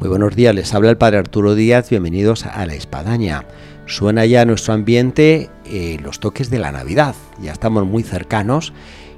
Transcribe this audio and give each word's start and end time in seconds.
Muy 0.00 0.08
buenos 0.08 0.34
días, 0.34 0.54
les 0.54 0.72
habla 0.72 0.88
el 0.88 0.96
Padre 0.96 1.18
Arturo 1.18 1.54
Díaz, 1.54 1.90
bienvenidos 1.90 2.46
a 2.46 2.64
La 2.64 2.72
Espadaña. 2.72 3.44
Suena 3.84 4.24
ya 4.24 4.46
nuestro 4.46 4.72
ambiente 4.72 5.50
eh, 5.66 5.98
los 6.02 6.20
toques 6.20 6.48
de 6.48 6.58
la 6.58 6.72
Navidad, 6.72 7.14
ya 7.38 7.52
estamos 7.52 7.84
muy 7.84 8.02
cercanos 8.02 8.72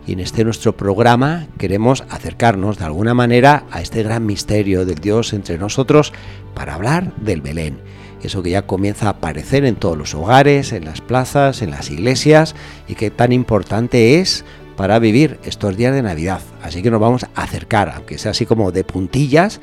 y 0.08 0.14
en 0.14 0.18
este 0.18 0.42
nuestro 0.42 0.76
programa 0.76 1.46
queremos 1.56 2.02
acercarnos 2.10 2.78
de 2.78 2.86
alguna 2.86 3.14
manera 3.14 3.64
a 3.70 3.80
este 3.80 4.02
gran 4.02 4.26
misterio 4.26 4.84
del 4.84 4.98
Dios 4.98 5.32
entre 5.34 5.56
nosotros 5.56 6.12
para 6.52 6.74
hablar 6.74 7.14
del 7.18 7.42
Belén. 7.42 7.78
Eso 8.20 8.42
que 8.42 8.50
ya 8.50 8.66
comienza 8.66 9.06
a 9.06 9.10
aparecer 9.10 9.64
en 9.64 9.76
todos 9.76 9.96
los 9.96 10.16
hogares, 10.16 10.72
en 10.72 10.84
las 10.84 11.00
plazas, 11.00 11.62
en 11.62 11.70
las 11.70 11.92
iglesias 11.92 12.56
y 12.88 12.96
que 12.96 13.12
tan 13.12 13.30
importante 13.30 14.18
es 14.18 14.44
para 14.76 14.98
vivir 14.98 15.38
estos 15.44 15.76
días 15.76 15.94
de 15.94 16.02
Navidad. 16.02 16.40
Así 16.60 16.82
que 16.82 16.90
nos 16.90 17.00
vamos 17.00 17.22
a 17.22 17.42
acercar, 17.42 17.92
aunque 17.94 18.18
sea 18.18 18.32
así 18.32 18.46
como 18.46 18.72
de 18.72 18.82
puntillas, 18.82 19.60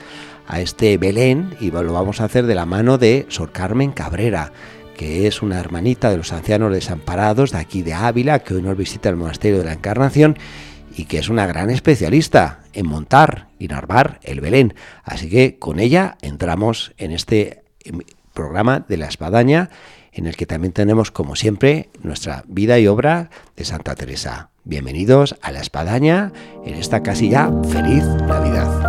a 0.50 0.60
este 0.60 0.98
Belén 0.98 1.56
y 1.62 1.72
lo 1.72 1.94
vamos 1.94 2.20
a 2.20 2.26
hacer 2.26 2.46
de 2.46 2.56
la 2.56 2.66
mano 2.66 2.98
de 2.98 3.26
Sor 3.30 3.52
Carmen 3.52 3.92
Cabrera, 3.92 4.52
que 4.98 5.28
es 5.28 5.42
una 5.42 5.60
hermanita 5.60 6.10
de 6.10 6.18
los 6.18 6.34
ancianos 6.34 6.74
desamparados 6.74 7.52
de 7.52 7.60
aquí 7.60 7.84
de 7.84 7.94
Ávila, 7.94 8.40
que 8.40 8.56
hoy 8.56 8.64
nos 8.64 8.76
visita 8.76 9.08
el 9.10 9.16
Monasterio 9.16 9.60
de 9.60 9.66
la 9.66 9.74
Encarnación 9.74 10.38
y 10.98 11.06
que 11.06 11.20
es 11.20 11.30
una 11.30 11.46
gran 11.46 11.70
especialista 11.70 12.62
en 12.74 12.88
montar 12.88 13.48
y 13.60 13.68
narvar 13.68 14.20
el 14.24 14.42
Belén. 14.42 14.74
Así 15.04 15.30
que 15.30 15.58
con 15.60 15.80
ella 15.80 16.18
entramos 16.22 16.94
en 16.98 17.12
este 17.12 17.62
em, 17.86 18.00
programa 18.34 18.80
de 18.80 18.98
la 18.98 19.08
espadaña, 19.08 19.70
en 20.12 20.26
el 20.26 20.36
que 20.36 20.48
también 20.48 20.74
tenemos, 20.74 21.12
como 21.12 21.36
siempre, 21.36 21.90
nuestra 22.02 22.44
vida 22.48 22.80
y 22.80 22.88
obra 22.88 23.30
de 23.56 23.66
Santa 23.66 23.94
Teresa. 23.94 24.50
Bienvenidos 24.64 25.36
a 25.44 25.52
la 25.52 25.62
espadaña 25.62 26.34
en 26.66 26.74
esta 26.74 27.04
casi 27.04 27.30
ya 27.30 27.52
feliz 27.70 28.04
Navidad. 28.28 28.89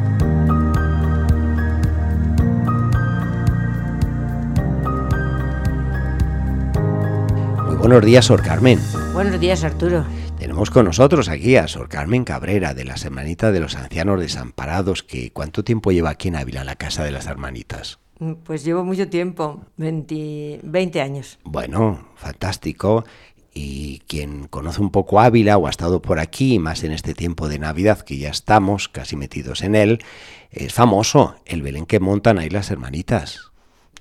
Buenos 7.81 8.05
días, 8.05 8.25
Sor 8.25 8.43
Carmen. 8.43 8.79
Buenos 9.11 9.39
días, 9.39 9.63
Arturo. 9.63 10.05
Tenemos 10.37 10.69
con 10.69 10.85
nosotros 10.85 11.29
aquí 11.29 11.55
a 11.55 11.67
Sor 11.67 11.89
Carmen 11.89 12.23
Cabrera, 12.23 12.75
de 12.75 12.85
las 12.85 13.03
Hermanitas 13.05 13.51
de 13.51 13.59
los 13.59 13.75
Ancianos 13.75 14.19
Desamparados, 14.19 15.01
que 15.01 15.31
¿cuánto 15.31 15.63
tiempo 15.63 15.91
lleva 15.91 16.11
aquí 16.11 16.27
en 16.27 16.35
Ávila, 16.35 16.63
la 16.63 16.75
Casa 16.75 17.03
de 17.03 17.09
las 17.09 17.25
Hermanitas? 17.25 17.97
Mm, 18.19 18.33
pues 18.43 18.63
llevo 18.63 18.85
mucho 18.85 19.09
tiempo, 19.09 19.65
20, 19.77 20.59
20 20.61 21.01
años. 21.01 21.39
Bueno, 21.43 22.07
fantástico. 22.17 23.03
Y 23.51 24.03
quien 24.07 24.47
conoce 24.47 24.79
un 24.79 24.91
poco 24.91 25.19
Ávila 25.19 25.57
o 25.57 25.65
ha 25.65 25.71
estado 25.71 26.03
por 26.03 26.19
aquí, 26.19 26.59
más 26.59 26.83
en 26.83 26.91
este 26.91 27.15
tiempo 27.15 27.49
de 27.49 27.57
Navidad 27.57 28.01
que 28.01 28.19
ya 28.19 28.29
estamos 28.29 28.89
casi 28.89 29.15
metidos 29.15 29.63
en 29.63 29.73
él, 29.73 30.03
es 30.51 30.71
famoso 30.71 31.35
el 31.45 31.63
Belén 31.63 31.87
que 31.87 31.99
montan 31.99 32.37
ahí 32.37 32.49
las 32.51 32.69
hermanitas. 32.69 33.50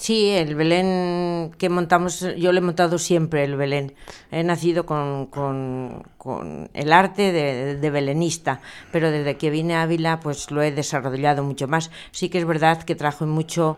Sí, 0.01 0.31
el 0.31 0.55
Belén 0.55 1.53
que 1.59 1.69
montamos, 1.69 2.25
yo 2.39 2.53
lo 2.53 2.59
he 2.59 2.63
montado 2.63 2.97
siempre, 2.97 3.45
el 3.45 3.55
Belén. 3.57 3.93
He 4.31 4.43
nacido 4.43 4.87
con, 4.87 5.27
con, 5.27 6.71
el 6.73 6.93
arte 6.95 7.33
de, 7.33 7.77
de, 7.77 7.91
belenista, 7.91 8.63
pero 8.93 9.11
desde 9.11 9.37
que 9.37 9.51
vine 9.51 9.75
a 9.75 9.83
Ávila 9.83 10.19
pues 10.21 10.51
lo 10.51 10.63
he 10.63 10.73
desarrollado 10.73 11.45
mucho 11.45 11.69
más. 11.69 11.91
Sí 12.13 12.31
que 12.31 12.39
es 12.39 12.47
verdad 12.47 12.83
que 12.83 12.95
trajo 12.95 13.27
mucho 13.27 13.77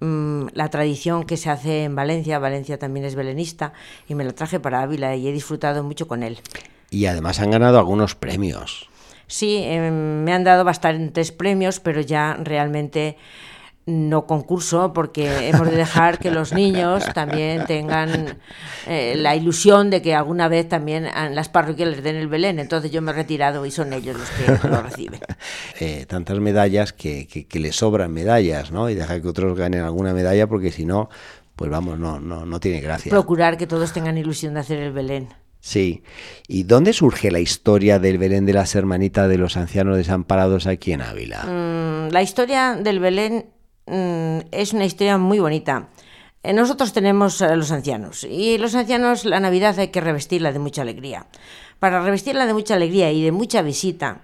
mmm, 0.00 0.48
la 0.54 0.70
tradición 0.70 1.22
que 1.22 1.36
se 1.36 1.50
hace 1.50 1.84
en 1.84 1.94
Valencia, 1.94 2.40
Valencia 2.40 2.76
también 2.76 3.06
es 3.06 3.14
belenista, 3.14 3.72
y 4.08 4.16
me 4.16 4.24
lo 4.24 4.34
traje 4.34 4.58
para 4.58 4.82
Ávila 4.82 5.14
y 5.14 5.28
he 5.28 5.32
disfrutado 5.32 5.84
mucho 5.84 6.08
con 6.08 6.24
él. 6.24 6.40
Y 6.90 7.06
además 7.06 7.38
han 7.38 7.52
ganado 7.52 7.78
algunos 7.78 8.16
premios. 8.16 8.88
Sí, 9.28 9.62
eh, 9.62 9.92
me 9.92 10.32
han 10.32 10.42
dado 10.42 10.64
bastantes 10.64 11.30
premios, 11.30 11.78
pero 11.78 12.00
ya 12.00 12.36
realmente 12.42 13.16
no 13.86 14.26
concurso, 14.26 14.92
porque 14.92 15.48
hemos 15.48 15.68
de 15.70 15.76
dejar 15.76 16.18
que 16.18 16.30
los 16.30 16.52
niños 16.52 17.04
también 17.14 17.64
tengan 17.66 18.38
eh, 18.86 19.14
la 19.16 19.34
ilusión 19.34 19.90
de 19.90 20.02
que 20.02 20.14
alguna 20.14 20.48
vez 20.48 20.68
también 20.68 21.08
las 21.32 21.48
parroquias 21.48 21.88
les 21.88 22.02
den 22.02 22.16
el 22.16 22.28
Belén. 22.28 22.58
Entonces 22.58 22.90
yo 22.90 23.02
me 23.02 23.10
he 23.10 23.14
retirado 23.14 23.66
y 23.66 23.70
son 23.70 23.92
ellos 23.92 24.16
los 24.16 24.30
que 24.30 24.68
lo 24.68 24.82
reciben. 24.82 25.20
Eh, 25.80 26.04
tantas 26.06 26.38
medallas 26.40 26.92
que, 26.92 27.26
que, 27.26 27.60
les 27.60 27.76
sobran 27.76 28.12
medallas, 28.12 28.70
¿no? 28.70 28.90
Y 28.90 28.94
dejar 28.94 29.22
que 29.22 29.28
otros 29.28 29.56
ganen 29.56 29.80
alguna 29.80 30.12
medalla, 30.12 30.46
porque 30.46 30.70
si 30.70 30.84
no, 30.84 31.08
pues 31.56 31.70
vamos, 31.70 31.98
no, 31.98 32.20
no, 32.20 32.44
no 32.44 32.60
tiene 32.60 32.80
gracia. 32.80 33.08
Procurar 33.08 33.56
que 33.56 33.66
todos 33.66 33.92
tengan 33.92 34.18
ilusión 34.18 34.54
de 34.54 34.60
hacer 34.60 34.78
el 34.78 34.92
Belén. 34.92 35.28
Sí. 35.60 36.02
¿Y 36.48 36.64
dónde 36.64 36.92
surge 36.92 37.30
la 37.30 37.40
historia 37.40 37.98
del 37.98 38.18
Belén 38.18 38.46
de 38.46 38.52
las 38.52 38.74
hermanitas 38.74 39.28
de 39.28 39.38
los 39.38 39.56
ancianos 39.56 39.96
desamparados 39.96 40.66
aquí 40.66 40.92
en 40.92 41.02
Ávila? 41.02 41.44
Mm, 41.44 42.12
la 42.12 42.22
historia 42.22 42.74
del 42.74 43.00
Belén 43.00 43.46
es 43.90 44.72
una 44.72 44.84
historia 44.84 45.18
muy 45.18 45.38
bonita. 45.38 45.88
Eh, 46.42 46.52
nosotros 46.54 46.92
tenemos 46.92 47.42
a 47.42 47.54
los 47.54 47.70
ancianos 47.70 48.24
y 48.24 48.56
los 48.56 48.74
ancianos 48.74 49.26
la 49.26 49.40
Navidad 49.40 49.78
hay 49.78 49.88
que 49.88 50.00
revestirla 50.00 50.52
de 50.52 50.58
mucha 50.58 50.82
alegría. 50.82 51.26
Para 51.78 52.02
revestirla 52.02 52.46
de 52.46 52.54
mucha 52.54 52.74
alegría 52.74 53.12
y 53.12 53.22
de 53.22 53.32
mucha 53.32 53.62
visita, 53.62 54.22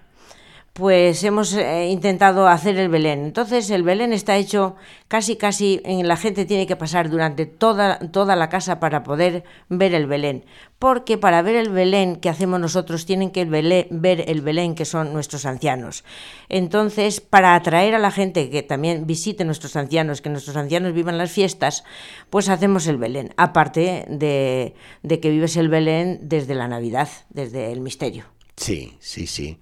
pues 0.77 1.23
hemos 1.23 1.53
eh, 1.53 1.87
intentado 1.89 2.47
hacer 2.47 2.77
el 2.77 2.87
Belén. 2.87 3.25
Entonces 3.25 3.71
el 3.71 3.81
Belén 3.81 4.13
está 4.13 4.37
hecho 4.37 4.75
casi 5.07 5.35
casi 5.35 5.81
en 5.85 6.07
la 6.07 6.17
gente 6.17 6.45
tiene 6.45 6.67
que 6.67 6.75
pasar 6.75 7.09
durante 7.09 7.47
toda 7.47 7.97
toda 8.11 8.35
la 8.35 8.47
casa 8.47 8.79
para 8.79 9.01
poder 9.01 9.43
ver 9.69 9.95
el 9.95 10.05
Belén, 10.05 10.45
porque 10.77 11.17
para 11.17 11.41
ver 11.41 11.55
el 11.55 11.69
Belén 11.69 12.17
que 12.17 12.29
hacemos 12.29 12.59
nosotros 12.59 13.07
tienen 13.07 13.31
que 13.31 13.45
ver 13.45 14.23
el 14.27 14.41
Belén 14.41 14.75
que 14.75 14.85
son 14.85 15.13
nuestros 15.13 15.47
ancianos. 15.47 16.03
Entonces, 16.47 17.21
para 17.21 17.55
atraer 17.55 17.95
a 17.95 17.99
la 17.99 18.11
gente 18.11 18.51
que 18.51 18.61
también 18.61 19.07
visite 19.07 19.45
nuestros 19.45 19.75
ancianos, 19.75 20.21
que 20.21 20.29
nuestros 20.29 20.57
ancianos 20.57 20.93
vivan 20.93 21.17
las 21.17 21.31
fiestas, 21.31 21.85
pues 22.29 22.49
hacemos 22.49 22.85
el 22.85 22.97
Belén, 22.97 23.33
aparte 23.35 24.05
de, 24.09 24.75
de 25.01 25.19
que 25.19 25.31
vives 25.31 25.57
el 25.57 25.69
Belén 25.69 26.19
desde 26.21 26.53
la 26.53 26.67
Navidad, 26.67 27.09
desde 27.31 27.71
el 27.71 27.81
misterio. 27.81 28.25
Sí, 28.55 28.95
sí, 28.99 29.25
sí. 29.25 29.57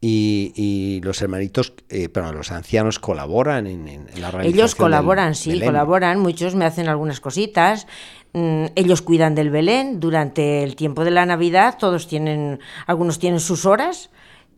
Y, 0.00 1.00
los 1.02 1.20
hermanitos, 1.22 1.72
eh, 1.88 2.08
pero 2.08 2.32
los 2.32 2.52
ancianos 2.52 3.00
colaboran 3.00 3.66
en, 3.66 3.88
en 3.88 4.06
la 4.20 4.30
realización 4.30 4.54
Ellos 4.54 4.74
colaboran, 4.76 5.34
sí, 5.34 5.60
colaboran. 5.60 6.20
Muchos 6.20 6.54
me 6.54 6.64
hacen 6.64 6.88
algunas 6.88 7.20
cositas. 7.20 7.86
Mm, 8.32 8.66
ellos 8.76 9.02
cuidan 9.02 9.34
del 9.34 9.50
Belén 9.50 10.00
durante 10.00 10.62
el 10.62 10.76
tiempo 10.76 11.04
de 11.04 11.10
la 11.10 11.26
Navidad. 11.26 11.76
Todos 11.78 12.06
tienen, 12.06 12.60
algunos 12.86 13.18
tienen 13.18 13.40
sus 13.40 13.66
horas 13.66 14.10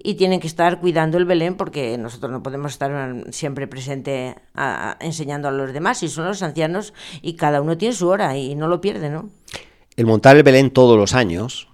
y 0.02 0.14
tienen 0.14 0.40
que 0.40 0.46
estar 0.46 0.80
cuidando 0.80 1.18
el 1.18 1.24
Belén 1.24 1.56
porque 1.56 1.96
nosotros 1.98 2.32
no 2.32 2.42
podemos 2.42 2.72
estar 2.72 3.24
siempre 3.30 3.66
presente 3.66 4.36
enseñando 5.00 5.48
a 5.48 5.50
los 5.50 5.72
demás 5.72 6.02
y 6.02 6.08
son 6.08 6.26
los 6.26 6.42
ancianos 6.42 6.94
y 7.22 7.34
cada 7.34 7.60
uno 7.60 7.76
tiene 7.76 7.94
su 7.94 8.08
hora 8.08 8.36
y 8.36 8.54
no 8.54 8.68
lo 8.68 8.80
pierde, 8.80 9.10
¿no? 9.10 9.30
El 9.96 10.06
montar 10.06 10.36
el 10.36 10.42
Belén 10.42 10.70
todos 10.70 10.96
los 10.96 11.14
años 11.14 11.68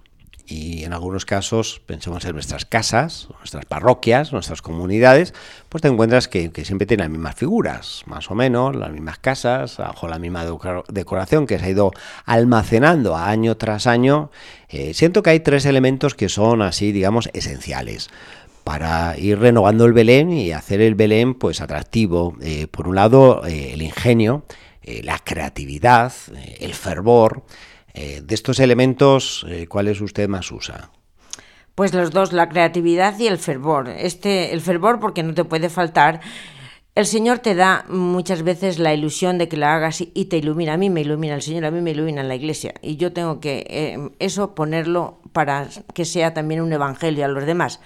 y 0.49 0.85
en 0.85 0.93
algunos 0.93 1.25
casos, 1.25 1.81
pensemos 1.85 2.23
en 2.23 2.31
nuestras 2.31 2.63
casas, 2.63 3.27
nuestras 3.39 3.65
parroquias, 3.65 4.31
nuestras 4.31 4.61
comunidades, 4.61 5.33
pues 5.67 5.81
te 5.81 5.89
encuentras 5.89 6.29
que, 6.29 6.49
siempre 6.63 6.87
tienen 6.87 7.03
las 7.03 7.11
mismas 7.11 7.35
figuras, 7.35 8.03
más 8.05 8.31
o 8.31 8.35
menos, 8.35 8.73
las 8.73 8.91
mismas 8.91 9.17
casas, 9.17 9.75
bajo 9.75 10.07
la 10.07 10.19
misma 10.19 10.45
decoración 10.87 11.47
que 11.47 11.59
se 11.59 11.65
ha 11.65 11.69
ido 11.69 11.91
almacenando 12.25 13.17
año 13.17 13.57
tras 13.57 13.87
año. 13.87 14.31
Eh, 14.69 14.93
siento 14.93 15.21
que 15.21 15.31
hay 15.31 15.41
tres 15.41 15.65
elementos 15.65 16.15
que 16.15 16.29
son 16.29 16.61
así, 16.61 16.93
digamos, 16.93 17.29
esenciales 17.33 18.09
para 18.63 19.17
ir 19.17 19.39
renovando 19.39 19.85
el 19.85 19.93
Belén 19.93 20.31
y 20.31 20.51
hacer 20.53 20.79
el 20.79 20.95
Belén 20.95 21.33
pues 21.33 21.59
atractivo. 21.59 22.37
Eh, 22.41 22.67
por 22.67 22.87
un 22.87 22.95
lado, 22.95 23.45
eh, 23.45 23.73
el 23.73 23.81
ingenio, 23.81 24.45
la 25.03 25.19
creatividad, 25.19 26.13
el 26.61 26.73
fervor, 26.73 27.43
eh, 27.99 28.21
de 28.23 28.35
estos 28.35 28.59
elementos, 28.59 29.43
eh, 29.49 29.65
¿cuáles 29.67 30.01
usted 30.01 30.29
más 30.29 30.51
usa? 30.51 30.91
Pues 31.73 31.95
los 31.95 32.11
dos, 32.11 32.31
la 32.31 32.47
creatividad 32.47 33.17
y 33.17 33.25
el 33.25 33.39
fervor. 33.39 33.89
Este, 33.89 34.53
el 34.53 34.61
fervor 34.61 34.99
porque 34.99 35.23
no 35.23 35.33
te 35.33 35.43
puede 35.43 35.67
faltar. 35.69 36.21
El 36.93 37.07
Señor 37.07 37.39
te 37.39 37.55
da 37.55 37.85
muchas 37.89 38.43
veces 38.43 38.77
la 38.77 38.93
ilusión 38.93 39.39
de 39.39 39.47
que 39.47 39.57
la 39.57 39.73
hagas 39.73 40.01
y 40.01 40.25
te 40.25 40.37
ilumina. 40.37 40.73
A 40.73 40.77
mí 40.77 40.91
me 40.91 41.01
ilumina 41.01 41.33
el 41.33 41.41
Señor, 41.41 41.65
a 41.65 41.71
mí 41.71 41.81
me 41.81 41.89
ilumina 41.89 42.21
la 42.21 42.35
iglesia. 42.35 42.75
Y 42.83 42.97
yo 42.97 43.13
tengo 43.13 43.39
que 43.39 43.65
eh, 43.67 43.97
eso 44.19 44.53
ponerlo 44.53 45.19
para 45.33 45.67
que 45.95 46.05
sea 46.05 46.35
también 46.35 46.61
un 46.61 46.71
evangelio 46.71 47.25
a 47.25 47.29
los 47.29 47.47
demás. 47.47 47.79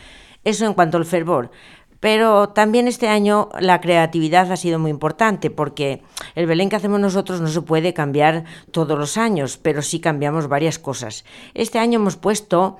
Eso 0.43 0.65
en 0.65 0.73
cuanto 0.73 0.97
al 0.97 1.05
fervor. 1.05 1.51
Pero 2.01 2.49
también 2.49 2.87
este 2.87 3.07
año 3.07 3.49
la 3.59 3.79
creatividad 3.79 4.51
ha 4.51 4.57
sido 4.57 4.79
muy 4.79 4.89
importante 4.91 5.51
porque 5.51 6.01
el 6.35 6.47
Belén 6.47 6.67
que 6.67 6.75
hacemos 6.75 6.99
nosotros 6.99 7.39
no 7.39 7.47
se 7.47 7.61
puede 7.61 7.93
cambiar 7.93 8.43
todos 8.71 8.97
los 8.97 9.17
años, 9.17 9.57
pero 9.57 9.83
sí 9.83 9.99
cambiamos 9.99 10.49
varias 10.49 10.79
cosas. 10.79 11.23
Este 11.53 11.77
año 11.77 11.99
hemos 11.99 12.17
puesto 12.17 12.79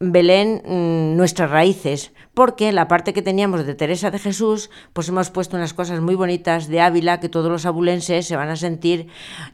Belén 0.00 0.62
mm, 0.64 1.16
nuestras 1.16 1.50
raíces, 1.50 2.12
porque 2.32 2.72
la 2.72 2.88
parte 2.88 3.12
que 3.12 3.22
teníamos 3.22 3.66
de 3.66 3.74
Teresa 3.74 4.10
de 4.10 4.18
Jesús, 4.18 4.70
pues 4.94 5.08
hemos 5.10 5.30
puesto 5.30 5.56
unas 5.56 5.74
cosas 5.74 6.00
muy 6.00 6.14
bonitas 6.14 6.68
de 6.68 6.80
Ávila 6.80 7.20
que 7.20 7.28
todos 7.28 7.50
los 7.50 7.66
abulenses 7.66 8.26
se 8.26 8.36
van 8.36 8.48
a 8.48 8.56
sentir 8.56 9.08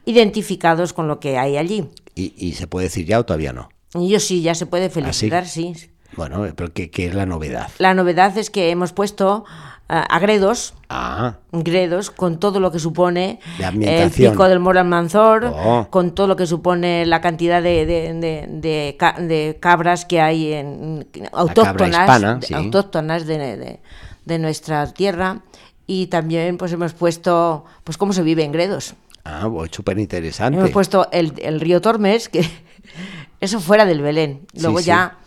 identificados 0.05 0.93
con 0.93 1.09
lo 1.09 1.19
que 1.19 1.37
hay 1.37 1.57
allí. 1.57 1.89
¿Y, 2.15 2.53
se 2.53 2.67
puede 2.67 2.85
decir 2.85 3.05
ya 3.05 3.19
o 3.19 3.25
todavía 3.25 3.51
no? 3.51 3.69
Yo 3.93 4.19
sí, 4.19 4.41
ya 4.41 4.55
se 4.55 4.65
puede 4.65 4.85
¿Ah, 4.85 4.89
felicitar, 4.89 5.45
sí? 5.45 5.73
Bueno, 6.15 6.45
pero 6.55 6.71
¿qué, 6.73 6.89
es 6.95 7.13
la 7.13 7.25
novedad? 7.25 7.69
La 7.79 7.93
novedad 7.93 8.37
es 8.37 8.49
que 8.49 8.69
hemos 8.69 8.93
puesto 8.93 9.45
uh, 9.89 9.93
agredos, 10.09 10.73
ah. 10.89 11.37
gredos, 11.51 12.11
con 12.11 12.39
todo 12.39 12.59
lo 12.59 12.71
que 12.71 12.79
supone 12.79 13.39
el 13.59 14.11
pico 14.11 14.47
del 14.47 14.59
Moral 14.59 14.87
Manzor, 14.87 15.45
oh. 15.45 15.87
con 15.89 16.13
todo 16.13 16.27
lo 16.27 16.35
que 16.35 16.45
supone 16.45 17.05
la 17.05 17.21
cantidad 17.21 17.61
de, 17.61 17.85
de, 17.85 19.57
cabras 19.59 20.05
que 20.05 20.21
hay 20.21 20.53
en, 20.53 21.07
autóctonas, 21.31 22.23
autóctonas 22.51 23.25
de, 23.25 24.39
nuestra 24.39 24.91
tierra. 24.93 25.41
Y 25.85 26.07
también 26.07 26.57
pues 26.57 26.71
hemos 26.71 26.93
puesto 26.93 27.65
pues 27.83 27.97
cómo 27.97 28.13
se 28.13 28.23
vive 28.23 28.43
en 28.43 28.53
Gredos. 28.53 28.95
Ah, 29.25 29.49
súper 29.71 29.99
interesante. 29.99 30.57
Hemos 30.57 30.71
puesto 30.71 31.09
el, 31.11 31.33
el, 31.41 31.59
río 31.59 31.81
Tormes, 31.81 32.29
que 32.29 32.49
eso 33.41 33.59
fuera 33.59 33.85
del 33.85 34.01
Belén. 34.01 34.47
Luego 34.53 34.79
ya 34.79 35.17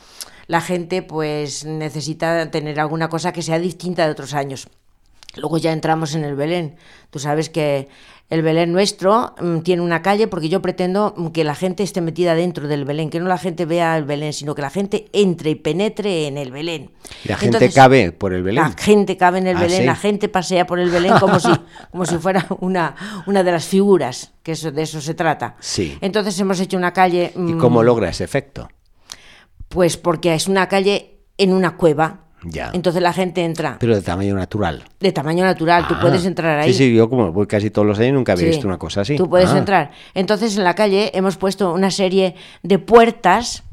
la 0.47 0.61
gente 0.61 1.03
pues 1.03 1.65
necesita 1.65 2.51
tener 2.51 2.79
alguna 2.81 3.09
cosa 3.09 3.33
que 3.33 3.43
sea 3.43 3.59
distinta 3.59 4.05
de 4.05 4.13
otros 4.13 4.35
años. 4.35 4.69
Luego 5.37 5.59
ya 5.59 5.73
entramos 5.73 6.15
en 6.15 6.25
el 6.25 6.35
Belén. 6.35 6.77
Tú 7.11 7.19
sabes 7.19 7.51
que 7.51 7.89
el 8.29 8.43
Belén 8.43 8.73
nuestro 8.73 9.35
mm, 9.41 9.59
tiene 9.61 9.83
una 9.83 10.03
calle 10.03 10.27
porque 10.27 10.49
yo 10.49 10.61
pretendo 10.61 11.15
que 11.33 11.45
la 11.45 11.55
gente 11.55 11.83
esté 11.83 12.01
metida 12.01 12.35
dentro 12.35 12.67
del 12.67 12.85
Belén, 12.85 13.11
que 13.11 13.21
no 13.21 13.29
la 13.29 13.39
gente 13.39 13.67
vea 13.67 13.97
el 13.97 14.05
Belén, 14.05 14.33
sino 14.33 14.55
que 14.55 14.63
la 14.63 14.71
gente 14.71 15.07
entre 15.13 15.51
y 15.51 15.55
penetre 15.55 16.27
en 16.27 16.37
el 16.37 16.51
Belén. 16.51 16.91
¿Y 17.25 17.29
la 17.29 17.37
gente 17.37 17.71
cabe 17.71 18.13
por 18.13 18.33
el 18.33 18.43
Belén? 18.43 18.65
La 18.65 18.71
gente 18.73 19.17
cabe 19.17 19.39
en 19.39 19.47
el 19.47 19.57
ah, 19.57 19.61
Belén, 19.61 19.87
la 19.87 19.95
gente 19.95 20.29
pasea 20.29 20.67
por 20.67 20.81
el 20.81 20.91
Belén 20.91 21.15
como 21.21 21.39
si, 21.39 21.51
como 21.91 22.05
si 22.05 22.17
fuera 22.19 22.47
una, 22.61 23.23
una 23.27 23.45
de 23.45 23.53
las 23.53 23.67
figuras, 23.67 24.33
que 24.43 24.53
eso, 24.53 24.73
de 24.73 24.83
eso 24.83 25.01
se 25.01 25.15
trata. 25.15 25.55
Sí. 25.61 25.97
Entonces 26.01 26.39
hemos 26.41 26.59
hecho 26.59 26.77
una 26.77 26.93
calle... 26.93 27.33
¿Y 27.37 27.53
cómo 27.55 27.83
mm, 27.83 27.85
logra 27.85 28.09
ese 28.09 28.25
efecto? 28.25 28.69
Pues 29.69 29.97
porque 29.97 30.35
es 30.35 30.49
una 30.49 30.69
calle 30.69 31.21
en 31.39 31.53
una 31.53 31.77
cueva. 31.77 32.23
Ya. 32.45 32.71
Entonces 32.75 33.03
la 33.03 33.13
gente 33.13 33.45
entra. 33.45 33.77
Pero 33.81 33.95
de 33.95 34.03
tamaño 34.03 34.35
natural. 34.35 34.85
De 35.01 35.11
tamaño 35.11 35.45
natural, 35.45 35.89
tú 35.89 35.95
ah. 35.97 36.01
puedes 36.01 36.25
entrar 36.25 36.61
ahí. 36.61 36.73
Sí, 36.73 36.79
sí, 36.79 36.95
yo 36.95 37.09
como 37.11 37.33
voy 37.33 37.47
casi 37.47 37.71
todos 37.71 37.87
los 37.87 37.99
años 37.99 38.15
nunca 38.15 38.33
había 38.33 38.49
visto 38.49 38.67
una 38.67 38.79
cosa 38.79 39.01
así. 39.01 39.17
Tú 39.17 39.29
puedes 39.29 39.51
ah. 39.51 39.59
entrar. 39.59 39.91
Entonces 40.15 40.57
en 40.57 40.65
la 40.65 40.75
calle 40.75 41.11
hemos 41.15 41.37
puesto 41.37 41.73
una 41.73 41.91
serie 41.91 42.35
de 42.63 42.79
puertas 42.79 43.65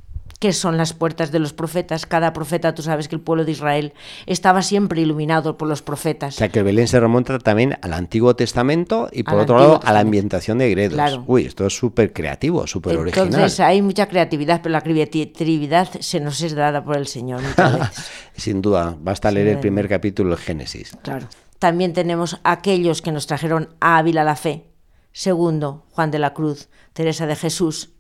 que 0.44 0.52
son 0.52 0.76
las 0.76 0.92
puertas 0.92 1.32
de 1.32 1.40
los 1.40 1.54
profetas. 1.54 2.06
Cada 2.06 2.34
profeta, 2.34 2.76
tú 2.76 2.82
sabes 2.82 3.08
que 3.08 3.16
el 3.16 3.22
pueblo 3.22 3.46
de 3.46 3.54
Israel 3.54 3.94
estaba 4.26 4.62
siempre 4.62 5.00
iluminado 5.00 5.58
por 5.58 5.70
los 5.70 5.82
profetas. 5.82 6.36
O 6.36 6.38
sea, 6.38 6.50
que 6.50 6.62
Belén 6.64 6.90
se 6.90 7.00
remonta 7.00 7.40
también 7.40 7.78
al 7.82 7.94
Antiguo 7.94 8.36
Testamento 8.36 9.08
y 9.14 9.24
por 9.24 9.36
otro 9.36 9.58
lado 9.58 9.80
a 9.82 9.94
la 9.94 10.02
ambientación 10.02 10.58
de 10.58 10.70
Gredos. 10.70 11.22
Uy, 11.28 11.46
esto 11.46 11.66
es 11.66 11.78
súper 11.78 12.12
creativo, 12.12 12.68
súper 12.68 12.98
original. 12.98 13.28
Entonces 13.28 13.62
hay 13.62 13.82
mucha 13.82 14.10
creatividad, 14.10 14.60
pero 14.62 14.74
la 14.74 14.82
creatividad 14.82 15.88
se 16.02 16.20
nos 16.20 16.42
es 16.42 16.54
dada 16.56 16.84
por 16.84 16.98
el 16.98 17.08
Señor 17.08 17.40
Sin 18.36 18.62
duda, 18.62 18.98
basta 19.00 19.32
leer 19.32 19.48
el 19.48 19.60
primer 19.60 19.88
capítulo 19.88 20.32
de 20.32 20.42
Génesis. 20.42 20.98
Claro. 21.04 21.30
También 21.58 21.94
tenemos 21.94 22.42
aquellos 22.44 23.02
que 23.02 23.14
nos 23.14 23.28
trajeron 23.28 23.70
a 23.80 23.98
Ávila 23.98 24.26
la 24.26 24.36
fe. 24.36 24.66
Segundo, 25.14 25.86
Juan 25.92 26.12
de 26.12 26.20
la 26.20 26.34
Cruz, 26.34 26.68
Teresa 26.92 27.28
de 27.28 27.38
Jesús, 27.38 27.93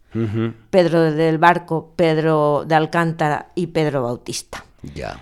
Pedro 0.69 1.11
del 1.11 1.37
Barco, 1.37 1.93
Pedro 1.95 2.65
de 2.67 2.75
Alcántara 2.75 3.51
y 3.55 3.67
Pedro 3.67 4.03
Bautista. 4.03 4.63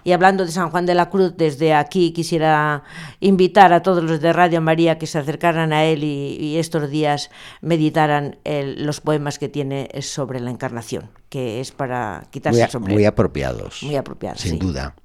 Y 0.03 0.11
hablando 0.11 0.45
de 0.45 0.51
San 0.51 0.71
Juan 0.71 0.85
de 0.85 0.95
la 0.95 1.09
Cruz, 1.09 1.35
desde 1.37 1.73
aquí 1.73 2.11
quisiera 2.13 2.83
invitar 3.19 3.73
a 3.73 3.83
todos 3.83 4.03
los 4.03 4.19
de 4.19 4.33
Radio 4.33 4.59
María 4.59 4.97
que 4.97 5.05
se 5.05 5.19
acercaran 5.19 5.71
a 5.71 5.83
él 5.83 6.03
y, 6.03 6.57
estos 6.57 6.89
días 6.89 7.29
meditaran 7.61 8.37
los 8.43 9.01
poemas 9.01 9.39
que 9.39 9.49
tiene 9.49 9.89
sobre 10.01 10.39
la 10.39 10.49
encarnación, 10.49 11.09
que 11.29 11.61
es 11.61 11.71
para 11.71 12.25
quitarse 12.31 12.57
muy, 12.57 12.63
el 12.63 12.71
sombrero. 12.71 12.95
Muy 12.95 13.05
apropiados. 13.05 13.83
Muy 13.83 13.95
apropiados. 13.95 14.41
Sin 14.41 14.57
duda. 14.57 14.95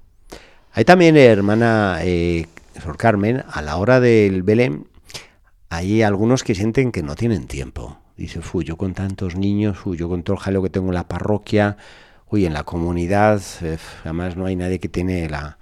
Hay 0.73 0.85
también, 0.85 1.17
hermana 1.17 1.99
eh, 2.01 2.47
Sor 2.81 2.97
Carmen, 2.97 3.43
a 3.49 3.61
la 3.61 3.77
hora 3.77 3.99
del 3.99 4.43
Belén, 4.43 4.87
hay 5.69 6.01
algunos 6.01 6.43
que 6.43 6.55
sienten 6.55 6.91
que 6.91 7.03
no 7.03 7.15
tienen 7.15 7.47
tiempo 7.47 7.99
Dice, 8.17 8.41
fui 8.41 8.65
yo 8.65 8.77
con 8.77 8.95
tantos 8.95 9.35
niños, 9.35 9.77
fui 9.77 9.95
yo 9.95 10.09
con 10.09 10.23
todo 10.23 10.35
el 10.35 10.41
jaleo 10.41 10.63
que 10.63 10.71
tengo 10.71 10.87
en 10.87 10.95
la 10.95 11.07
parroquia, 11.07 11.77
uy, 12.29 12.45
en 12.45 12.53
la 12.53 12.63
comunidad, 12.63 13.41
eh, 13.61 13.77
además 14.03 14.35
no 14.35 14.47
hay 14.47 14.55
nadie 14.55 14.79
que 14.79 14.89
tiene 14.89 15.29
la, 15.29 15.59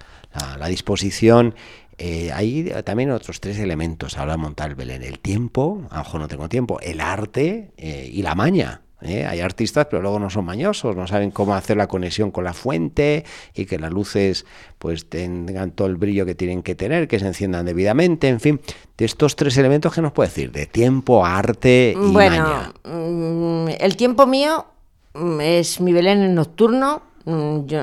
la, 0.58 0.68
disposición. 0.68 1.54
Eh, 1.98 2.32
hay 2.32 2.72
también 2.86 3.12
otros 3.12 3.42
tres 3.42 3.60
elementos 3.60 4.18
a 4.18 4.26
la 4.26 4.34
de 4.34 4.38
montar 4.38 4.76
el 4.80 5.20
tiempo, 5.20 5.84
a 5.92 6.04
lo 6.12 6.20
no 6.20 6.28
tengo 6.30 6.48
tiempo, 6.48 6.80
el 6.80 7.02
arte 7.02 7.74
eh, 7.78 8.10
y 8.12 8.22
la 8.22 8.36
maña. 8.36 8.85
¿Eh? 9.02 9.26
Hay 9.26 9.40
artistas, 9.40 9.88
pero 9.90 10.02
luego 10.02 10.20
no 10.20 10.30
son 10.30 10.46
mañosos, 10.46 10.96
no 10.96 11.08
saben 11.08 11.32
cómo 11.32 11.56
hacer 11.56 11.78
la 11.78 11.88
conexión 11.88 12.32
con 12.32 12.44
la 12.44 12.54
fuente 12.54 13.26
y 13.54 13.66
que 13.66 13.80
las 13.80 13.92
luces 13.92 14.46
pues 14.78 15.10
tengan 15.10 15.72
todo 15.72 15.88
el 15.88 15.96
brillo 15.96 16.26
que 16.26 16.36
tienen 16.36 16.64
que 16.64 16.76
tener, 16.76 17.08
que 17.08 17.20
se 17.20 17.28
enciendan 17.28 17.66
debidamente, 17.66 18.28
en 18.28 18.40
fin, 18.40 18.62
de 18.98 19.06
estos 19.06 19.36
tres 19.36 19.58
elementos 19.58 19.94
que 19.94 20.02
nos 20.02 20.12
puede 20.12 20.30
decir, 20.30 20.52
de 20.52 20.66
tiempo, 20.66 21.26
arte 21.26 21.96
y 21.96 22.12
bueno, 22.12 22.74
mm, 22.84 23.70
el 23.80 23.96
tiempo 23.96 24.26
mío 24.28 24.66
mm, 25.14 25.42
es 25.42 25.82
mi 25.82 25.94
Belén 25.94 26.34
nocturno, 26.34 27.02
mm, 27.26 27.66
yo, 27.66 27.82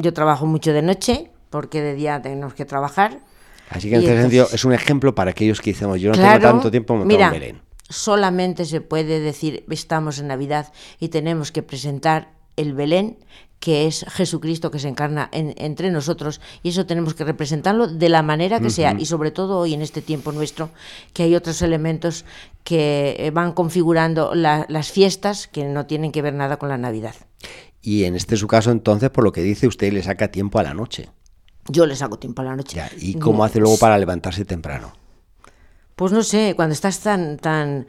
yo 0.00 0.12
trabajo 0.12 0.46
mucho 0.46 0.72
de 0.72 0.82
noche, 0.82 1.30
porque 1.50 1.80
de 1.80 1.94
día 1.94 2.20
tenemos 2.20 2.54
que 2.54 2.64
trabajar. 2.64 3.18
Así 3.70 3.88
que 3.88 3.96
en 3.96 4.02
este 4.02 4.20
sentido 4.20 4.48
es 4.52 4.64
un 4.64 4.72
ejemplo 4.72 5.14
para 5.14 5.32
aquellos 5.32 5.60
que 5.60 5.72
decimos, 5.72 6.00
yo 6.00 6.12
no 6.12 6.16
tengo 6.16 6.38
tanto 6.38 6.70
tiempo 6.70 6.94
montar 6.94 7.20
un 7.20 7.30
Belén 7.30 7.65
solamente 7.88 8.64
se 8.64 8.80
puede 8.80 9.20
decir 9.20 9.64
estamos 9.70 10.18
en 10.18 10.28
Navidad 10.28 10.72
y 11.00 11.08
tenemos 11.08 11.52
que 11.52 11.62
presentar 11.62 12.32
el 12.56 12.72
Belén, 12.72 13.18
que 13.60 13.86
es 13.86 14.04
Jesucristo 14.08 14.70
que 14.70 14.78
se 14.78 14.88
encarna 14.88 15.28
entre 15.32 15.90
nosotros, 15.90 16.40
y 16.62 16.70
eso 16.70 16.86
tenemos 16.86 17.14
que 17.14 17.24
representarlo 17.24 17.86
de 17.86 18.08
la 18.08 18.22
manera 18.22 18.60
que 18.60 18.70
sea, 18.70 18.94
y 18.98 19.06
sobre 19.06 19.30
todo 19.30 19.58
hoy 19.58 19.74
en 19.74 19.82
este 19.82 20.02
tiempo 20.02 20.32
nuestro, 20.32 20.70
que 21.12 21.22
hay 21.24 21.34
otros 21.34 21.62
elementos 21.62 22.24
que 22.64 23.16
eh, 23.18 23.30
van 23.30 23.52
configurando 23.52 24.34
las 24.34 24.90
fiestas 24.90 25.48
que 25.48 25.64
no 25.64 25.86
tienen 25.86 26.12
que 26.12 26.22
ver 26.22 26.34
nada 26.34 26.58
con 26.58 26.68
la 26.68 26.78
Navidad. 26.78 27.14
Y 27.82 28.04
en 28.04 28.14
este 28.14 28.36
su 28.36 28.46
caso, 28.46 28.70
entonces, 28.70 29.10
por 29.10 29.24
lo 29.24 29.32
que 29.32 29.42
dice 29.42 29.66
usted, 29.66 29.92
le 29.92 30.02
saca 30.02 30.30
tiempo 30.30 30.58
a 30.58 30.62
la 30.62 30.74
noche. 30.74 31.08
Yo 31.68 31.86
le 31.86 31.96
saco 31.96 32.18
tiempo 32.18 32.42
a 32.42 32.44
la 32.44 32.56
noche. 32.56 32.76
Ya, 32.76 32.90
¿Y 32.98 33.14
cómo 33.14 33.44
hace 33.44 33.60
luego 33.60 33.78
para 33.78 33.98
levantarse 33.98 34.44
temprano? 34.44 34.92
Pues 35.96 36.12
no 36.12 36.22
sé, 36.22 36.52
cuando 36.54 36.74
estás 36.74 37.00
tan 37.00 37.38
tan 37.38 37.86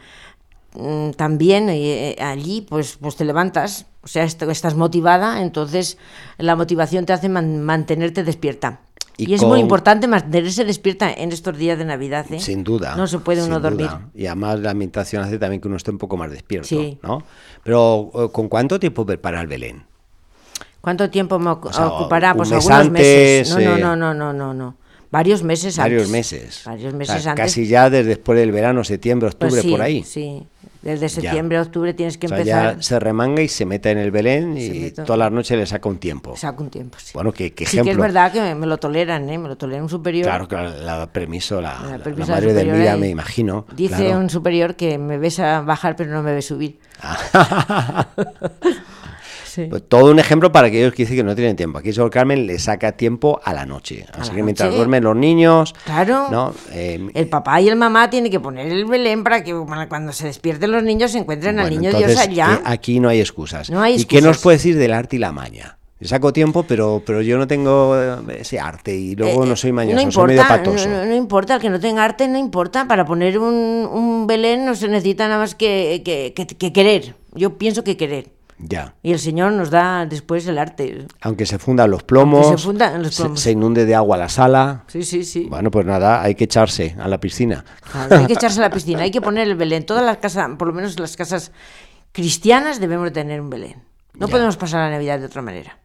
mm, 0.76 1.12
tan 1.12 1.38
bien 1.38 1.68
eh, 1.70 2.16
allí, 2.20 2.66
pues 2.68 2.98
pues 3.00 3.16
te 3.18 3.26
levantas, 3.26 3.86
o 4.02 4.08
sea, 4.08 4.24
est- 4.24 4.42
estás 4.44 4.76
motivada, 4.76 5.42
entonces 5.42 5.98
la 6.38 6.56
motivación 6.56 7.06
te 7.06 7.14
hace 7.14 7.28
man- 7.30 7.62
mantenerte 7.64 8.24
despierta. 8.24 8.80
Y 9.20 9.32
Y, 9.32 9.34
es 9.34 9.42
con- 9.42 9.50
muy 9.50 9.60
importante 9.60 10.08
mantenerse 10.08 10.64
despierta 10.64 11.12
en 11.12 11.32
estos 11.32 11.58
días 11.58 11.78
de 11.78 11.86
Navidad, 11.86 12.26
¿eh? 12.32 12.40
Sin 12.40 12.64
duda. 12.64 12.96
No 12.96 13.08
se 13.08 13.18
puede 13.20 13.44
uno 13.44 13.60
dormir. 13.60 13.88
duda. 13.88 14.10
Y 14.14 14.28
además 14.28 14.60
la 14.60 14.72
ambientación 14.72 15.24
hace 15.24 15.40
también 15.40 15.60
que 15.60 15.68
uno 15.68 15.76
esté 15.78 15.90
un 15.92 15.98
poco 15.98 16.16
más 16.18 16.30
despierto, 16.32 16.68
Sí. 16.68 17.00
¿no? 17.02 17.24
Pero 17.64 18.12
eh, 18.14 18.30
¿con 18.32 18.48
cuánto 18.48 18.80
tiempo 18.80 19.06
prepara 19.06 19.42
el 19.42 19.48
Belén? 19.48 19.84
¿Cuánto 20.82 21.10
tiempo 21.10 21.40
me 21.40 21.50
ocu- 21.50 21.70
O 21.70 21.74
sea, 21.74 21.88
ocupará? 21.88 22.34
Pues 22.36 22.52
mes 22.52 22.58
algunos 22.70 22.80
antes, 22.88 22.92
meses. 23.50 23.50
No, 23.54 23.60
eh, 23.60 23.66
no, 23.66 23.78
no, 23.78 23.96
no, 23.98 24.14
no, 24.14 24.34
no, 24.34 24.54
no. 24.54 24.76
Varios 25.12 25.44
meses 25.44 25.78
Varios 25.78 26.04
antes. 26.04 26.12
meses. 26.12 26.62
Varios 26.66 26.94
O 26.94 26.98
meses 26.98 27.22
sea, 27.24 27.32
antes. 27.32 27.46
Casi 27.46 27.68
ya 27.68 27.90
desde 27.90 28.10
después 28.10 28.38
del 28.38 28.52
verano, 28.52 28.84
septiembre, 28.84 29.30
Pues 29.30 29.36
octubre, 29.54 29.62
sí, 29.62 29.70
por 29.72 29.82
ahí. 29.82 30.04
Sí. 30.04 30.44
Desde 30.82 31.10
septiembre, 31.10 31.60
octubre 31.60 31.94
tienes 31.94 32.18
que 32.18 32.28
O 32.28 32.30
sea, 32.30 32.38
empezar. 32.38 32.76
ya 32.78 32.82
se 32.82 33.00
remanga 33.00 33.42
y 33.42 33.48
se 33.50 33.66
mete 33.66 33.90
en 33.92 33.98
el 33.98 34.12
Belén 34.12 34.56
y 34.58 34.92
todas 34.92 35.18
las 35.18 35.32
noches 35.32 35.58
le 35.58 35.66
saca 35.66 35.90
un 35.90 35.98
tiempo. 35.98 36.38
Saca 36.38 36.62
un 36.64 36.70
tiempo, 36.70 36.98
sí. 37.00 37.12
Bueno, 37.14 37.34
qué, 37.34 37.52
qué 37.52 37.66
sí 37.66 37.78
que 37.78 37.82
es 37.82 37.88
ejemplo. 37.88 38.04
verdad 38.04 38.32
que 38.32 38.40
me, 38.40 38.56
me 38.56 38.68
lo 38.68 38.78
toleran, 38.78 39.28
¿eh? 39.30 39.38
Me 39.38 39.50
lo 39.50 39.58
toleran 39.58 39.84
un 39.84 39.90
superior. 39.90 40.26
Claro, 40.28 40.48
claro, 40.48 40.70
la 40.82 41.08
permiso, 41.12 41.60
la, 41.62 41.80
La 41.84 41.98
la- 41.98 42.26
madre 42.28 42.54
de 42.54 42.64
Mira, 42.66 42.96
me 42.96 43.10
imagino. 43.10 43.66
Dice 43.76 43.96
claro. 44.06 44.20
un 44.20 44.30
superior 44.30 44.76
que 44.76 44.98
me 44.98 45.18
ves 45.18 45.40
a 45.40 45.62
bajar 45.62 45.96
pero 45.98 46.12
no 46.12 46.22
me 46.24 46.34
ves 46.34 46.46
subir. 46.46 46.80
Sí. 49.58 49.66
Pues 49.72 49.82
todo 49.90 50.12
un 50.12 50.20
ejemplo 50.20 50.52
para 50.52 50.68
aquellos 50.68 50.94
que 50.94 51.02
dicen 51.04 51.18
que 51.18 51.24
no 51.24 51.34
tienen 51.34 51.56
tiempo. 51.56 51.80
Aquí 51.80 51.92
Sor 51.92 52.12
Carmen 52.12 52.46
le 52.46 52.60
saca 52.60 52.92
tiempo 52.92 53.42
a 53.44 53.54
la 53.54 53.66
noche. 53.66 54.06
Así 54.14 54.30
la 54.30 54.36
que 54.36 54.44
mientras 54.44 54.68
noche. 54.68 54.78
duermen 54.78 55.04
los 55.04 55.16
niños, 55.16 55.74
Claro. 55.84 56.28
¿no? 56.30 56.54
Eh, 56.72 57.10
El 57.16 57.28
papá 57.28 57.60
y 57.60 57.68
el 57.70 57.76
mamá 57.76 58.08
tienen 58.12 58.32
que 58.32 58.40
poner 58.40 58.68
el 58.72 58.86
Belén 58.86 59.24
para 59.24 59.44
que 59.44 59.54
cuando 59.90 60.14
se 60.14 60.28
despierten 60.28 60.72
los 60.72 60.84
niños 60.84 61.12
se 61.12 61.18
encuentren 61.18 61.60
al 61.60 61.72
niño 61.72 61.90
entonces, 61.90 62.12
Dios 62.12 62.22
allá. 62.28 62.54
eh, 62.60 62.62
aquí 62.66 63.00
no 63.00 63.10
hay 63.10 63.20
excusas. 63.20 63.72
No 63.72 63.82
hay 63.82 63.96
¿Y 63.96 64.06
qué 64.06 64.22
nos 64.22 64.38
puede 64.38 64.58
decir 64.58 64.78
del 64.78 64.94
arte 64.94 65.16
y 65.16 65.20
la 65.20 65.32
maña? 65.32 65.74
Saco 66.00 66.32
tiempo, 66.32 66.62
pero, 66.62 67.02
pero 67.04 67.24
yo 67.24 67.40
no 67.40 67.48
tengo 67.48 67.96
eh, 68.00 68.38
ese 68.42 68.60
arte 68.60 68.96
y 68.96 69.16
luego 69.16 69.44
Eh, 69.44 69.48
no 69.48 69.56
soy 69.56 69.72
mañoso, 69.72 70.06
no 70.06 70.12
soy 70.12 70.28
medio 70.28 70.42
importa, 70.42 70.64
patoso. 70.64 70.88
No, 70.88 70.98
no- 71.00 71.06
no 71.06 71.16
importa, 71.16 71.56
el 71.56 71.62
que 71.62 71.72
no 71.72 71.80
tenga 71.80 72.04
arte 72.06 72.28
no 72.28 72.38
importa. 72.38 72.88
Para 72.88 73.04
poner 73.04 73.40
un, 73.40 73.56
un 73.92 74.28
Belén 74.28 74.64
no 74.64 74.76
se 74.76 74.88
necesita 74.88 75.28
nada 75.28 75.40
más 75.40 75.56
que, 75.56 76.04
que- 76.06 76.34
que- 76.36 76.46
que 76.46 76.72
querer. 76.72 77.16
Yo 77.34 77.58
pienso 77.58 77.84
que 77.84 77.98
querer. 77.98 78.37
Ya. 78.60 78.96
Y 79.04 79.12
el 79.12 79.20
Señor 79.20 79.52
nos 79.52 79.70
da 79.70 80.06
después 80.08 80.48
el 80.48 80.58
arte. 80.58 81.06
Aunque 81.22 81.46
se 81.46 81.60
fundan 81.60 81.92
los 81.92 82.02
plomos, 82.04 82.48
se 82.48 82.58
fundan 82.58 83.04
los 83.04 83.14
se- 83.14 83.24
plomos. 83.24 83.40
se 83.40 83.52
inunde 83.52 83.86
de 83.86 83.94
agua 83.94 84.18
la 84.18 84.30
sala. 84.30 84.84
Sí, 84.88 85.04
sí, 85.04 85.24
sí. 85.24 85.46
Bueno, 85.50 85.70
pues 85.70 85.86
nada, 85.86 86.24
hay 86.24 86.34
que 86.36 86.46
echarse 86.46 86.96
a 87.00 87.08
la 87.08 87.20
piscina. 87.20 87.64
Claro, 87.92 88.18
hay 88.18 88.26
que 88.26 88.34
echarse 88.34 88.60
a 88.60 88.64
la 88.64 88.70
piscina, 88.72 89.02
hay 89.04 89.12
que 89.12 89.22
poner 89.22 89.48
el 89.48 89.56
Belén. 89.56 89.86
Todas 89.86 90.04
las 90.04 90.18
casas, 90.18 90.50
por 90.58 90.68
lo 90.68 90.74
menos 90.74 91.00
las 91.00 91.16
casas 91.16 91.52
cristianas, 92.12 92.80
debemos 92.80 93.06
de 93.06 93.12
tener 93.12 93.42
un 93.42 93.50
Belén. 93.50 93.84
No 94.16 94.28
Ya. 94.28 94.32
podemos 94.32 94.58
pasar 94.58 94.80
la 94.80 94.90
Navidad 94.92 95.20
de 95.20 95.26
otra 95.28 95.42
manera. 95.44 95.78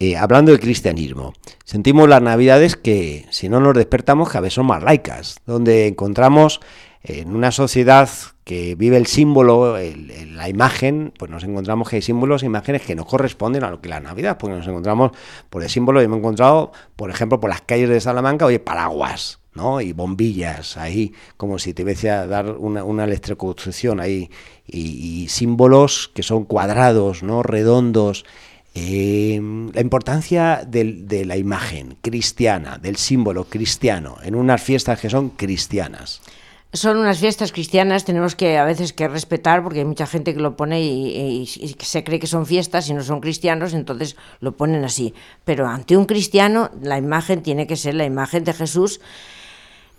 Eh, 0.00 0.16
hablando 0.16 0.52
del 0.52 0.60
cristianismo, 0.60 1.32
sentimos 1.64 2.08
las 2.08 2.22
navidades 2.22 2.76
que, 2.76 3.26
si 3.30 3.48
no 3.48 3.58
nos 3.60 3.74
despertamos, 3.74 4.28
cada 4.28 4.42
vez 4.42 4.54
son 4.54 4.66
más 4.66 4.82
laicas, 4.82 5.36
donde 5.44 5.88
encontramos 5.88 6.60
en 7.08 7.34
una 7.34 7.50
sociedad 7.50 8.08
que 8.44 8.74
vive 8.74 8.96
el 8.96 9.06
símbolo, 9.06 9.76
la 9.78 10.48
imagen, 10.48 11.12
pues 11.18 11.30
nos 11.30 11.42
encontramos 11.44 11.88
que 11.88 11.96
hay 11.96 12.02
símbolos 12.02 12.42
e 12.42 12.46
imágenes 12.46 12.82
que 12.82 12.94
no 12.94 13.06
corresponden 13.06 13.64
a 13.64 13.70
lo 13.70 13.80
que 13.80 13.88
es 13.88 13.90
la 13.90 14.00
Navidad, 14.00 14.38
porque 14.38 14.56
nos 14.56 14.66
encontramos 14.66 15.12
por 15.50 15.62
el 15.62 15.70
símbolo, 15.70 16.02
yo 16.02 16.08
me 16.08 16.16
he 16.16 16.18
encontrado, 16.18 16.72
por 16.96 17.10
ejemplo, 17.10 17.40
por 17.40 17.50
las 17.50 17.62
calles 17.62 17.88
de 17.88 18.00
Salamanca, 18.00 18.46
oye, 18.46 18.58
paraguas, 18.58 19.40
¿no? 19.54 19.80
Y 19.80 19.92
bombillas 19.92 20.76
ahí, 20.76 21.12
como 21.36 21.58
si 21.58 21.74
te 21.74 21.82
hubiese 21.82 22.10
a 22.10 22.26
dar 22.26 22.52
una, 22.52 22.84
una 22.84 23.04
electroconstrucción 23.04 24.00
ahí, 24.00 24.30
y, 24.66 25.26
símbolos 25.28 26.10
que 26.14 26.22
son 26.22 26.44
cuadrados, 26.44 27.22
¿no? 27.22 27.42
Redondos, 27.42 28.24
eh, 28.74 29.40
la 29.72 29.80
importancia 29.80 30.62
de 30.66 31.24
la 31.26 31.36
imagen 31.36 31.96
cristiana, 32.00 32.78
del 32.78 32.96
símbolo 32.96 33.44
cristiano, 33.44 34.16
en 34.22 34.34
unas 34.34 34.62
fiestas 34.62 35.00
que 35.00 35.10
son 35.10 35.30
cristianas. 35.30 36.20
Son 36.74 36.98
unas 36.98 37.18
fiestas 37.18 37.50
cristianas, 37.50 38.04
tenemos 38.04 38.34
que 38.36 38.58
a 38.58 38.64
veces 38.64 38.92
que 38.92 39.08
respetar, 39.08 39.62
porque 39.62 39.78
hay 39.78 39.84
mucha 39.86 40.06
gente 40.06 40.34
que 40.34 40.40
lo 40.40 40.54
pone 40.54 40.82
y, 40.82 41.16
y- 41.16 41.42
y 41.64 41.76
se 41.80 42.04
cree 42.04 42.18
que 42.20 42.26
son 42.26 42.44
fiestas 42.44 42.90
y 42.90 42.94
no 42.94 43.02
son 43.02 43.20
cristianos, 43.20 43.72
entonces 43.72 44.16
lo 44.40 44.52
ponen 44.52 44.84
así. 44.84 45.14
Pero 45.46 45.66
ante 45.66 45.96
un 45.96 46.04
cristiano, 46.04 46.70
la 46.82 46.98
imagen 46.98 47.42
tiene 47.42 47.66
que 47.66 47.76
ser 47.76 47.94
la 47.94 48.04
imagen 48.04 48.44
de 48.44 48.52
Jesús. 48.52 49.00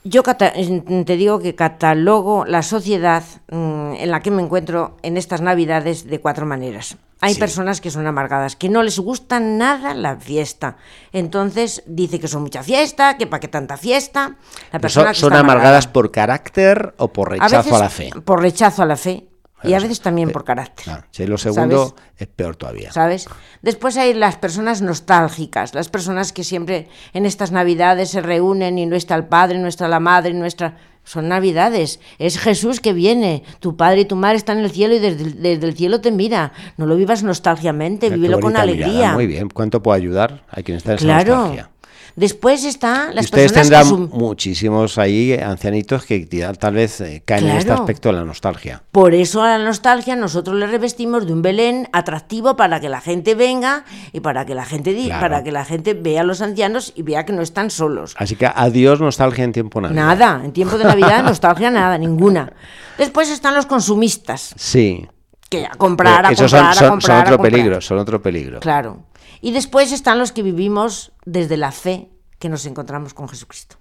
Yo 0.03 0.23
te 0.23 1.17
digo 1.17 1.39
que 1.39 1.55
catalogo 1.55 2.45
la 2.45 2.63
sociedad 2.63 3.23
mm, 3.51 3.93
en 3.97 4.11
la 4.11 4.21
que 4.21 4.31
me 4.31 4.41
encuentro 4.41 4.97
en 5.03 5.17
estas 5.17 5.41
Navidades 5.41 6.07
de 6.07 6.21
cuatro 6.21 6.45
maneras. 6.45 6.97
Hay 7.21 7.33
Sí. 7.33 7.39
personas 7.41 7.81
que 7.81 7.91
son 7.91 8.07
amargadas, 8.07 8.55
que 8.55 8.69
no 8.69 8.81
les 8.81 8.97
gusta 8.97 9.41
nada 9.41 9.93
la 9.93 10.15
fiesta. 10.15 10.77
Entonces 11.11 11.83
dice 11.85 12.17
que 12.17 12.29
son 12.29 12.43
mucha 12.43 12.63
fiesta, 12.63 13.17
que 13.17 13.27
para 13.27 13.41
qué 13.41 13.49
tanta 13.49 13.75
fiesta. 13.75 14.37
La 14.71 14.79
persona 14.79 15.07
¿Son, 15.07 15.13
que 15.13 15.19
son 15.19 15.33
amargadas 15.33 15.85
amargada. 15.85 15.93
por 15.93 16.11
carácter 16.11 16.93
o 16.97 17.09
por 17.11 17.31
rechazo 17.31 17.55
a, 17.55 17.61
veces 17.61 17.79
la 17.79 17.89
fe? 17.89 18.09
Por 18.23 18.41
rechazo 18.41 18.83
a 18.83 18.85
la 18.85 18.95
fe. 18.95 19.27
Y 19.63 19.73
a 19.73 19.79
veces 19.79 19.99
también 20.01 20.29
eh, 20.29 20.31
por 20.31 20.43
carácter. 20.45 20.83
Claro, 20.85 21.03
si 21.11 21.25
lo 21.27 21.37
segundo, 21.37 21.87
¿Sabes? 21.89 22.03
es 22.17 22.27
peor 22.27 22.55
todavía. 22.55 22.91
¿Sabes? 22.91 23.27
Después 23.61 23.97
hay 23.97 24.13
las 24.13 24.37
personas 24.37 24.81
nostálgicas, 24.81 25.73
las 25.73 25.89
personas 25.89 26.31
que 26.33 26.43
siempre 26.43 26.87
en 27.13 27.25
estas 27.25 27.51
navidades 27.51 28.09
se 28.09 28.21
reúnen 28.21 28.77
y 28.77 28.85
no 28.85 28.95
está 28.95 29.15
el 29.15 29.25
padre, 29.25 29.57
no 29.59 29.67
está 29.67 29.87
la 29.87 29.99
madre, 29.99 30.33
no 30.33 30.45
está... 30.45 30.77
Son 31.05 31.27
navidades, 31.27 31.99
es 32.19 32.37
Jesús 32.37 32.79
que 32.81 32.93
viene, 32.93 33.41
tu 33.59 33.75
padre 33.75 34.01
y 34.01 34.05
tu 34.05 34.15
madre 34.15 34.37
están 34.37 34.59
en 34.59 34.65
el 34.65 34.69
cielo 34.71 34.93
y 34.93 34.99
desde, 34.99 35.23
el- 35.23 35.41
desde 35.41 35.65
el 35.67 35.75
cielo 35.75 36.01
te 36.01 36.11
mira. 36.11 36.51
No 36.77 36.85
lo 36.85 36.95
vivas 36.95 37.23
nostálgicamente, 37.23 38.09
vívelo 38.11 38.35
con 38.39 38.53
bonita 38.53 38.65
mirada, 38.65 38.85
alegría. 38.85 39.13
Muy 39.13 39.25
bien. 39.25 39.49
¿Cuánto 39.49 39.81
puedo 39.81 39.95
ayudar 39.95 40.43
a 40.49 40.61
quien 40.61 40.77
está 40.77 40.91
en 40.91 40.95
esa 40.97 41.05
Claro. 41.05 41.35
nostalgia? 41.35 41.69
Después 42.15 42.63
está 42.65 43.09
Y 43.11 43.15
las 43.15 43.25
ustedes 43.25 43.51
personas 43.53 43.87
tendrán 43.87 44.09
que 44.09 44.17
muchísimos 44.17 44.97
ahí 44.97 45.33
ancianitos 45.33 46.05
que 46.05 46.19
tal 46.59 46.73
vez 46.73 47.01
eh, 47.01 47.21
caen 47.25 47.47
en 47.47 47.57
este 47.57 47.71
aspecto 47.71 48.09
de 48.09 48.13
la 48.15 48.25
nostalgia. 48.25 48.83
Por 48.91 49.13
eso 49.13 49.41
a 49.43 49.57
la 49.57 49.63
nostalgia 49.63 50.15
nosotros 50.15 50.55
le 50.57 50.67
revestimos 50.67 51.25
de 51.25 51.33
un 51.33 51.41
Belén 51.41 51.87
atractivo 51.93 52.55
para 52.55 52.79
que 52.79 52.89
la 52.89 53.01
gente 53.01 53.35
venga 53.35 53.85
y 54.11 54.19
para 54.19 54.45
que 54.45 54.55
la 54.55 54.65
gente 54.65 54.89
Claro. 54.89 55.21
para 55.21 55.43
que 55.43 55.51
la 55.51 55.65
gente 55.65 55.93
vea 55.93 56.21
a 56.21 56.23
los 56.23 56.41
ancianos 56.41 56.93
y 56.95 57.03
vea 57.03 57.25
que 57.25 57.31
no 57.33 57.41
están 57.41 57.69
solos. 57.69 58.15
Así 58.17 58.35
que 58.35 58.47
adiós 58.47 58.99
nostalgia 58.99 59.43
en 59.43 59.51
tiempo 59.51 59.79
navideño. 59.81 60.05
Nada, 60.05 60.41
en 60.43 60.51
tiempo 60.51 60.77
de 60.77 60.83
Navidad 60.83 61.23
nostalgia 61.23 61.69
nada, 61.69 61.97
ninguna. 61.97 62.51
Después 62.97 63.29
están 63.29 63.55
los 63.55 63.65
consumistas, 63.65 64.53
Sí. 64.57 65.07
que 65.49 65.65
a 65.65 65.71
comprar, 65.71 66.25
a 66.25 66.29
Eh, 66.29 66.33
Esos 66.33 66.51
comprar, 66.51 66.73
son, 66.75 66.79
son- 66.79 66.85
a 66.85 66.89
comprar, 66.89 67.01
son 67.07 67.15
a 67.15 67.21
otro 67.21 67.37
comprar. 67.37 67.51
peligro, 67.51 67.81
son 67.81 67.97
otro 67.99 68.21
peligro. 68.21 68.59
Claro. 68.59 69.03
Y 69.41 69.51
después 69.51 69.91
están 69.91 70.19
los 70.19 70.31
que 70.31 70.43
vivimos 70.43 71.11
desde 71.25 71.57
la 71.57 71.71
fe 71.71 72.09
que 72.39 72.49
nos 72.49 72.65
encontramos 72.65 73.13
con 73.13 73.29
Jesucristo. 73.29 73.77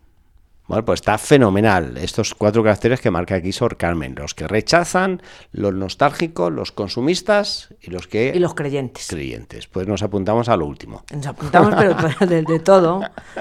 Bueno, 0.69 0.85
pues 0.85 0.99
está 0.99 1.17
fenomenal 1.17 1.97
estos 1.97 2.35
cuatro 2.35 2.63
caracteres 2.63 3.01
que 3.01 3.11
marca 3.11 3.37
aquí 3.37 3.53
Sor 3.53 3.79
Carmen. 3.79 4.15
Los 4.15 4.35
que 4.35 4.47
rechazan, 4.47 5.23
los 5.51 5.73
nostálgicos, 5.73 6.53
los 6.53 6.73
consumistas 6.73 7.75
y 7.81 7.91
los 7.91 8.07
que... 8.07 8.33
Y 8.35 8.39
los 8.39 8.53
creyentes. 8.53 9.07
creyentes. 9.09 9.67
Pues 9.67 9.89
nos 9.89 10.03
apuntamos 10.03 10.51
a 10.51 10.59
lo 10.59 10.67
último. 10.67 11.05
Nos 11.11 11.27
apuntamos, 11.27 11.75
pero 11.79 12.27
de, 12.27 12.43
de 12.43 12.59
todo, 12.59 13.01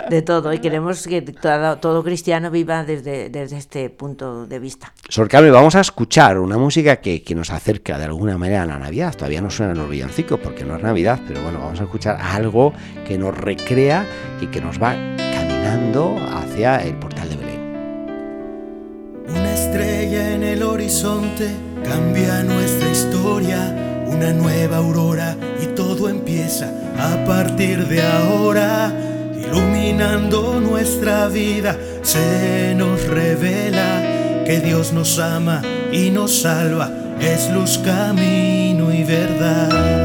de 0.10 0.22
todo. 0.22 0.54
Y 0.54 0.60
queremos 0.60 1.06
que 1.06 1.22
todo, 1.22 1.78
todo 1.80 2.02
cristiano 2.02 2.50
viva 2.50 2.86
desde, 2.86 3.30
desde 3.30 3.58
este 3.58 3.90
punto 3.90 4.48
de 4.48 4.60
vista. 4.60 4.94
Sor 5.10 5.28
Carmen, 5.28 5.52
vamos 5.52 5.76
a 5.76 5.82
escuchar 5.82 6.40
una 6.40 6.58
música 6.58 7.02
que, 7.02 7.24
que 7.24 7.36
nos 7.36 7.50
acerca 7.50 7.98
de 7.98 8.06
alguna 8.06 8.38
manera 8.38 8.64
a 8.64 8.66
la 8.66 8.80
Navidad. 8.80 9.14
Todavía 9.14 9.42
no 9.42 9.50
suenan 9.50 9.78
los 9.78 9.90
villancicos 9.90 10.40
porque 10.40 10.64
no 10.64 10.78
es 10.78 10.82
Navidad, 10.82 11.20
pero 11.28 11.42
bueno, 11.44 11.60
vamos 11.60 11.82
a 11.82 11.84
escuchar 11.84 12.22
algo 12.22 12.72
que 13.06 13.18
nos 13.18 13.38
recrea 13.38 14.06
y 14.40 14.48
que 14.48 14.62
nos 14.62 14.82
va 14.82 14.96
caminando 15.68 16.18
hacia 16.34 16.78
el 16.78 16.96
portal 16.96 17.30
de 17.30 17.36
Belén. 17.36 17.62
Una 19.30 19.54
estrella 19.54 20.34
en 20.34 20.44
el 20.44 20.64
horizonte 20.64 21.50
cambia 21.84 22.44
nuestra 22.44 22.90
historia, 22.90 24.06
una 24.08 24.32
nueva 24.32 24.78
aurora 24.78 25.36
y 25.62 25.68
todo 25.76 26.10
empieza 26.10 26.72
a 26.98 27.26
partir 27.26 27.86
de 27.88 28.02
ahora, 28.02 28.92
iluminando 29.36 30.60
nuestra 30.60 31.28
vida, 31.28 31.78
se 32.02 32.74
nos 32.76 33.06
revela 33.08 34.44
que 34.46 34.62
Dios 34.62 34.94
nos 34.94 35.20
ama 35.20 35.62
y 35.92 36.10
nos 36.10 36.42
salva, 36.42 36.90
es 37.20 37.50
luz, 37.52 37.78
camino 37.80 38.94
y 38.94 39.04
verdad. 39.04 39.97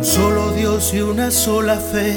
Un 0.00 0.06
solo 0.06 0.52
Dios 0.52 0.94
y 0.94 1.02
una 1.02 1.30
sola 1.30 1.76
fe 1.76 2.16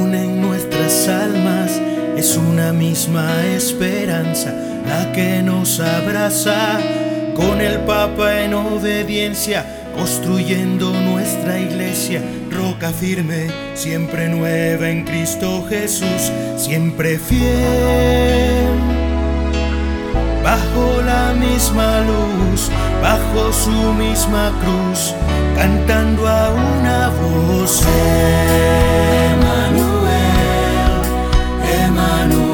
unen 0.00 0.40
nuestras 0.40 1.08
almas. 1.08 1.72
Es 2.16 2.36
una 2.36 2.72
misma 2.72 3.44
esperanza 3.46 4.54
la 4.86 5.10
que 5.10 5.42
nos 5.42 5.80
abraza. 5.80 6.78
Con 7.34 7.60
el 7.60 7.80
Papa 7.80 8.42
en 8.42 8.54
obediencia, 8.54 9.90
construyendo 9.96 10.92
nuestra 10.92 11.58
iglesia, 11.58 12.22
roca 12.48 12.92
firme, 12.92 13.48
siempre 13.74 14.28
nueva 14.28 14.88
en 14.88 15.04
Cristo 15.04 15.66
Jesús, 15.68 16.30
siempre 16.56 17.18
fiel. 17.18 18.69
Bajo 20.50 21.00
la 21.02 21.32
misma 21.32 22.00
luz, 22.00 22.70
bajo 23.00 23.52
su 23.52 23.70
misma 23.70 24.50
cruz, 24.60 25.14
cantando 25.54 26.26
a 26.26 26.50
una 26.50 27.10
voz. 27.10 27.86
al 32.20 32.49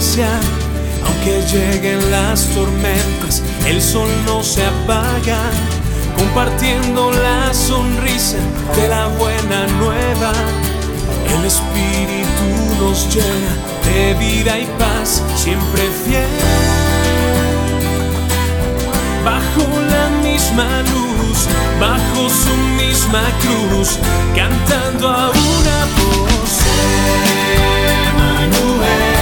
Aunque 0.00 1.42
lleguen 1.52 2.10
las 2.10 2.46
tormentas, 2.54 3.42
el 3.66 3.82
sol 3.82 4.08
no 4.24 4.42
se 4.42 4.64
apaga, 4.64 5.38
compartiendo 6.16 7.12
la 7.12 7.52
sonrisa 7.52 8.38
de 8.76 8.88
la 8.88 9.08
buena 9.08 9.66
nueva. 9.78 10.32
El 11.36 11.44
Espíritu 11.44 12.80
nos 12.80 13.14
llena 13.14 13.52
de 13.84 14.14
vida 14.14 14.58
y 14.58 14.64
paz, 14.78 15.22
siempre 15.36 15.82
fiel. 16.06 16.24
Bajo 19.22 19.68
la 19.90 20.08
misma 20.22 20.80
luz, 20.94 21.46
bajo 21.78 22.30
su 22.30 22.56
misma 22.82 23.22
cruz, 23.42 23.98
cantando 24.34 25.10
a 25.10 25.28
una 25.28 25.84
voz. 25.98 26.40
Con 28.58 29.19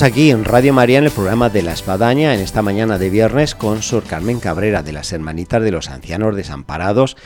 Aquí 0.00 0.30
en 0.30 0.46
Radio 0.46 0.72
María 0.72 0.98
en 0.98 1.04
el 1.04 1.10
programa 1.10 1.50
de 1.50 1.60
la 1.60 1.72
Espadaña 1.72 2.32
en 2.34 2.40
esta 2.40 2.62
mañana 2.62 2.98
de 2.98 3.10
viernes 3.10 3.54
con 3.54 3.82
Sor 3.82 4.04
Carmen 4.04 4.40
Cabrera 4.40 4.82
de 4.82 4.90
las 4.90 5.12
Hermanitas 5.12 5.62
de 5.62 5.70
los 5.70 5.90
Ancianos 5.90 6.34
Desamparados, 6.34 7.18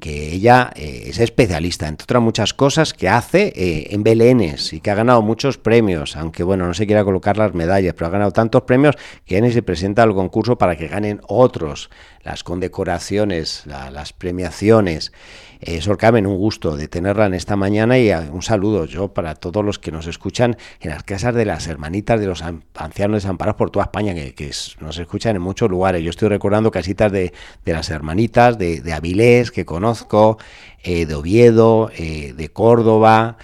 que 0.00 0.32
ella 0.32 0.70
eh, 0.74 1.04
es 1.08 1.18
especialista, 1.18 1.86
entre 1.86 2.04
otras 2.04 2.22
muchas 2.22 2.54
cosas, 2.54 2.94
que 2.94 3.10
hace 3.10 3.52
eh, 3.54 3.88
en 3.90 4.02
Belénes 4.02 4.72
y 4.72 4.80
que 4.80 4.90
ha 4.90 4.94
ganado 4.94 5.20
muchos 5.20 5.58
premios, 5.58 6.16
aunque 6.16 6.42
bueno, 6.42 6.66
no 6.66 6.72
se 6.72 6.86
quiera 6.86 7.04
colocar 7.04 7.36
las 7.36 7.52
medallas, 7.52 7.92
pero 7.92 8.06
ha 8.06 8.10
ganado 8.10 8.30
tantos 8.30 8.62
premios 8.62 8.96
que 9.26 9.40
ya 9.40 9.52
se 9.52 9.62
presenta 9.62 10.02
al 10.02 10.14
concurso 10.14 10.56
para 10.56 10.76
que 10.76 10.88
ganen 10.88 11.20
otros, 11.28 11.90
las 12.22 12.42
condecoraciones, 12.42 13.64
las 13.66 14.12
premiaciones. 14.14 15.12
Eh, 15.60 15.80
Sor 15.80 15.98
un 16.12 16.36
gusto 16.36 16.76
de 16.76 16.88
tenerla 16.88 17.26
en 17.26 17.34
esta 17.34 17.56
mañana 17.56 17.98
y 17.98 18.10
un 18.10 18.42
saludo 18.42 18.84
yo 18.84 19.12
para 19.12 19.34
todos 19.34 19.64
los 19.64 19.78
que 19.78 19.90
nos 19.90 20.06
escuchan 20.06 20.56
en 20.80 20.90
las 20.90 21.02
casas 21.02 21.34
de 21.34 21.44
las 21.44 21.66
hermanitas 21.66 22.20
de 22.20 22.26
los 22.26 22.42
ancianos 22.42 23.22
desamparados 23.22 23.56
por 23.56 23.70
toda 23.70 23.84
España, 23.84 24.14
que, 24.14 24.50
nos 24.80 24.98
escuchan 24.98 25.36
en 25.36 25.42
muchos 25.42 25.70
lugares. 25.70 26.02
Yo 26.02 26.10
estoy 26.10 26.28
recordando 26.28 26.70
casitas 26.70 27.10
de, 27.10 27.32
las 27.64 27.90
hermanitas 27.90 28.58
de, 28.58 28.92
Avilés, 28.92 29.50
que 29.50 29.64
conozco, 29.64 30.38
eh, 30.82 31.06
de 31.06 31.14
Oviedo, 31.14 31.90
eh, 31.96 32.34
de 32.36 32.48
Córdoba, 32.50 33.36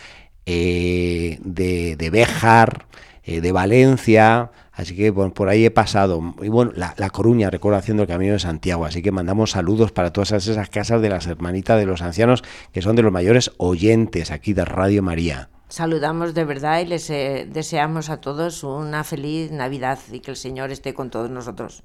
de, 0.44 1.38
de 1.96 2.10
Béjar, 2.10 2.86
de 3.24 3.52
Valencia, 3.52 4.50
Así 4.80 4.96
que 4.96 5.12
por 5.12 5.48
ahí 5.50 5.66
he 5.66 5.70
pasado. 5.70 6.34
Y 6.40 6.48
bueno, 6.48 6.72
la, 6.74 7.10
Coruña, 7.10 7.50
recuerdo 7.50 7.78
haciendo 7.78 8.04
el 8.04 8.08
camino 8.08 8.32
de 8.32 8.38
Santiago. 8.38 8.86
Así 8.86 9.02
que 9.02 9.12
mandamos 9.12 9.50
saludos 9.50 9.92
para 9.92 10.10
todas 10.10 10.32
esas 10.32 10.70
casas 10.70 11.02
de 11.02 11.10
las 11.10 11.26
hermanitas 11.26 11.78
de 11.78 11.84
los 11.84 12.00
ancianos, 12.00 12.42
que 12.72 12.80
son 12.80 12.96
de 12.96 13.02
los 13.02 13.12
mayores 13.12 13.52
oyentes 13.58 14.30
aquí 14.30 14.54
de 14.54 14.64
Radio 14.64 15.02
María. 15.02 15.50
Saludamos 15.68 16.32
de 16.32 16.44
verdad 16.46 16.80
y 16.80 16.86
les 16.86 17.10
eh, 17.10 17.46
deseamos 17.52 18.08
a 18.08 18.22
todos 18.22 18.64
una 18.64 19.04
feliz 19.04 19.50
Navidad 19.50 19.98
y 20.10 20.20
que 20.20 20.30
el 20.30 20.36
Señor 20.38 20.70
esté 20.70 20.94
con 20.94 21.10
todos 21.10 21.30
nosotros. 21.30 21.82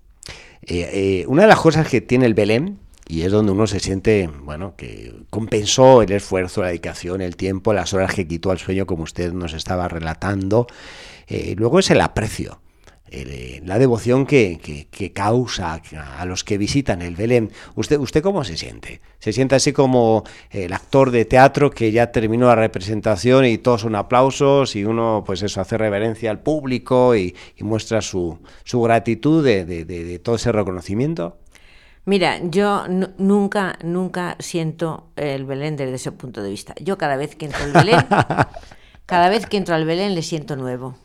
Eh, 0.61 0.89
eh, 0.93 1.25
una 1.27 1.41
de 1.41 1.49
las 1.49 1.59
cosas 1.59 1.89
que 1.89 1.99
tiene 1.99 2.25
el 2.25 2.33
Belén, 2.33 2.79
y 3.07 3.23
es 3.23 3.31
donde 3.31 3.51
uno 3.51 3.67
se 3.67 3.81
siente, 3.81 4.29
bueno, 4.43 4.73
que 4.77 5.13
compensó 5.29 6.01
el 6.01 6.13
esfuerzo, 6.13 6.61
la 6.61 6.69
dedicación, 6.69 7.21
el 7.21 7.35
tiempo, 7.35 7.73
las 7.73 7.93
horas 7.93 8.15
que 8.15 8.25
quitó 8.25 8.51
al 8.51 8.57
sueño, 8.57 8.87
como 8.87 9.03
usted 9.03 9.33
nos 9.33 9.53
estaba 9.53 9.87
relatando, 9.89 10.65
luego 11.55 11.79
es 11.79 11.89
el 11.91 12.01
aprecio 12.01 12.61
eh, 13.11 13.61
la 13.63 13.77
devoción 13.77 14.25
que, 14.25 14.87
causa 15.13 15.79
a 16.17 16.25
los 16.25 16.43
que 16.43 16.57
visitan 16.57 17.01
el 17.01 17.15
Belén. 17.15 17.51
¿Usted, 17.75 17.99
¿Usted 17.99 18.23
cómo 18.23 18.43
se 18.43 18.57
siente? 18.57 18.99
¿Se 19.19 19.31
siente 19.31 19.55
así 19.55 19.73
como 19.73 20.23
el 20.49 20.73
actor 20.73 21.11
de 21.11 21.23
teatro 21.25 21.69
que 21.69 21.91
ya 21.91 22.11
terminó 22.11 22.47
la 22.47 22.55
representación 22.55 23.45
y 23.45 23.59
todos 23.59 23.81
son 23.81 23.95
aplausos 23.95 24.75
y 24.75 24.85
uno 24.85 25.23
pues 25.25 25.43
eso 25.43 25.61
hace 25.61 25.77
reverencia 25.77 26.31
al 26.31 26.39
público 26.39 27.15
y, 27.15 27.35
muestra 27.59 28.01
su, 28.01 28.39
su 28.63 28.81
gratitud 28.81 29.45
de, 29.45 30.19
todo 30.23 30.35
ese 30.35 30.51
reconocimiento? 30.51 31.37
Mira, 32.05 32.39
yo 32.43 32.85
nunca, 33.17 33.77
nunca 33.83 34.35
siento 34.39 35.11
el 35.15 35.45
Belén 35.45 35.75
desde 35.75 35.95
ese 35.95 36.11
punto 36.11 36.43
de 36.43 36.49
vista. 36.49 36.75
Yo 36.79 36.97
cada 36.97 37.17
vez 37.17 37.35
que 37.35 37.45
entro 37.45 37.63
al 37.63 37.71
Belén, 37.71 38.05
cada 39.05 39.29
vez 39.29 39.45
que 39.45 39.57
entro 39.57 39.73
al 39.73 39.85
Belén 39.85 40.13
le 40.13 40.21
siento 40.21 40.55
nuevo, 40.55 40.95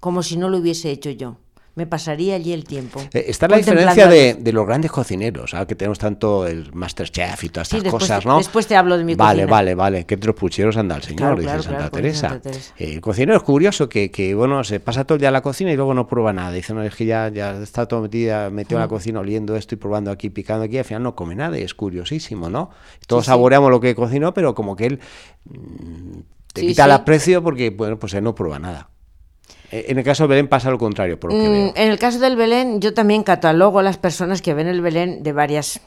como 0.00 0.22
si 0.22 0.36
no 0.36 0.48
lo 0.48 0.58
hubiese 0.58 0.90
hecho 0.90 1.10
yo 1.10 1.36
me 1.80 1.86
pasaría 1.86 2.34
allí 2.34 2.52
el 2.52 2.64
tiempo. 2.64 3.00
Eh, 3.12 3.24
está 3.28 3.46
la 3.48 3.56
diferencia 3.56 4.06
de, 4.08 4.52
los 4.52 4.66
grandes 4.66 4.90
cocineros, 4.90 5.54
que 5.66 5.74
tenemos 5.74 5.98
tanto 5.98 6.46
el 6.46 6.72
Masterchef 6.74 7.44
y 7.44 7.48
todas 7.48 7.72
estas 7.72 7.90
cosas, 7.90 8.26
¿no? 8.26 8.38
Después 8.38 8.66
te 8.66 8.76
hablo 8.76 8.98
de 8.98 9.04
mi 9.04 9.14
Vale, 9.14 9.42
cocina. 9.42 9.50
vale, 9.50 9.74
vale, 9.74 10.06
que 10.06 10.16
los 10.16 10.34
pucheros 10.34 10.76
anda 10.76 10.96
el 10.96 11.02
señor, 11.02 11.38
dice 11.38 11.62
Santa, 11.62 11.88
Teresa. 11.88 12.40
Eh, 12.76 12.94
el 12.94 13.00
cocinero 13.00 13.36
es 13.36 13.42
curioso 13.42 13.88
que, 13.88 14.10
que, 14.10 14.34
bueno, 14.34 14.64
se 14.64 14.80
pasa 14.80 15.04
todo 15.04 15.14
el 15.14 15.20
día 15.20 15.28
a 15.28 15.32
la 15.32 15.42
cocina 15.42 15.72
y 15.72 15.76
luego 15.76 15.94
no 15.94 16.06
prueba 16.06 16.32
nada. 16.32 16.52
Dice, 16.52 16.74
no, 16.74 16.82
es 16.82 16.94
que 16.94 17.06
ya, 17.06 17.28
ya 17.28 17.62
está 17.62 17.86
todo 17.86 18.02
metido, 18.02 18.50
metido 18.50 18.78
en 18.78 18.82
la 18.82 18.88
cocina 18.88 19.20
oliendo 19.20 19.56
esto 19.56 19.74
y 19.74 19.78
probando 19.78 20.10
aquí, 20.10 20.28
picando 20.28 20.64
aquí, 20.64 20.76
al 20.76 20.84
final 20.84 21.04
no 21.04 21.14
come 21.14 21.34
nada 21.36 21.58
y 21.58 21.62
es 21.62 21.74
curiosísimo, 21.74 22.50
¿no? 22.50 22.70
Todos 23.06 23.26
saboreamos 23.26 23.70
lo 23.70 23.80
que 23.80 23.94
cocinó, 23.94 24.34
pero 24.34 24.54
como 24.54 24.74
que 24.74 24.86
él 24.86 25.00
mm, 25.44 26.18
te 26.52 26.62
quita 26.62 26.84
el 26.86 26.90
aprecio 26.90 27.42
porque, 27.42 27.70
bueno, 27.70 27.98
pues 27.98 28.12
él 28.14 28.24
no 28.24 28.34
prueba 28.34 28.58
nada. 28.58 28.90
Eh, 29.70 29.86
en 29.88 29.98
el 29.98 30.04
caso 30.04 30.24
del 30.24 30.30
Belén 30.30 30.48
pasa 30.48 30.70
lo 30.70 30.78
contrario, 30.78 31.18
por 31.18 31.32
lo 31.32 31.38
que 31.38 31.48
mm, 31.48 31.72
En 31.76 31.90
el 31.90 31.98
caso 31.98 32.18
del 32.18 32.36
Belén, 32.36 32.80
yo 32.80 32.92
también 32.92 33.22
catalogo 33.22 33.78
a 33.78 33.82
las 33.82 33.98
personas 33.98 34.42
que 34.42 34.54
ven 34.54 34.66
el 34.66 34.80
Belén 34.80 35.22
de 35.22 35.32
varias. 35.32 35.80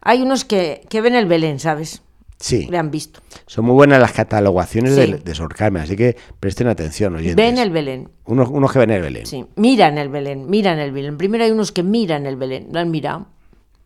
Hay 0.00 0.22
unos 0.22 0.44
que, 0.44 0.86
ven 0.90 1.14
el 1.14 1.26
Belén, 1.26 1.58
¿sabes? 1.58 2.02
Sí. 2.38 2.66
Le 2.68 2.78
han 2.78 2.90
visto. 2.90 3.20
Son 3.46 3.64
muy 3.64 3.74
buenas 3.74 4.00
las 4.00 4.12
catalogaciones 4.12 4.96
de, 4.96 5.06
de 5.18 5.34
Sor 5.34 5.54
Carmen, 5.54 5.82
así 5.82 5.96
que 5.96 6.16
presten 6.40 6.66
atención, 6.66 7.14
oyentes. 7.14 7.36
Ven 7.36 7.58
el 7.58 7.70
Belén. 7.70 8.08
Unos, 8.24 8.48
unos 8.48 8.72
que 8.72 8.80
ven 8.80 8.90
el 8.90 9.02
Belén. 9.02 9.26
Sí, 9.26 9.44
miran 9.54 9.96
el 9.98 10.08
Belén, 10.08 10.50
miran 10.50 10.80
el 10.80 10.90
Belén. 10.90 11.16
Primero 11.18 11.44
hay 11.44 11.52
unos 11.52 11.70
que 11.70 11.84
miran 11.84 12.26
el 12.26 12.36
Belén, 12.36 12.68
lo 12.72 12.80
han 12.80 12.90
mirado, 12.90 13.26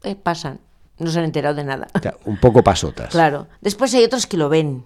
eh, 0.05 0.17
pasan, 0.17 0.61
no 0.99 1.11
se 1.11 1.19
han 1.19 1.27
enterado 1.27 1.55
de 1.55 1.65
nada. 1.65 1.89
un 2.25 2.39
poco 2.39 2.63
pasotas. 2.63 3.11
Claro. 3.11 3.47
Después 3.61 3.93
hay 3.95 4.05
otros 4.05 4.27
que 4.27 4.39
lo 4.39 4.49
ven, 4.49 4.85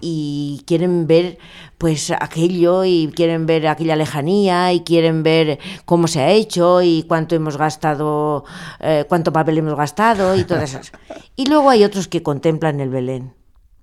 y 0.00 0.62
quieren 0.66 1.06
ver 1.06 1.38
pues 1.78 2.10
aquello 2.10 2.84
y 2.84 3.10
quieren 3.14 3.46
ver 3.46 3.66
aquella 3.66 3.96
lejanía 3.96 4.72
y 4.72 4.80
quieren 4.80 5.22
ver 5.22 5.58
cómo 5.84 6.08
se 6.08 6.20
ha 6.20 6.30
hecho 6.30 6.82
y 6.82 7.04
cuánto 7.08 7.34
hemos 7.34 7.56
gastado, 7.56 8.44
eh, 8.80 9.04
cuánto 9.08 9.32
papel 9.32 9.58
hemos 9.58 9.76
gastado 9.76 10.36
y 10.36 10.44
todas 10.44 10.70
esas. 10.70 10.92
Y 11.36 11.46
luego 11.46 11.70
hay 11.70 11.82
otros 11.82 12.08
que 12.08 12.22
contemplan 12.22 12.80
el 12.80 12.90
Belén. 12.90 13.32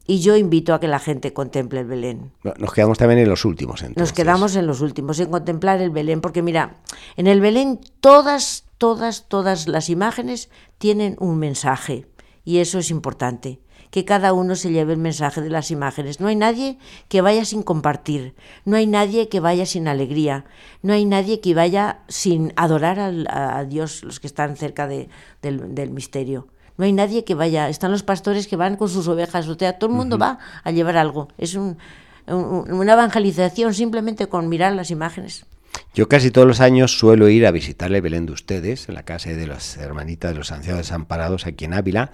Y 0.06 0.20
yo 0.20 0.36
invito 0.36 0.74
a 0.74 0.80
que 0.80 0.88
la 0.88 1.00
gente 1.00 1.34
contemple 1.34 1.82
el 1.82 1.88
Belén. 1.88 2.32
Nos 2.58 2.74
quedamos 2.74 2.98
también 2.98 3.20
en 3.20 3.30
los 3.30 3.46
últimos, 3.46 3.82
entonces. 3.82 4.02
Nos 4.02 4.14
quedamos 4.14 4.56
en 4.56 4.66
los 4.66 4.82
últimos, 4.82 5.20
en 5.20 5.30
contemplar 5.30 5.82
el 5.82 5.90
Belén, 5.90 6.22
porque 6.22 6.42
mira, 6.42 6.78
en 7.16 7.28
el 7.28 7.42
Belén 7.42 7.80
todas, 8.00 8.66
todas, 8.78 9.28
todas 9.28 9.68
las 9.68 9.90
imágenes 9.90 10.50
tienen 10.78 11.16
un 11.20 11.38
mensaje 11.38 12.08
y 12.44 12.58
eso 12.58 12.80
es 12.80 12.92
importante 12.92 13.60
que 13.92 14.06
cada 14.06 14.34
uno 14.34 14.56
se 14.56 14.72
lleve 14.72 14.94
el 14.94 15.00
mensaje 15.00 15.42
de 15.42 15.50
las 15.50 15.72
imágenes. 15.72 16.20
No 16.20 16.28
hay 16.28 16.36
nadie 16.36 16.78
que 17.08 17.22
vaya 17.22 17.46
sin 17.46 17.64
compartir, 17.64 18.36
no 18.66 18.78
hay 18.78 18.88
nadie 18.88 19.30
que 19.30 19.40
vaya 19.40 19.66
sin 19.66 19.88
alegría, 19.88 20.46
no 20.82 20.94
hay 20.94 21.06
nadie 21.06 21.40
que 21.40 21.54
vaya 21.54 22.00
sin 22.08 22.54
adorar 22.56 23.00
a, 23.00 23.64
Dios, 23.66 24.04
los 24.04 24.20
que 24.20 24.28
están 24.28 24.56
cerca 24.58 24.88
del, 24.88 25.90
misterio. 25.92 26.48
No 26.78 26.86
hay 26.86 26.94
nadie 26.94 27.24
que 27.26 27.36
vaya, 27.36 27.68
están 27.68 27.92
los 27.92 28.04
pastores 28.04 28.48
que 28.48 28.56
van 28.56 28.78
con 28.78 28.88
sus 28.88 29.08
ovejas, 29.08 29.48
o 29.48 29.56
sea, 29.56 29.78
todo 29.78 29.90
el 29.90 29.96
mundo 29.98 30.18
va 30.18 30.40
a 30.64 30.72
llevar 30.72 30.96
algo. 30.96 31.28
Es 31.38 31.56
una 31.56 32.94
evangelización 32.94 33.74
simplemente 33.74 34.28
con 34.28 34.48
mirar 34.48 34.74
las 34.74 34.92
imágenes. 34.92 35.46
Yo 35.94 36.08
casi 36.08 36.32
todos 36.32 36.48
los 36.48 36.62
años 36.62 36.98
suelo 36.98 37.30
ir 37.30 37.46
a 37.46 37.52
visitarle 37.52 38.00
Belén 38.00 38.26
de 38.26 38.34
ustedes, 38.34 38.88
en 38.90 38.96
la 38.96 39.04
casa 39.04 39.32
de 39.32 39.48
las 39.48 39.78
hermanitas 39.78 40.32
de 40.32 40.38
los 40.38 40.52
ancianos 40.52 40.80
desamparados 40.80 41.48
aquí 41.48 41.66
en 41.66 41.74
Ávila, 41.74 42.12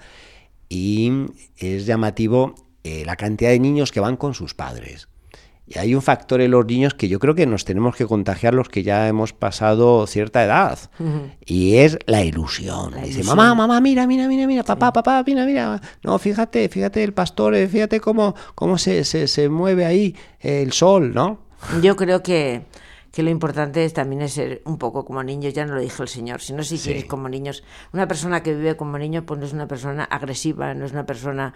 y 0.68 1.12
es 1.56 1.86
llamativo 1.86 2.54
eh, 2.84 3.04
la 3.04 3.16
cantidad 3.16 3.50
de 3.50 3.60
niños 3.60 3.92
que 3.92 4.00
van 4.00 4.16
con 4.16 4.34
sus 4.34 4.54
padres. 4.54 5.08
Y 5.68 5.78
hay 5.80 5.96
un 5.96 6.02
factor 6.02 6.40
en 6.40 6.52
los 6.52 6.64
niños 6.64 6.94
que 6.94 7.08
yo 7.08 7.18
creo 7.18 7.34
que 7.34 7.44
nos 7.44 7.64
tenemos 7.64 7.96
que 7.96 8.06
contagiar 8.06 8.54
los 8.54 8.68
que 8.68 8.84
ya 8.84 9.08
hemos 9.08 9.32
pasado 9.32 10.06
cierta 10.06 10.44
edad. 10.44 10.78
Y 11.44 11.78
es 11.78 11.98
la 12.06 12.22
ilusión. 12.22 12.94
Dice, 13.02 13.24
mamá, 13.24 13.52
mamá, 13.56 13.80
mira, 13.80 14.06
mira, 14.06 14.28
mira, 14.28 14.46
mira, 14.46 14.62
papá, 14.62 14.92
papá, 14.92 15.24
mira, 15.26 15.44
mira. 15.44 15.80
No, 16.04 16.20
fíjate, 16.20 16.68
fíjate 16.68 17.02
el 17.02 17.12
pastor, 17.12 17.56
eh, 17.56 17.66
fíjate 17.66 17.98
cómo, 17.98 18.36
cómo 18.54 18.78
se, 18.78 19.02
se, 19.02 19.26
se 19.26 19.48
mueve 19.48 19.84
ahí 19.84 20.14
el 20.38 20.72
sol, 20.72 21.12
¿no? 21.12 21.40
Yo 21.82 21.96
creo 21.96 22.22
que 22.22 22.62
que 23.16 23.22
lo 23.22 23.30
importante 23.30 23.82
es, 23.82 23.94
también 23.94 24.20
es 24.20 24.34
ser 24.34 24.60
un 24.66 24.76
poco 24.76 25.06
como 25.06 25.22
niños, 25.22 25.54
ya 25.54 25.64
no 25.64 25.76
lo 25.76 25.80
dijo 25.80 26.02
el 26.02 26.08
Señor, 26.10 26.42
sino 26.42 26.62
si 26.62 26.76
quieres 26.76 27.06
como 27.06 27.30
niños. 27.30 27.64
Una 27.94 28.06
persona 28.06 28.42
que 28.42 28.54
vive 28.54 28.76
como 28.76 28.98
niño 28.98 29.24
pues 29.24 29.40
no 29.40 29.46
es 29.46 29.54
una 29.54 29.66
persona 29.66 30.04
agresiva, 30.04 30.74
no 30.74 30.84
es 30.84 30.92
una 30.92 31.06
persona, 31.06 31.54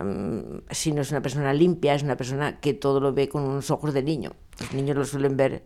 um, 0.00 0.62
sino 0.70 1.02
es 1.02 1.10
una 1.10 1.20
persona 1.20 1.52
limpia, 1.52 1.94
es 1.94 2.02
una 2.02 2.16
persona 2.16 2.60
que 2.60 2.72
todo 2.72 2.98
lo 2.98 3.12
ve 3.12 3.28
con 3.28 3.42
unos 3.42 3.70
ojos 3.70 3.92
de 3.92 4.02
niño. 4.02 4.32
Los 4.58 4.72
niños 4.72 4.96
lo 4.96 5.04
suelen 5.04 5.36
ver 5.36 5.64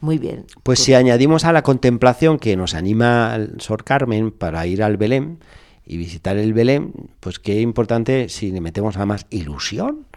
muy 0.00 0.18
bien. 0.18 0.46
Pues 0.64 0.80
si 0.80 0.94
añadimos 0.94 1.44
a 1.44 1.52
la 1.52 1.62
contemplación 1.62 2.40
que 2.40 2.56
nos 2.56 2.74
anima 2.74 3.36
el 3.36 3.60
Sor 3.60 3.84
Carmen 3.84 4.32
para 4.32 4.66
ir 4.66 4.82
al 4.82 4.96
Belén 4.96 5.38
y 5.86 5.96
visitar 5.96 6.36
el 6.36 6.54
Belén, 6.54 6.92
pues 7.20 7.38
qué 7.38 7.60
importante 7.60 8.28
si 8.28 8.50
le 8.50 8.60
metemos 8.60 8.96
además 8.96 9.26
ilusión 9.30 10.07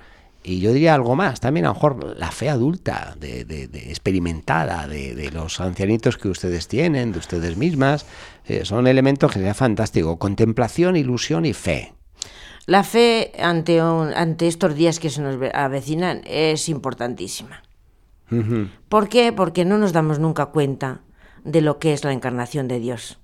y 0.44 0.60
yo 0.60 0.74
diría 0.74 0.96
algo 0.96 1.16
más, 1.16 1.40
también 1.40 1.66
a 1.66 1.70
lo 1.70 1.76
mejor 1.76 2.18
la 2.18 2.32
fe 2.32 2.50
adulta, 2.50 3.16
de, 3.20 3.42
experimentada, 3.88 4.88
de, 4.88 5.30
los 5.32 5.60
ancianitos 5.60 6.18
que 6.18 6.30
ustedes 6.30 6.68
tienen, 6.68 7.12
de 7.12 7.20
ustedes 7.20 7.58
mismas, 7.58 8.06
eh, 8.46 8.66
son 8.66 8.88
elementos 8.88 9.32
que 9.32 9.40
sería 9.40 9.54
fantástico. 9.54 10.18
Contemplación, 10.18 10.96
ilusión 10.96 11.46
y 11.46 11.54
fe. 11.54 11.94
La 12.66 12.84
fe 12.84 13.34
ante, 13.40 13.80
ante 13.80 14.48
estos 14.48 14.76
días 14.76 15.00
que 15.00 15.10
se 15.10 15.22
nos 15.22 15.38
avecinan 15.54 16.22
es 16.26 16.70
importantísima. 16.70 17.64
¿Por 18.88 19.10
qué? 19.10 19.34
Porque 19.34 19.66
no 19.66 19.78
nos 19.78 19.92
damos 19.92 20.20
nunca 20.20 20.48
cuenta 20.48 21.02
de 21.44 21.60
lo 21.60 21.80
que 21.80 21.92
es 21.92 22.06
la 22.06 22.14
encarnación 22.14 22.70
de 22.70 22.80
Dios. 22.80 23.21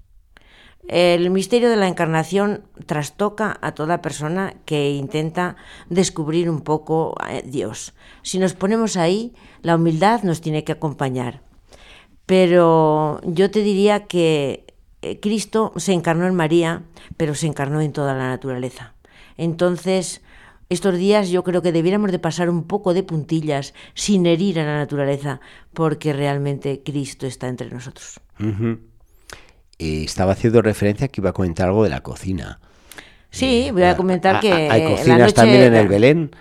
El 0.87 1.29
misterio 1.31 1.69
de 1.69 1.75
la 1.75 1.89
encarnación 1.89 2.63
trastoca 2.85 3.57
a 3.61 3.73
toda 3.73 4.01
persona 4.01 4.53
que 4.65 4.91
intenta 4.91 5.57
descubrir 5.89 6.49
un 6.49 6.61
poco 6.61 7.13
a 7.19 7.41
Dios. 7.41 7.93
Si 8.21 8.39
nos 8.39 8.53
ponemos 8.53 8.95
ahí, 8.95 9.33
la 9.61 9.75
humildad 9.75 10.23
nos 10.23 10.39
tiene 10.39 10.63
que 10.63 10.71
acompañar. 10.71 11.41
Pero 12.25 13.19
yo 13.23 13.51
te 13.51 13.61
diría 13.63 14.05
que 14.05 14.65
eh, 15.01 15.19
Cristo 15.19 15.73
se 15.75 15.91
encarnó 15.91 16.25
en 16.25 16.35
María, 16.35 16.83
pero 17.17 17.35
se 17.35 17.47
encarnó 17.47 17.81
en 17.81 17.91
toda 17.91 18.13
la 18.13 18.29
naturaleza. 18.29 18.93
Entonces, 19.35 20.21
estos 20.69 20.97
días 20.97 21.29
yo 21.29 21.43
creo 21.43 21.61
que 21.61 21.71
debiéramos 21.71 22.11
de 22.11 22.19
pasar 22.19 22.49
un 22.49 22.63
poco 22.63 22.93
de 22.93 23.03
puntillas 23.03 23.73
sin 23.93 24.25
herir 24.25 24.59
a 24.59 24.65
la 24.65 24.77
naturaleza, 24.77 25.41
porque 25.73 26.13
realmente 26.13 26.81
Cristo 26.83 27.27
está 27.27 27.47
entre 27.47 27.69
nosotros. 27.69 28.19
Y 29.77 30.05
estaba 30.05 30.31
haciendo 30.33 30.61
referencia 30.61 31.07
que 31.07 31.21
iba 31.21 31.29
a 31.29 31.33
comentar 31.33 31.67
algo 31.67 31.83
de 31.83 31.89
la 31.89 32.01
cocina. 32.01 32.59
Sí, 33.29 33.69
voy 33.71 33.83
a 33.83 33.95
comentar 33.97 34.37
Ah, 34.37 34.39
que 34.39 34.51
ah, 34.51 34.73
¿Hay 34.73 34.83
la 34.83 34.89
cocinas 34.89 35.19
noche- 35.19 35.33
también 35.33 35.61
en 35.63 35.75
el 35.75 35.87
Belén? 35.87 36.31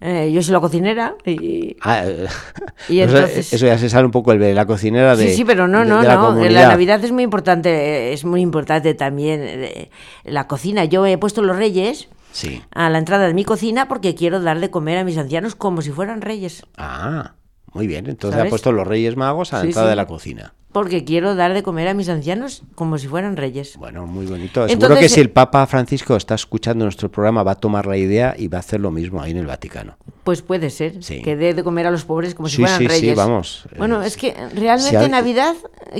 Eh, 0.00 0.30
yo 0.30 0.42
soy 0.42 0.52
la 0.52 0.60
cocinera 0.60 1.14
y... 1.24 1.74
Ah, 1.80 2.02
eh, 2.04 2.26
Y 2.88 3.00
eso- 3.00 3.16
entonces- 3.16 3.52
eso 3.52 3.66
ya 3.66 3.78
se 3.78 3.88
sale 3.88 4.04
un 4.04 4.10
poco 4.12 4.30
el 4.32 4.54
la 4.54 4.66
cocinera 4.66 5.16
de 5.16 5.28
sí, 5.28 5.34
sí, 5.36 5.44
pero 5.44 5.66
no, 5.66 5.80
de- 5.80 5.86
no, 5.86 6.02
de 6.02 6.06
la 6.08 6.16
no. 6.16 6.26
comunidad. 6.28 6.50
La 6.62 6.68
Navidad 6.68 7.02
es 7.02 7.10
muy 7.12 7.22
importante, 7.24 7.70
eh, 7.70 8.12
es 8.12 8.24
muy 8.24 8.42
importante 8.42 8.92
también 8.94 9.40
eh, 9.42 9.90
la 10.24 10.46
cocina. 10.46 10.84
Yo 10.84 11.06
he 11.06 11.16
puesto 11.18 11.42
los 11.42 11.56
reyes 11.56 12.08
Sí. 12.32 12.62
a 12.72 12.90
la 12.90 12.98
entrada 12.98 13.26
de 13.26 13.32
mi 13.34 13.44
cocina 13.46 13.88
porque 13.88 14.14
quiero 14.14 14.40
dar 14.40 14.60
de 14.60 14.70
comer 14.70 14.98
a 14.98 15.04
mis 15.04 15.16
ancianos 15.16 15.54
como 15.54 15.80
si 15.80 15.90
fueran 15.90 16.20
reyes. 16.20 16.62
Ah, 16.76 17.32
muy 17.76 17.86
bien. 17.86 18.06
Entonces 18.08 18.36
¿Sabes? 18.38 18.48
ha 18.48 18.50
puesto 18.50 18.72
los 18.72 18.86
Reyes 18.86 19.16
Magos 19.16 19.52
a 19.52 19.56
la 19.56 19.62
Sí, 19.62 19.68
entrada 19.68 19.88
sí. 19.88 19.90
de 19.90 19.96
la 19.96 20.06
cocina. 20.06 20.54
Porque 20.72 21.04
quiero 21.04 21.34
dar 21.36 21.54
de 21.54 21.62
comer 21.62 21.88
a 21.88 21.94
mis 21.94 22.08
ancianos 22.10 22.62
como 22.74 22.98
si 22.98 23.06
fueran 23.08 23.36
reyes. 23.36 23.76
Bueno, 23.78 24.06
muy 24.06 24.26
bonito. 24.26 24.68
Seguro 24.68 24.96
que 24.96 25.08
si 25.08 25.20
eh, 25.20 25.22
el 25.22 25.30
Papa 25.30 25.66
Francisco 25.66 26.16
está 26.16 26.34
escuchando 26.34 26.84
nuestro 26.84 27.10
programa 27.10 27.42
va 27.42 27.52
a 27.52 27.54
tomar 27.54 27.86
la 27.86 27.96
idea 27.96 28.34
y 28.36 28.48
va 28.48 28.58
a 28.58 28.60
hacer 28.60 28.80
lo 28.80 28.90
mismo 28.90 29.22
ahí 29.22 29.30
en 29.30 29.38
el 29.38 29.46
Vaticano. 29.46 29.96
Pues 30.24 30.42
puede 30.42 30.68
ser, 30.70 31.02
Sí. 31.02 31.22
que 31.22 31.36
dé 31.36 31.54
de 31.54 31.62
comer 31.64 31.86
a 31.86 31.90
los 31.90 32.04
pobres 32.04 32.34
como 32.34 32.48
si 32.48 32.56
Sí, 32.56 32.62
fueran 32.62 32.78
sí, 32.78 32.84
sí, 32.84 32.88
reyes. 32.88 33.16
vamos, 33.16 33.66
Bueno, 33.78 34.02
eh, 34.02 34.06
es 34.06 34.16
que 34.18 34.34
realmente 34.54 35.04
en 35.04 35.10
Navidad, 35.12 35.54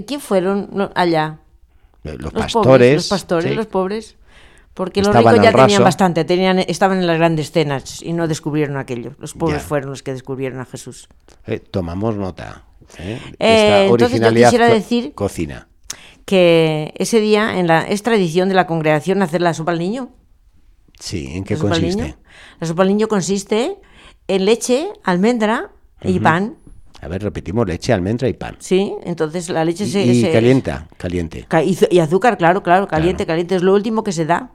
¿quién 0.07 0.21
fueron 0.21 0.91
allá? 0.95 1.39
Eh, 2.05 2.13
Los, 2.19 2.33
Los 2.35 2.43
pastores. 2.43 2.67
pobres, 2.67 2.95
los 2.97 3.09
pastores, 3.09 3.51
sí. 3.51 3.57
los 3.57 3.67
pobres. 3.67 4.17
Porque 4.77 5.01
los 5.03 5.09
ricos 5.17 5.35
ya 5.37 5.51
tenían 5.53 5.55
raso. 5.71 5.83
bastante, 5.83 6.25
tenían, 6.27 6.59
estaban 6.59 6.99
en 6.99 7.07
las 7.07 7.17
grandes 7.17 7.51
cenas 7.51 8.03
y 8.03 8.13
no 8.13 8.29
descubrieron 8.29 8.77
aquello. 8.77 9.13
Los 9.19 9.33
pobres 9.33 9.63
Ya. 9.63 9.67
fueron 9.69 9.89
los 9.91 10.03
que 10.03 10.13
descubrieron 10.13 10.61
a 10.61 10.67
Jesús. 10.67 11.09
Eh, 11.47 11.59
tomamos 11.61 12.17
nota. 12.17 12.65
¿eh? 12.99 13.19
Eh, 13.23 13.35
Esta 13.39 13.83
entonces 13.85 13.99
yo 13.99 14.05
originalidad 14.07 14.51
quisiera 14.51 14.69
decir- 14.69 15.15
Cocina. 15.15 15.69
Que 16.27 16.93
ese 16.99 17.21
día 17.21 17.59
en 17.59 17.67
la, 17.69 17.83
es 17.89 18.03
tradición 18.03 18.49
de 18.51 18.55
la 18.55 18.67
congregación 18.67 19.23
hacer 19.23 19.41
la 19.41 19.55
sopa 19.55 19.73
al 19.73 19.79
niño. 19.79 20.11
Sí, 21.01 21.29
¿en 21.35 21.45
qué 21.45 21.55
¿La 21.55 21.61
consiste? 21.61 22.17
La 22.61 22.67
sopa 22.67 22.83
al 22.83 22.89
niño 22.89 23.09
consiste 23.09 23.79
en 24.29 24.45
leche, 24.45 24.89
almendra 25.05 25.71
y 26.03 26.19
pan. 26.21 26.57
A 27.01 27.09
ver, 27.09 27.23
repetimos, 27.23 27.67
leche, 27.67 27.93
almendra 27.93 28.29
y 28.29 28.33
pan. 28.35 28.57
Sí, 28.59 28.93
entonces 29.05 29.49
la 29.51 29.65
leche 29.65 29.85
Y, 29.85 29.91
se... 29.91 30.03
y 30.03 30.21
se- 30.21 30.33
calienta, 30.33 30.89
caliente. 30.99 31.47
y 31.91 31.99
azúcar, 31.99 32.37
claro, 32.37 32.63
claro, 32.63 32.89
caliente, 32.89 33.25
caliente. 33.25 33.55
Es 33.57 33.63
lo 33.63 33.73
último 33.75 34.03
que 34.05 34.13
se 34.13 34.27
da. 34.27 34.51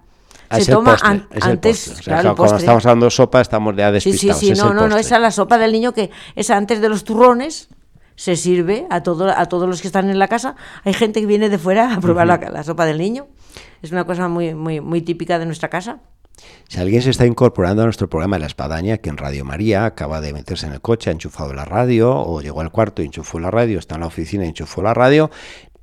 Ah, 0.52 0.56
se 0.58 0.62
es 0.62 0.68
toma 0.68 0.92
postre, 0.92 1.10
an- 1.10 1.28
es 1.32 1.44
el 1.46 1.52
antes, 1.52 1.78
postre. 1.78 1.94
O 1.94 1.96
sea, 1.96 2.04
claro, 2.04 2.22
claro, 2.22 2.30
el 2.32 2.36
cuando 2.38 2.58
estamos 2.58 2.86
hablando 2.86 3.06
de 3.06 3.12
sopa 3.12 3.42
estamos 3.42 3.76
ya 3.76 3.92
Sí, 3.94 4.00
sí, 4.00 4.10
despistados. 4.12 4.40
sí, 4.40 4.52
es 4.52 4.58
no, 4.60 4.74
no, 4.74 4.98
esa 4.98 5.16
es 5.16 5.22
la 5.22 5.32
sopa 5.32 5.58
del 5.58 5.72
niño 5.72 5.94
que 5.94 6.12
es 6.36 6.50
antes 6.50 6.82
de 6.82 6.90
los 6.90 7.04
turrones, 7.04 7.70
se 8.16 8.36
sirve 8.36 8.86
a, 8.90 9.02
todo, 9.02 9.30
a 9.36 9.46
todos 9.48 9.68
los 9.68 9.82
que 9.82 9.88
están 9.88 10.10
en 10.10 10.20
la 10.20 10.28
casa. 10.28 10.56
Hay 10.84 10.94
gente 10.94 11.22
que 11.22 11.26
viene 11.26 11.50
de 11.50 11.58
fuera 11.58 11.94
a 11.96 12.00
probar 12.02 12.28
la, 12.28 12.38
la 12.38 12.64
sopa 12.64 12.86
del 12.86 12.98
niño. 13.00 13.28
Es 13.82 13.92
una 13.92 14.04
cosa 14.04 14.28
muy, 14.28 14.54
muy, 14.54 14.80
muy 14.82 15.02
típica 15.02 15.40
de 15.40 15.46
nuestra 15.48 15.70
casa. 15.70 16.00
Si 16.68 16.80
alguien 16.80 17.02
se 17.02 17.10
está 17.10 17.26
incorporando 17.26 17.82
a 17.82 17.86
nuestro 17.86 18.10
programa 18.10 18.36
de 18.36 18.42
La 18.42 18.46
Espadaña, 18.48 18.98
que 18.98 19.10
en 19.10 19.18
Radio 19.18 19.44
María 19.46 19.86
acaba 19.86 20.22
de 20.22 20.34
meterse 20.34 20.66
en 20.66 20.74
el 20.74 20.82
coche, 20.82 21.10
ha 21.10 21.14
enchufado 21.14 21.54
la 21.54 21.66
radio, 21.66 22.16
o 22.16 22.42
llegó 22.42 22.62
al 22.62 22.72
cuarto 22.72 23.02
y 23.02 23.06
enchufó 23.06 23.40
la 23.40 23.52
radio, 23.52 23.78
está 23.80 23.96
en 23.96 24.02
la 24.02 24.08
oficina 24.08 24.46
y 24.46 24.50
enchufó 24.50 24.82
la 24.82 24.94
radio, 24.94 25.30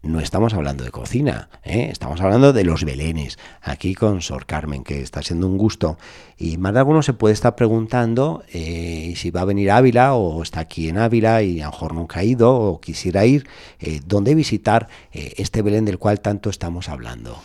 no 0.03 0.21
estamos 0.21 0.55
hablando 0.55 0.85
de 0.85 0.91
cocina, 0.91 1.49
¿eh? 1.65 1.89
estamos 1.91 2.21
hablando 2.21 2.53
de 2.53 2.65
los 2.65 2.85
belenes, 2.85 3.39
aquí 3.61 3.95
con 3.95 4.23
Sor 4.23 4.47
Carmen, 4.47 4.85
que 4.85 5.03
está 5.03 5.23
siendo 5.23 5.47
un 5.49 5.59
gusto. 5.59 5.99
Y 6.37 6.57
más 6.57 6.73
de 6.73 6.79
alguno 6.79 7.03
se 7.03 7.15
puede 7.15 7.35
estar 7.35 7.57
preguntando 7.57 8.45
eh, 8.53 9.15
si 9.17 9.31
va 9.31 9.41
a 9.41 9.45
venir 9.45 9.71
a 9.71 9.79
Ávila 9.79 10.15
o 10.15 10.43
está 10.43 10.61
aquí 10.61 10.89
en 10.89 10.99
Ávila 10.99 11.43
y 11.43 11.61
a 11.61 11.67
lo 11.67 11.73
mejor 11.73 11.95
nunca 11.95 12.21
ha 12.21 12.25
ido 12.25 12.55
o 12.55 12.81
quisiera 12.81 13.27
ir, 13.27 13.49
eh, 13.81 14.01
¿dónde 14.07 14.35
visitar 14.35 14.89
eh, 15.13 15.35
este 15.37 15.63
Belén 15.63 15.85
del 15.85 15.99
cual 15.99 16.21
tanto 16.21 16.49
estamos 16.49 16.89
hablando? 16.89 17.39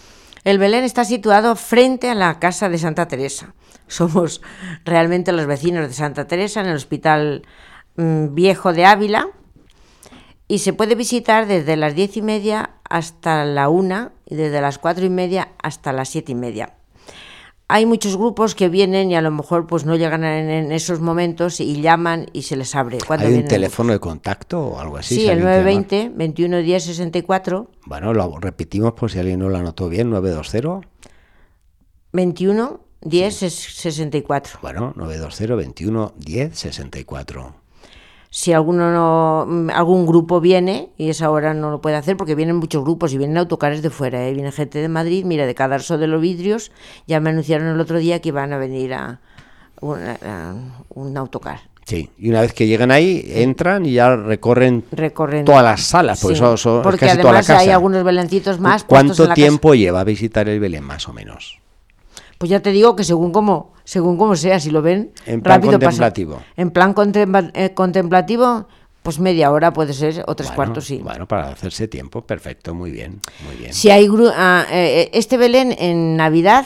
El 0.44 0.60
Belén 0.60 0.84
está 0.84 1.06
situado 1.06 1.56
frente 1.56 2.10
a 2.10 2.16
la 2.16 2.38
casa 2.40 2.70
de 2.70 2.78
Santa 2.78 3.08
Teresa. 3.08 3.56
Somos 3.88 4.42
realmente 4.86 5.32
los 5.32 5.48
vecinos 5.48 5.88
de 5.88 5.94
Santa 5.94 6.28
Teresa 6.28 6.62
en 6.62 6.68
el 6.68 6.76
Hospital 6.76 7.44
mm, 7.96 8.36
Viejo 8.36 8.74
de 8.74 8.86
Ávila 8.86 9.30
y 10.54 10.60
se 10.60 10.72
puede 10.72 10.94
visitar 10.94 11.48
desde 11.48 11.76
las 11.76 11.96
diez 11.96 12.16
y 12.16 12.22
media 12.22 12.76
hasta 12.88 13.44
la 13.44 13.70
una 13.70 14.12
y 14.24 14.36
desde 14.36 14.62
las 14.62 14.78
cuatro 14.78 15.04
y 15.04 15.10
media 15.10 15.54
hasta 15.64 15.92
las 15.92 16.10
siete 16.10 16.34
y 16.34 16.36
media. 16.36 16.76
Hay 17.68 17.88
muchos 17.88 18.18
grupos 18.18 18.54
que 18.54 18.70
vienen 18.70 19.10
y 19.10 19.16
a 19.16 19.22
lo 19.24 19.32
mejor 19.32 19.66
pues 19.66 19.84
no 19.84 19.96
llegan 19.96 20.24
en, 20.24 20.72
esos 20.72 21.00
momentos 21.00 21.60
y 21.60 21.82
llaman 21.82 22.28
y 22.34 22.44
se 22.44 22.56
les 22.56 22.76
abre. 22.76 23.00
¿Hay 23.10 23.34
un 23.34 23.46
teléfono 23.46 23.94
de 23.94 24.00
contacto 24.00 24.64
o 24.64 24.80
algo 24.80 24.98
así? 24.98 25.16
Sí, 25.16 25.22
el 25.24 25.42
alguien 25.48 25.48
quiere 25.48 25.58
llamar? 25.58 25.74
920 25.74 26.12
21 26.18 26.58
10 26.60 26.84
64 26.84 27.68
Bueno, 27.88 28.14
lo 28.14 28.38
repetimos 28.38 28.94
por 28.94 29.10
si 29.10 29.18
alguien 29.18 29.40
no 29.40 29.50
lo 29.50 29.58
anotó 29.58 29.90
bien, 29.90 30.12
920. 30.12 30.88
21 32.12 32.80
10 33.02 33.36
64. 33.36 34.60
Bueno, 34.62 34.94
920 34.96 35.56
21 35.56 36.14
10 36.16 36.56
64. 36.56 37.63
Si 38.36 38.52
alguno 38.52 38.92
no, 38.92 39.46
mm, 39.48 39.70
algún 39.70 40.08
grupo 40.08 40.42
viene 40.42 40.90
y 40.98 41.10
esa 41.10 41.30
hora 41.30 41.54
no 41.54 41.70
lo 41.70 41.82
puede 41.82 41.98
hacer 41.98 42.18
porque 42.18 42.34
vienen 42.34 42.56
muchos 42.56 42.84
grupos 42.84 43.14
y 43.14 43.20
vienen 43.20 43.38
autocares 43.38 43.84
de 43.84 43.92
fuera, 43.92 44.28
¿eh? 44.28 44.34
viene 44.34 44.52
gente 44.52 44.80
de 44.80 44.90
Madrid, 44.90 45.24
mira, 45.24 45.46
de 45.46 45.54
Cadarso 45.54 46.00
de 46.00 46.08
los 46.08 46.20
Vidrios, 46.20 46.72
ya 47.06 47.20
me 47.20 47.30
anunciaron 47.30 47.68
el 47.68 47.80
otro 47.80 48.00
día 48.00 48.20
que 48.22 48.30
iban 48.30 48.52
a 48.52 48.58
venir 48.58 48.96
a, 48.96 49.20
una- 49.82 50.18
a 50.26 50.56
un 50.96 51.16
autocar. 51.16 51.60
Sí, 51.86 52.10
y 52.18 52.30
una 52.32 52.42
vez 52.42 52.54
que 52.54 52.66
llegan 52.66 52.90
ahí, 52.90 53.24
entran 53.36 53.86
y 53.86 53.92
ya 53.94 54.16
recorren 54.16 54.84
Recorren 54.92 55.46
todas 55.46 55.64
las 55.64 55.82
salas, 55.82 56.20
por 56.20 56.32
Sí, 56.32 56.36
eso 56.38 56.58
son 56.58 56.82
porque 56.82 57.06
casi 57.06 57.18
toda 57.18 57.34
la 57.34 57.40
además 57.40 57.50
hay 57.60 57.66
casa. 57.68 57.74
algunos 57.76 58.04
belencitos 58.04 58.60
más. 58.60 58.82
en 58.82 58.88
¿Cuánto 58.88 59.24
casa. 59.26 59.34
tiempo 59.36 59.76
lleva 59.76 60.00
a 60.00 60.04
visitar 60.06 60.50
el 60.50 60.60
Belén, 60.60 60.84
más 60.84 61.08
o 61.08 61.14
menos? 61.14 61.60
Pues 62.44 62.50
ya 62.50 62.60
te 62.60 62.72
digo 62.72 62.94
que 62.98 63.06
según 63.06 63.32
como, 63.32 63.72
según 63.86 64.18
como 64.18 64.36
sea, 64.36 64.60
si 64.60 64.70
lo 64.70 64.82
ven, 64.82 65.14
En 65.26 65.42
plan 65.42 65.62
rápido 65.62 65.80
pasa. 65.80 65.86
contemplativo. 65.86 66.42
En 66.58 66.72
plan 66.72 66.94
contempla- 66.94 67.52
eh, 67.54 67.74
contemplativo, 67.74 68.68
pues 69.02 69.18
media 69.18 69.50
hora 69.50 69.72
puede 69.72 69.94
ser, 69.94 70.26
o 70.28 70.36
tres 70.36 70.50
Bueno, 70.50 70.56
cuartos, 70.58 70.84
sí. 70.86 71.00
Bueno, 71.02 71.26
para 71.26 71.48
hacerse 71.48 71.88
tiempo, 71.88 72.24
perfecto, 72.28 72.74
muy 72.76 72.92
bien, 72.92 73.22
muy 73.48 73.56
bien. 73.56 73.74
Si 73.74 73.90
hay 73.92 74.10
gru- 74.10 74.34
ah, 74.36 74.66
eh, 74.70 75.10
este 75.14 75.38
Belén 75.38 75.74
en 75.80 76.18
Navidad, 76.18 76.66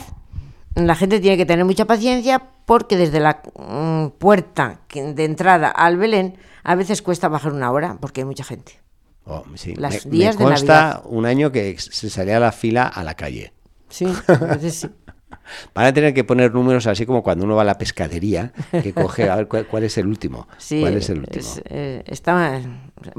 la 0.74 0.96
gente 0.96 1.20
tiene 1.20 1.36
que 1.36 1.46
tener 1.46 1.64
mucha 1.64 1.84
paciencia 1.84 2.42
porque 2.66 2.96
desde 2.96 3.20
la 3.20 3.40
mm, 3.56 4.18
puerta 4.18 4.80
de 4.92 5.24
entrada 5.24 5.68
al 5.68 5.96
Belén 5.96 6.38
a 6.64 6.74
veces 6.74 7.02
cuesta 7.02 7.28
bajar 7.28 7.52
una 7.52 7.70
hora 7.70 7.98
porque 8.00 8.22
hay 8.22 8.24
mucha 8.24 8.42
gente. 8.42 8.80
Oh, 9.26 9.44
sí. 9.54 9.76
Las 9.76 10.06
me, 10.06 10.10
días 10.10 10.36
me 10.40 10.44
de 10.44 10.50
Navidad. 10.50 11.02
un 11.04 11.24
año 11.24 11.52
que 11.52 11.78
se 11.78 12.10
salía 12.10 12.40
la 12.40 12.50
fila 12.50 12.82
a 12.88 13.04
la 13.04 13.14
calle. 13.14 13.52
Sí, 13.90 14.06
a 14.26 14.32
veces 14.56 14.74
sí. 14.80 14.88
Van 15.74 15.86
a 15.86 15.92
tener 15.92 16.14
que 16.14 16.24
poner 16.24 16.52
números 16.52 16.86
así 16.86 17.06
como 17.06 17.22
cuando 17.22 17.44
uno 17.44 17.56
va 17.56 17.62
a 17.62 17.64
la 17.64 17.78
pescadería, 17.78 18.52
que 18.70 18.92
coge 18.92 19.28
a 19.28 19.36
ver 19.36 19.48
cuál, 19.48 19.66
cuál 19.66 19.84
es 19.84 19.98
el 19.98 20.06
último. 20.06 20.48
Sí, 20.58 20.80
¿Cuál 20.80 20.96
es 20.96 21.10
el 21.10 21.20
último? 21.20 21.40
es, 21.40 21.62
eh, 21.66 22.02
está, 22.06 22.60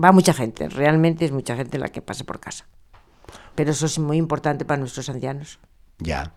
va 0.02 0.12
mucha 0.12 0.34
gente, 0.34 0.70
realmente 0.70 1.26
es 1.26 1.32
mucha 1.32 1.56
gente 1.56 1.78
la 1.78 1.90
que 1.90 2.02
pasa 2.02 2.24
por 2.24 2.40
casa. 2.40 2.68
Pero 3.56 3.72
eso 3.72 3.86
es 3.86 4.00
muy 4.00 4.18
importante 4.18 4.66
para 4.66 4.80
nuestros 4.80 5.10
ancianos. 5.10 5.60
Ya. 6.00 6.34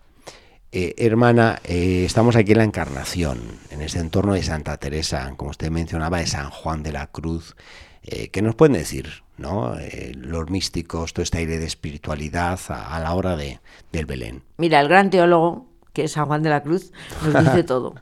Eh, 0.71 0.95
hermana, 0.97 1.59
eh, 1.63 2.03
estamos 2.03 2.35
aquí 2.35 2.53
en 2.53 2.57
la 2.57 2.63
Encarnación, 2.63 3.39
en 3.69 3.81
este 3.81 3.99
entorno 3.99 4.33
de 4.33 4.41
Santa 4.41 4.75
Teresa, 4.77 5.31
como 5.37 5.51
usted 5.51 5.69
mencionaba, 5.69 6.17
de 6.17 6.25
San 6.27 6.49
Juan 6.49 6.81
de 6.81 6.91
la 6.91 7.07
Cruz. 7.07 7.55
Eh, 8.01 8.29
¿Qué 8.29 8.41
nos 8.41 8.55
pueden 8.55 8.73
decir, 8.73 9.23
no? 9.37 9.75
Los 10.15 10.49
místicos, 10.49 11.13
todo 11.13 11.23
este 11.23 11.37
aire 11.37 11.59
de 11.59 11.65
espiritualidad 11.67 12.59
a, 12.69 12.95
a 12.95 12.99
la 12.99 13.13
hora 13.13 13.35
de, 13.37 13.59
del 13.91 14.05
Belén. 14.07 14.43
Mira, 14.57 14.79
el 14.81 14.87
gran 14.87 15.11
teólogo, 15.11 15.67
que 15.93 16.03
es 16.05 16.11
San 16.13 16.25
Juan 16.25 16.41
de 16.43 16.49
la 16.49 16.63
Cruz, 16.63 16.91
nos 17.23 17.43
dice 17.45 17.63
todo. 17.63 17.95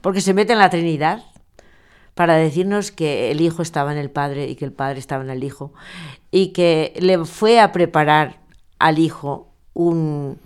Porque 0.00 0.20
se 0.20 0.32
mete 0.34 0.52
en 0.52 0.58
la 0.60 0.70
Trinidad 0.70 1.22
para 2.14 2.34
decirnos 2.36 2.92
que 2.92 3.30
el 3.30 3.40
Hijo 3.40 3.60
estaba 3.62 3.92
en 3.92 3.98
el 3.98 4.10
Padre 4.10 4.48
y 4.48 4.54
que 4.56 4.64
el 4.64 4.72
Padre 4.72 4.98
estaba 5.00 5.22
en 5.22 5.30
el 5.30 5.44
Hijo 5.44 5.74
y 6.30 6.52
que 6.52 6.94
le 7.00 7.22
fue 7.24 7.60
a 7.60 7.72
preparar 7.72 8.40
al 8.78 8.98
Hijo 8.98 9.52
un- 9.74 10.38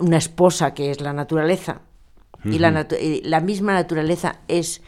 una 0.00 0.16
esposa 0.16 0.74
que 0.74 0.90
es 0.90 1.00
la 1.00 1.12
naturaleza. 1.12 1.80
Y 2.44 2.58
la, 2.58 2.70
natu- 2.72 2.98
y 3.00 3.20
la 3.22 3.40
misma 3.40 3.74
naturaleza 3.74 4.40
es 4.48 4.82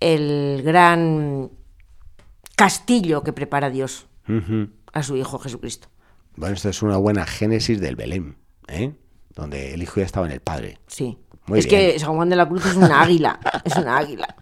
el 0.00 0.62
gran 0.64 1.50
castillo 2.56 3.22
que 3.22 3.32
prepara 3.32 3.70
Dios 3.70 4.06
a 4.92 5.02
su 5.02 5.16
Hijo 5.16 5.38
Jesucristo. 5.38 5.88
Bueno, 6.36 6.54
esto 6.54 6.68
es 6.68 6.82
una 6.82 6.96
buena 6.96 7.26
génesis 7.26 7.80
del 7.80 7.96
Belén, 7.96 8.36
¿eh? 8.68 8.92
Donde 9.34 9.74
el 9.74 9.82
hijo 9.82 10.00
ya 10.00 10.06
estaba 10.06 10.26
en 10.26 10.32
el 10.32 10.40
padre. 10.40 10.78
Sí. 10.86 11.18
Muy 11.46 11.58
es 11.58 11.66
bien. 11.68 11.92
que 11.92 11.98
San 11.98 12.14
Juan 12.14 12.28
de 12.30 12.36
la 12.36 12.48
Cruz 12.48 12.64
es 12.66 12.76
una 12.76 13.02
águila, 13.02 13.38
es 13.64 13.76
una 13.76 13.98
águila. 13.98 14.34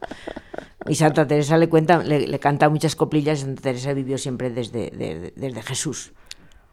Y 0.88 0.94
Santa 0.94 1.26
Teresa 1.26 1.57
le 1.59 1.68
cuenta, 1.68 2.02
le, 2.02 2.26
le 2.26 2.38
canta 2.38 2.68
muchas 2.68 2.94
coplillas. 2.96 3.40
Santa 3.40 3.62
Teresa 3.62 3.92
vivió 3.92 4.18
siempre 4.18 4.50
desde, 4.50 4.90
de- 4.90 5.33
desde 5.37 5.62
Jesús. 5.62 6.12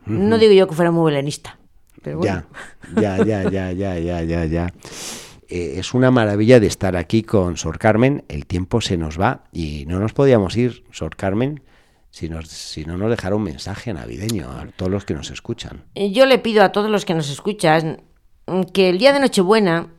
No 0.05 0.37
digo 0.37 0.53
yo 0.53 0.67
que 0.67 0.73
fuera 0.75 0.91
muy 0.91 1.11
belenista, 1.11 1.59
pero 2.01 2.17
bueno. 2.19 2.43
Ya, 2.95 3.17
ya, 3.17 3.23
ya, 3.43 3.49
ya, 3.49 3.71
ya, 3.71 3.99
ya, 3.99 4.23
ya, 4.23 4.45
ya. 4.45 4.73
Eh, 5.47 5.75
es 5.77 5.93
una 5.93 6.09
maravilla 6.09 6.59
de 6.59 6.67
estar 6.67 6.95
aquí 6.95 7.21
con 7.23 7.57
Sor 7.57 7.77
Carmen. 7.79 8.23
El 8.29 8.45
tiempo 8.47 8.81
se 8.81 8.97
nos 8.97 9.19
va 9.19 9.43
y 9.51 9.85
no 9.87 9.99
nos 9.99 10.13
podíamos 10.13 10.55
ir, 10.57 10.83
Sor 10.91 11.15
Carmen, 11.15 11.61
si, 12.11 12.29
nos, 12.29 12.47
si 12.47 12.85
no 12.85 12.97
nos 12.97 13.09
dejara 13.11 13.35
un 13.35 13.43
mensaje 13.43 13.93
navideño 13.93 14.49
a 14.49 14.67
todos 14.75 14.91
los 14.91 15.05
que 15.05 15.13
nos 15.13 15.29
escuchan. 15.31 15.83
Eh, 15.95 16.11
Yo 16.11 16.25
le 16.25 16.39
pido 16.39 16.63
a 16.63 16.71
todos 16.71 16.89
los 16.89 17.05
que 17.05 17.13
nos 17.13 17.29
escuchan 17.29 18.01
que 18.73 18.89
el 18.89 18.97
día 18.97 19.13
de 19.13 19.19
Nochebuena 19.19 19.93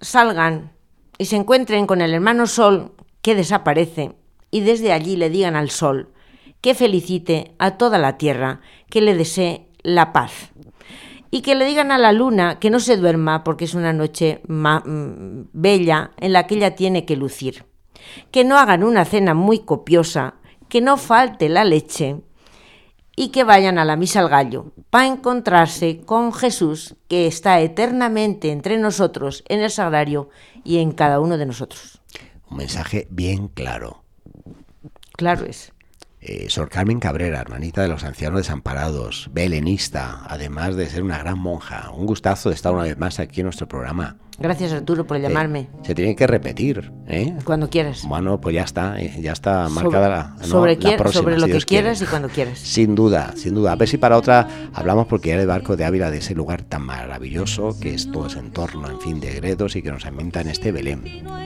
salgan 0.00 0.72
y 1.18 1.26
se 1.26 1.36
encuentren 1.36 1.86
con 1.86 2.00
el 2.00 2.14
hermano 2.14 2.46
Sol 2.46 2.92
que 3.22 3.34
desaparece 3.34 4.16
y 4.50 4.60
desde 4.60 4.92
allí 4.92 5.16
le 5.16 5.30
digan 5.30 5.56
al 5.56 5.70
Sol 5.70 6.12
que 6.62 6.74
felicite 6.74 7.54
a 7.58 7.72
toda 7.72 7.98
la 7.98 8.16
tierra, 8.16 8.60
que 8.88 9.02
le 9.02 9.14
desee 9.14 9.66
la 9.82 10.12
paz. 10.12 10.52
Y 11.30 11.42
que 11.42 11.54
le 11.54 11.64
digan 11.64 11.90
a 11.90 11.98
la 11.98 12.12
luna 12.12 12.58
que 12.60 12.70
no 12.70 12.78
se 12.78 12.96
duerma 12.96 13.42
porque 13.42 13.64
es 13.64 13.74
una 13.74 13.92
noche 13.92 14.40
mm, 14.46 15.48
bella 15.52 16.12
en 16.18 16.32
la 16.32 16.46
que 16.46 16.54
ella 16.54 16.76
tiene 16.76 17.04
que 17.04 17.16
lucir. 17.16 17.64
Que 18.30 18.44
no 18.44 18.58
hagan 18.58 18.84
una 18.84 19.04
cena 19.04 19.34
muy 19.34 19.60
copiosa, 19.60 20.34
que 20.68 20.80
no 20.80 20.96
falte 20.96 21.48
la 21.48 21.64
leche 21.64 22.20
y 23.16 23.28
que 23.28 23.44
vayan 23.44 23.78
a 23.78 23.84
la 23.84 23.96
misa 23.96 24.20
al 24.20 24.28
gallo 24.28 24.72
para 24.90 25.06
encontrarse 25.06 26.00
con 26.00 26.32
Jesús 26.32 26.96
que 27.08 27.26
está 27.26 27.60
eternamente 27.60 28.50
entre 28.50 28.78
nosotros 28.78 29.44
en 29.48 29.60
el 29.60 29.70
sagrario 29.70 30.30
y 30.64 30.78
en 30.78 30.92
cada 30.92 31.20
uno 31.20 31.38
de 31.38 31.46
nosotros. 31.46 32.00
Un 32.50 32.58
mensaje 32.58 33.06
bien 33.10 33.48
claro. 33.48 34.02
Claro 35.12 35.46
es. 35.46 35.72
Eh, 36.24 36.46
Sor 36.48 36.68
Carmen 36.68 37.00
Cabrera, 37.00 37.40
hermanita 37.40 37.82
de 37.82 37.88
los 37.88 38.04
ancianos 38.04 38.38
desamparados, 38.42 39.28
belenista, 39.32 40.20
además 40.28 40.76
de 40.76 40.88
ser 40.88 41.02
una 41.02 41.18
gran 41.18 41.36
monja. 41.36 41.90
Un 41.90 42.06
gustazo 42.06 42.48
de 42.48 42.54
estar 42.54 42.72
una 42.72 42.84
vez 42.84 42.96
más 42.96 43.18
aquí 43.18 43.40
en 43.40 43.46
nuestro 43.46 43.66
programa. 43.66 44.18
Gracias 44.38 44.72
Arturo 44.72 45.04
por 45.04 45.16
Eh, 45.16 45.20
llamarme. 45.20 45.68
se 45.82 45.94
tiene 45.96 46.14
que 46.14 46.26
repetir, 46.28 46.92
¿eh? 47.08 47.34
Cuando 47.44 47.68
quieras. 47.68 48.02
Bueno, 48.06 48.40
pues 48.40 48.54
ya 48.54 48.62
está, 48.62 49.00
eh, 49.00 49.18
ya 49.20 49.32
está 49.32 49.68
Sobre- 49.68 49.82
marcada 49.82 50.08
la, 50.08 50.36
¿no? 50.40 50.44
sobre 50.46 50.76
la 50.76 50.96
próxima, 50.96 51.22
sobre 51.22 51.34
si 51.34 51.40
lo 51.40 51.46
que 51.46 51.52
quiere. 51.54 51.64
quieras 51.66 52.02
y 52.02 52.06
cuando 52.06 52.28
quieras. 52.28 52.58
Sin 52.60 52.94
duda, 52.94 53.34
sin 53.36 53.54
duda. 53.54 53.72
A 53.72 53.76
ver 53.76 53.88
si 53.88 53.98
para 53.98 54.16
otra 54.16 54.48
hablamos 54.74 55.08
porque 55.08 55.30
ya 55.30 55.34
el 55.40 55.46
barco 55.48 55.76
de 55.76 55.84
Ávila 55.84 56.10
de 56.12 56.18
ese 56.18 56.34
lugar 56.36 56.62
tan 56.62 56.82
maravilloso 56.82 57.76
que 57.80 57.94
es 57.94 58.10
todo 58.12 58.28
ese 58.28 58.38
entorno, 58.38 58.88
en 58.88 59.00
fin, 59.00 59.18
de 59.20 59.32
Gredos 59.34 59.74
y 59.76 59.82
que 59.82 59.90
nos 59.90 60.06
ambienta 60.06 60.40
en 60.40 60.48
este 60.48 60.70
Belén. 60.72 61.02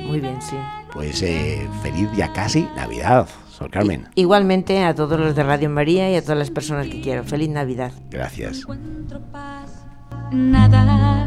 Muy 0.06 0.20
bien, 0.20 0.40
sí. 0.42 0.56
Pues 0.92 1.22
eh, 1.22 1.66
feliz 1.82 2.08
ya 2.16 2.32
casi 2.32 2.68
Navidad, 2.76 3.26
Sor 3.56 3.70
Carmen. 3.70 4.08
Igualmente 4.14 4.84
a 4.84 4.94
todos 4.94 5.18
los 5.18 5.34
de 5.34 5.42
Radio 5.42 5.70
María 5.70 6.10
y 6.10 6.16
a 6.16 6.20
todas 6.22 6.36
las 6.36 6.50
personas 6.50 6.88
que 6.88 7.00
quiero. 7.00 7.24
Feliz 7.24 7.48
Navidad. 7.48 7.90
Gracias. 8.10 8.58
encuentro 8.58 9.18
paz, 9.32 9.86
nada 10.30 11.26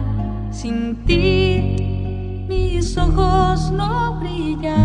sin 0.51 0.95
ti, 1.05 2.45
mis 2.47 2.95
ojos 2.97 3.71
no 3.71 4.19
brillan. 4.19 4.77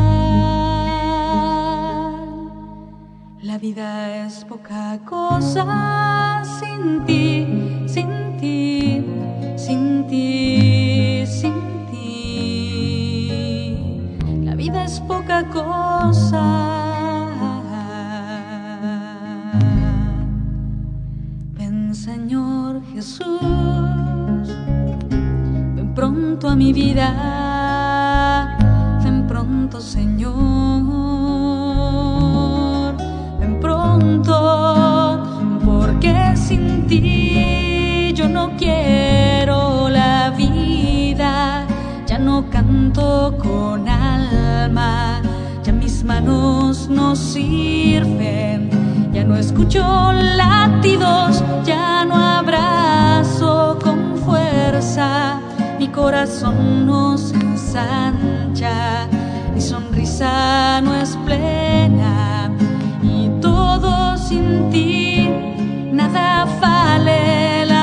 La 3.42 3.58
vida 3.58 4.24
es 4.24 4.42
poca 4.46 4.98
cosa 5.04 6.42
sin 6.58 7.04
ti, 7.04 7.46
sin 7.86 8.38
ti, 8.40 9.04
sin 9.56 10.06
ti, 10.06 11.24
sin 11.26 11.54
ti. 11.90 13.76
La 14.44 14.54
vida 14.54 14.84
es 14.84 14.98
poca 15.00 15.44
cosa. 15.50 16.83
Señor 21.94 22.82
Jesús, 22.92 23.22
ven 25.76 25.92
pronto 25.94 26.48
a 26.48 26.56
mi 26.56 26.72
vida, 26.72 28.58
ven 29.02 29.26
pronto 29.28 29.80
Señor, 29.80 30.34
ven 33.38 33.60
pronto, 33.60 35.22
porque 35.64 36.36
sin 36.36 36.88
ti 36.88 38.12
yo 38.12 38.28
no 38.28 38.56
quiero 38.58 39.88
la 39.88 40.30
vida, 40.30 41.64
ya 42.06 42.18
no 42.18 42.50
canto 42.50 43.38
con 43.38 43.88
alma, 43.88 45.22
ya 45.62 45.72
mis 45.72 46.02
manos 46.02 46.88
no 46.88 47.14
sirven, 47.14 48.68
ya 49.14 49.22
no 49.22 49.36
escucho 49.36 49.80
latidos, 50.12 51.42
ya 51.64 52.04
no 52.04 52.16
abrazo 52.16 53.78
con 53.80 54.16
fuerza, 54.16 55.40
mi 55.78 55.86
corazón 55.86 56.84
no 56.84 57.16
se 57.16 57.36
ensancha, 57.36 59.06
mi 59.54 59.60
sonrisa 59.60 60.80
no 60.80 60.96
es 60.96 61.16
plena. 61.24 62.50
Y 63.02 63.28
todo 63.40 64.16
sin 64.16 64.70
ti, 64.70 65.30
nada 65.92 66.46
vale 66.60 67.73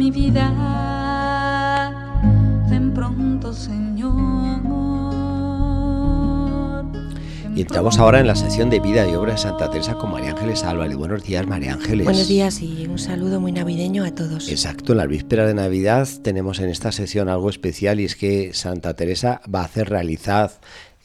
mi 0.00 0.10
vida, 0.10 0.48
ven 2.70 2.94
pronto 2.94 3.52
Señor. 3.52 4.10
Y 7.54 7.60
entramos 7.60 7.98
ahora 7.98 8.20
en 8.20 8.26
la 8.26 8.34
sesión 8.34 8.70
de 8.70 8.80
vida 8.80 9.06
y 9.06 9.14
obra 9.14 9.32
de 9.32 9.38
Santa 9.38 9.70
Teresa 9.70 9.96
con 9.96 10.12
María 10.12 10.30
Ángeles 10.30 10.64
Álvarez. 10.64 10.96
Buenos 10.96 11.22
días, 11.22 11.46
María 11.46 11.74
Ángeles. 11.74 12.06
Buenos 12.06 12.28
días 12.28 12.62
y 12.62 12.86
un 12.86 12.98
saludo 12.98 13.40
muy 13.40 13.52
navideño 13.52 14.02
a 14.06 14.14
todos. 14.14 14.48
Exacto, 14.48 14.92
en 14.92 14.98
la 14.98 15.06
víspera 15.06 15.46
de 15.46 15.52
Navidad 15.52 16.08
tenemos 16.22 16.60
en 16.60 16.70
esta 16.70 16.92
sesión 16.92 17.28
algo 17.28 17.50
especial 17.50 18.00
y 18.00 18.06
es 18.06 18.16
que 18.16 18.54
Santa 18.54 18.94
Teresa 18.94 19.42
va 19.54 19.60
a 19.60 19.64
hacer 19.64 19.90
realidad 19.90 20.52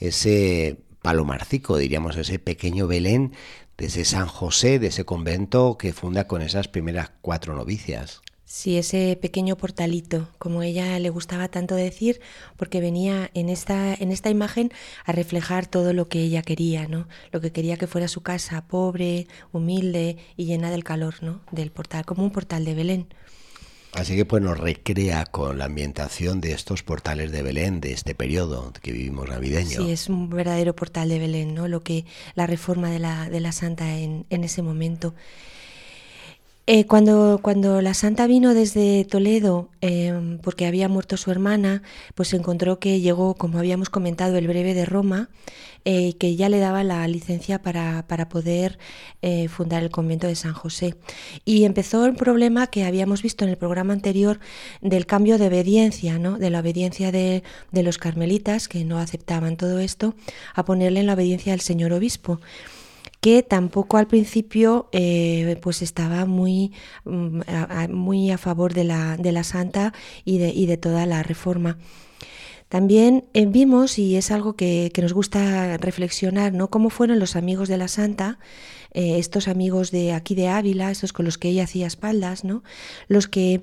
ese 0.00 0.78
palomarcico, 1.02 1.76
diríamos, 1.76 2.16
ese 2.16 2.38
pequeño 2.38 2.86
Belén 2.86 3.34
de 3.76 3.86
ese 3.88 4.06
San 4.06 4.26
José, 4.26 4.78
de 4.78 4.86
ese 4.86 5.04
convento 5.04 5.76
que 5.76 5.92
funda 5.92 6.26
con 6.26 6.40
esas 6.40 6.68
primeras 6.68 7.10
cuatro 7.20 7.54
novicias. 7.54 8.22
Sí, 8.48 8.78
ese 8.78 9.18
pequeño 9.20 9.56
portalito, 9.56 10.28
como 10.38 10.62
ella 10.62 10.96
le 11.00 11.10
gustaba 11.10 11.48
tanto 11.48 11.74
decir, 11.74 12.20
porque 12.56 12.80
venía 12.80 13.28
en 13.34 13.48
esta, 13.48 13.92
en 13.92 14.12
esta 14.12 14.30
imagen 14.30 14.70
a 15.04 15.10
reflejar 15.10 15.66
todo 15.66 15.92
lo 15.92 16.08
que 16.08 16.20
ella 16.20 16.42
quería, 16.42 16.86
¿no? 16.86 17.08
Lo 17.32 17.40
que 17.40 17.50
quería 17.50 17.76
que 17.76 17.88
fuera 17.88 18.06
su 18.06 18.22
casa, 18.22 18.64
pobre, 18.68 19.26
humilde 19.50 20.16
y 20.36 20.44
llena 20.44 20.70
del 20.70 20.84
calor, 20.84 21.24
¿no? 21.24 21.40
Del 21.50 21.72
portal, 21.72 22.06
como 22.06 22.22
un 22.22 22.30
portal 22.30 22.64
de 22.64 22.74
Belén. 22.74 23.08
Así 23.94 24.14
que 24.14 24.24
pues 24.24 24.40
nos 24.40 24.58
recrea 24.58 25.26
con 25.26 25.58
la 25.58 25.64
ambientación 25.64 26.40
de 26.40 26.52
estos 26.52 26.84
portales 26.84 27.32
de 27.32 27.42
Belén, 27.42 27.80
de 27.80 27.92
este 27.92 28.14
periodo 28.14 28.72
que 28.80 28.92
vivimos 28.92 29.28
navideño. 29.28 29.82
Sí, 29.82 29.90
es 29.90 30.08
un 30.08 30.30
verdadero 30.30 30.76
portal 30.76 31.08
de 31.08 31.18
Belén, 31.18 31.52
¿no? 31.52 31.66
Lo 31.66 31.82
que 31.82 32.04
la 32.36 32.46
reforma 32.46 32.90
de 32.90 33.00
la, 33.00 33.28
de 33.28 33.40
la 33.40 33.50
santa 33.50 33.98
en, 33.98 34.24
en 34.30 34.44
ese 34.44 34.62
momento. 34.62 35.16
Eh, 36.68 36.84
cuando, 36.86 37.38
cuando 37.42 37.80
la 37.80 37.94
santa 37.94 38.26
vino 38.26 38.52
desde 38.52 39.04
Toledo, 39.04 39.70
eh, 39.82 40.38
porque 40.42 40.66
había 40.66 40.88
muerto 40.88 41.16
su 41.16 41.30
hermana, 41.30 41.82
pues 42.16 42.34
encontró 42.34 42.80
que 42.80 43.00
llegó, 43.00 43.34
como 43.34 43.58
habíamos 43.60 43.88
comentado, 43.88 44.36
el 44.36 44.48
breve 44.48 44.74
de 44.74 44.84
Roma, 44.84 45.30
eh, 45.84 46.14
que 46.18 46.34
ya 46.34 46.48
le 46.48 46.58
daba 46.58 46.82
la 46.82 47.06
licencia 47.06 47.62
para, 47.62 48.08
para 48.08 48.28
poder 48.28 48.80
eh, 49.22 49.46
fundar 49.46 49.84
el 49.84 49.90
convento 49.90 50.26
de 50.26 50.34
San 50.34 50.54
José. 50.54 50.96
Y 51.44 51.62
empezó 51.62 52.04
el 52.04 52.16
problema 52.16 52.66
que 52.66 52.84
habíamos 52.84 53.22
visto 53.22 53.44
en 53.44 53.50
el 53.50 53.56
programa 53.56 53.92
anterior 53.92 54.40
del 54.80 55.06
cambio 55.06 55.38
de 55.38 55.46
obediencia, 55.46 56.18
¿no? 56.18 56.38
de 56.38 56.50
la 56.50 56.58
obediencia 56.58 57.12
de, 57.12 57.44
de 57.70 57.82
los 57.84 57.98
carmelitas, 57.98 58.66
que 58.66 58.84
no 58.84 58.98
aceptaban 58.98 59.56
todo 59.56 59.78
esto, 59.78 60.16
a 60.56 60.64
ponerle 60.64 60.98
en 60.98 61.06
la 61.06 61.14
obediencia 61.14 61.52
al 61.52 61.60
señor 61.60 61.92
obispo 61.92 62.40
que 63.26 63.42
tampoco 63.42 63.96
al 63.96 64.06
principio 64.06 64.88
eh, 64.92 65.58
pues 65.60 65.82
estaba 65.82 66.26
muy, 66.26 66.72
mm, 67.04 67.40
muy 67.90 68.30
a 68.30 68.38
favor 68.38 68.72
de 68.72 68.84
la, 68.84 69.16
de 69.16 69.32
la 69.32 69.42
santa 69.42 69.92
y 70.24 70.38
de, 70.38 70.50
y 70.50 70.66
de 70.66 70.76
toda 70.76 71.06
la 71.06 71.24
reforma. 71.24 71.76
También 72.68 73.24
eh, 73.32 73.46
vimos, 73.46 73.98
y 73.98 74.16
es 74.16 74.30
algo 74.30 74.54
que, 74.54 74.90
que, 74.92 75.02
nos 75.02 75.12
gusta 75.12 75.76
reflexionar, 75.76 76.52
¿no? 76.52 76.68
cómo 76.68 76.90
fueron 76.90 77.18
los 77.20 77.36
amigos 77.36 77.68
de 77.68 77.76
la 77.76 77.88
santa, 77.88 78.38
eh, 78.96 79.18
estos 79.18 79.46
amigos 79.46 79.90
de 79.90 80.14
aquí 80.14 80.34
de 80.34 80.48
Ávila, 80.48 80.90
estos 80.90 81.12
con 81.12 81.26
los 81.26 81.36
que 81.36 81.50
ella 81.50 81.64
hacía 81.64 81.86
espaldas, 81.86 82.44
¿no? 82.44 82.62
los 83.08 83.28
que 83.28 83.60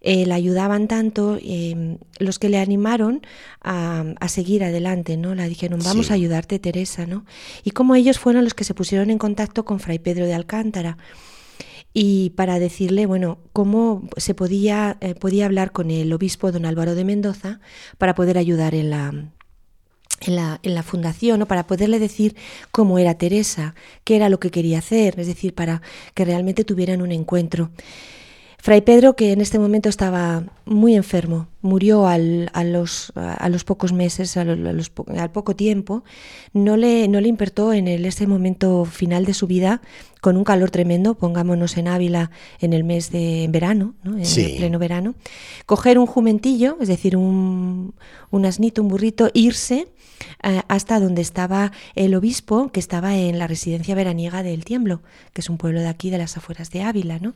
eh, 0.00 0.26
la 0.26 0.36
ayudaban 0.36 0.86
tanto, 0.86 1.38
eh, 1.42 1.98
los 2.20 2.38
que 2.38 2.48
le 2.48 2.58
animaron 2.58 3.26
a, 3.60 4.04
a, 4.20 4.28
seguir 4.28 4.62
adelante, 4.62 5.16
¿no? 5.16 5.34
La 5.34 5.48
dijeron, 5.48 5.80
vamos 5.82 6.06
sí. 6.06 6.12
a 6.12 6.14
ayudarte, 6.14 6.60
Teresa, 6.60 7.04
¿no? 7.04 7.24
Y 7.64 7.72
cómo 7.72 7.96
ellos 7.96 8.20
fueron 8.20 8.44
los 8.44 8.54
que 8.54 8.62
se 8.62 8.74
pusieron 8.74 9.10
en 9.10 9.18
contacto 9.18 9.64
con 9.64 9.80
Fray 9.80 9.98
Pedro 9.98 10.24
de 10.24 10.34
Alcántara 10.34 10.98
y 11.98 12.28
para 12.36 12.58
decirle, 12.58 13.06
bueno, 13.06 13.38
cómo 13.54 14.06
se 14.18 14.34
podía, 14.34 14.98
eh, 15.00 15.14
podía 15.14 15.46
hablar 15.46 15.72
con 15.72 15.90
el 15.90 16.12
obispo 16.12 16.52
don 16.52 16.66
Álvaro 16.66 16.94
de 16.94 17.06
Mendoza 17.06 17.58
para 17.96 18.14
poder 18.14 18.36
ayudar 18.36 18.74
en 18.74 18.90
la, 18.90 19.08
en 20.20 20.36
la, 20.36 20.60
en 20.62 20.74
la 20.74 20.82
fundación, 20.82 21.38
¿no? 21.38 21.46
para 21.48 21.66
poderle 21.66 21.98
decir 21.98 22.36
cómo 22.70 22.98
era 22.98 23.14
Teresa, 23.14 23.74
qué 24.04 24.16
era 24.16 24.28
lo 24.28 24.38
que 24.38 24.50
quería 24.50 24.80
hacer, 24.80 25.18
es 25.18 25.26
decir, 25.26 25.54
para 25.54 25.80
que 26.12 26.26
realmente 26.26 26.64
tuvieran 26.64 27.00
un 27.00 27.12
encuentro. 27.12 27.70
Fray 28.58 28.82
Pedro, 28.82 29.16
que 29.16 29.32
en 29.32 29.40
este 29.40 29.58
momento 29.58 29.88
estaba 29.88 30.44
muy 30.66 30.96
enfermo, 30.96 31.48
murió 31.66 32.06
al, 32.06 32.50
a, 32.54 32.64
los, 32.64 33.12
a, 33.14 33.48
los, 33.48 33.64
pocos 33.64 33.92
meses, 33.92 34.36
a 34.36 34.44
los, 34.44 34.58
a 34.58 34.72
los, 34.72 34.92
al 35.18 35.30
poco 35.30 35.54
tiempo, 35.54 36.04
no 36.52 36.76
le, 36.76 37.08
no 37.08 37.20
le 37.20 37.28
importó 37.28 37.72
en 37.72 37.88
el, 37.88 38.04
ese 38.06 38.26
momento 38.26 38.84
final 38.84 39.24
de 39.26 39.34
su 39.34 39.46
vida, 39.46 39.82
con 40.20 40.36
un 40.36 40.44
calor 40.44 40.70
tremendo, 40.70 41.14
pongámonos 41.14 41.76
en 41.76 41.86
Ávila 41.88 42.30
en 42.60 42.72
el 42.72 42.82
mes 42.84 43.10
de 43.12 43.44
en 43.44 43.52
verano, 43.52 43.94
¿no? 44.02 44.16
en 44.16 44.24
Sí. 44.24 44.44
el 44.44 44.56
pleno 44.56 44.78
verano, 44.78 45.14
coger 45.66 45.98
un 45.98 46.06
jumentillo, 46.06 46.78
es 46.80 46.88
decir, 46.88 47.16
un, 47.16 47.94
un 48.30 48.46
asnito, 48.46 48.82
un 48.82 48.88
burrito, 48.88 49.30
irse 49.34 49.88
eh, 50.42 50.62
hasta 50.68 50.98
donde 50.98 51.22
estaba 51.22 51.70
el 51.94 52.14
obispo, 52.14 52.70
que 52.72 52.80
estaba 52.80 53.16
en 53.16 53.38
la 53.38 53.46
residencia 53.46 53.94
veraniega 53.94 54.42
del 54.42 54.64
Tiemblo, 54.64 55.02
que 55.32 55.42
es 55.42 55.50
un 55.50 55.58
pueblo 55.58 55.80
de 55.80 55.88
aquí, 55.88 56.10
de 56.10 56.18
las 56.18 56.36
afueras 56.36 56.70
de 56.70 56.82
Ávila, 56.82 57.18
¿no? 57.18 57.34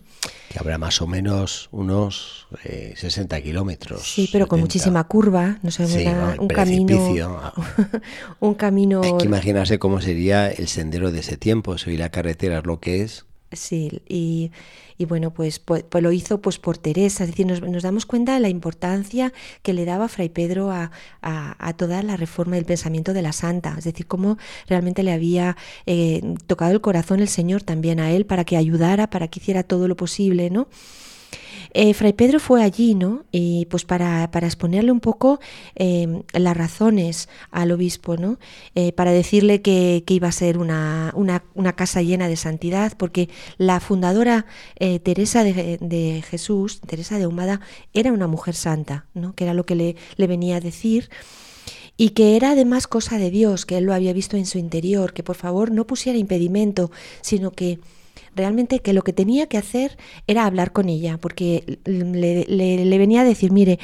Que 0.49 0.59
habrá 0.59 0.79
más 0.79 1.01
o 1.03 1.07
menos 1.07 1.69
unos 1.73 2.47
eh, 2.65 2.95
60 2.97 3.41
kilómetros. 3.43 4.03
Sí, 4.03 4.20
pero 4.27 4.45
70. 4.45 4.49
con 4.49 4.61
muchísima 4.61 5.05
curva, 5.05 5.59
no 5.63 5.71
sé, 5.71 5.87
Sí, 5.87 6.03
el 6.03 6.41
un 6.41 6.49
camino, 6.49 7.53
un 8.41 8.55
camino, 8.55 9.03
Hay 9.03 9.17
que 9.19 9.27
imaginarse 9.27 9.79
cómo 9.79 10.01
sería 10.01 10.51
el 10.51 10.69
sendero 10.69 11.11
de 11.13 11.21
ese 11.21 11.37
tiempo. 11.37 11.79
Si 11.79 11.97
la 11.97 12.11
carretera 12.11 12.59
es 12.59 12.67
lo 12.67 12.81
que 12.81 13.03
es, 13.03 13.25
sí, 13.53 14.03
y, 14.09 14.53
y 14.99 15.05
bueno, 15.07 15.33
pues, 15.33 15.59
pues, 15.59 15.83
pues 15.83 16.03
lo 16.03 16.13
hizo 16.13 16.41
pues 16.41 16.59
por 16.59 16.79
Teresa, 16.79 17.25
es 17.25 17.31
decir, 17.31 17.47
nos, 17.47 17.63
nos 17.63 17.83
damos 17.83 18.07
cuenta 18.07 18.35
de 18.35 18.41
la 18.41 18.49
importancia 18.49 19.33
que 19.63 19.73
le 19.73 19.85
daba 19.85 20.09
Fray 20.09 20.29
Pedro 20.29 20.71
a, 20.71 20.91
a, 21.23 21.57
a 21.59 21.73
toda 21.77 22.03
la 22.03 22.17
reforma 22.17 22.57
del 22.57 22.65
pensamiento 22.65 23.13
de 23.13 23.23
la 23.23 23.33
santa, 23.33 23.75
es 23.79 23.85
decir, 23.85 24.07
cómo 24.07 24.39
realmente 24.67 25.03
le 25.03 25.13
había 25.13 25.57
eh, 25.87 26.23
tocado 26.47 26.73
el 26.73 26.81
corazón 26.81 27.21
el 27.21 27.29
Señor 27.29 27.63
también 27.63 28.01
a 28.01 28.11
él 28.13 28.27
para 28.27 28.45
que 28.45 28.57
ayudara, 28.57 29.11
para 29.11 29.29
que 29.29 29.41
hiciera 29.41 29.63
todo 29.63 29.89
lo 29.89 29.97
posible, 29.97 30.51
¿no? 30.51 30.69
Eh, 31.73 31.95
Fray 31.95 32.13
Pedro 32.13 32.41
fue 32.41 32.63
allí, 32.63 32.95
¿no? 32.95 33.25
Y 33.31 33.67
pues 33.67 33.85
para, 33.85 34.31
para 34.31 34.47
exponerle 34.47 34.93
un 34.93 35.01
poco 35.01 35.41
eh, 35.77 36.23
las 36.33 36.57
razones 36.57 37.29
al 37.51 37.73
obispo, 37.73 38.17
¿no? 38.17 38.39
Eh, 38.75 38.93
para 38.93 39.13
decirle 39.13 39.63
que, 39.63 40.03
que, 40.07 40.15
iba 40.15 40.29
a 40.29 40.33
ser 40.33 40.59
una, 40.59 41.13
una, 41.15 41.45
una, 41.55 41.75
casa 41.75 42.03
llena 42.03 42.29
de 42.29 42.37
santidad, 42.37 42.97
porque 42.97 43.29
la 43.59 43.81
fundadora 43.81 44.47
eh, 44.77 44.99
Teresa 44.99 45.45
de, 45.45 45.79
de, 45.81 46.23
Jesús, 46.29 46.81
Teresa 46.81 47.19
de 47.19 47.27
Humada, 47.27 47.61
era 47.93 48.13
una 48.13 48.27
mujer 48.27 48.55
santa, 48.55 49.07
¿no? 49.15 49.35
Que 49.35 49.45
era 49.45 49.55
lo 49.55 49.65
que 49.65 49.75
le, 49.75 49.97
le 50.17 50.27
venía 50.27 50.57
a 50.57 50.61
decir 50.61 51.09
y 51.97 52.11
que 52.11 52.35
era 52.35 52.53
además 52.53 52.87
cosa 52.87 53.19
de 53.19 53.31
Dios, 53.31 53.67
que 53.67 53.77
él 53.77 53.85
lo 53.85 53.93
había 53.93 54.15
visto 54.15 54.39
en 54.39 54.47
su 54.47 54.57
interior, 54.57 55.13
que 55.13 55.23
por 55.23 55.37
favor 55.37 55.71
no 55.71 55.87
pusiera 55.87 56.19
impedimento, 56.19 56.91
sino 57.21 57.51
que 57.51 57.79
realmente 58.35 58.81
que 58.81 58.93
lo 58.93 59.03
que 59.03 59.13
tenía 59.13 59.47
que 59.47 59.59
hacer 59.59 59.97
era 60.27 60.47
hablar 60.47 60.73
con 60.73 60.89
ella, 60.89 61.19
porque 61.19 61.79
le, 61.85 62.99
venía 62.99 63.23
a 63.23 63.25
decir, 63.25 63.53
mire, 63.53 63.79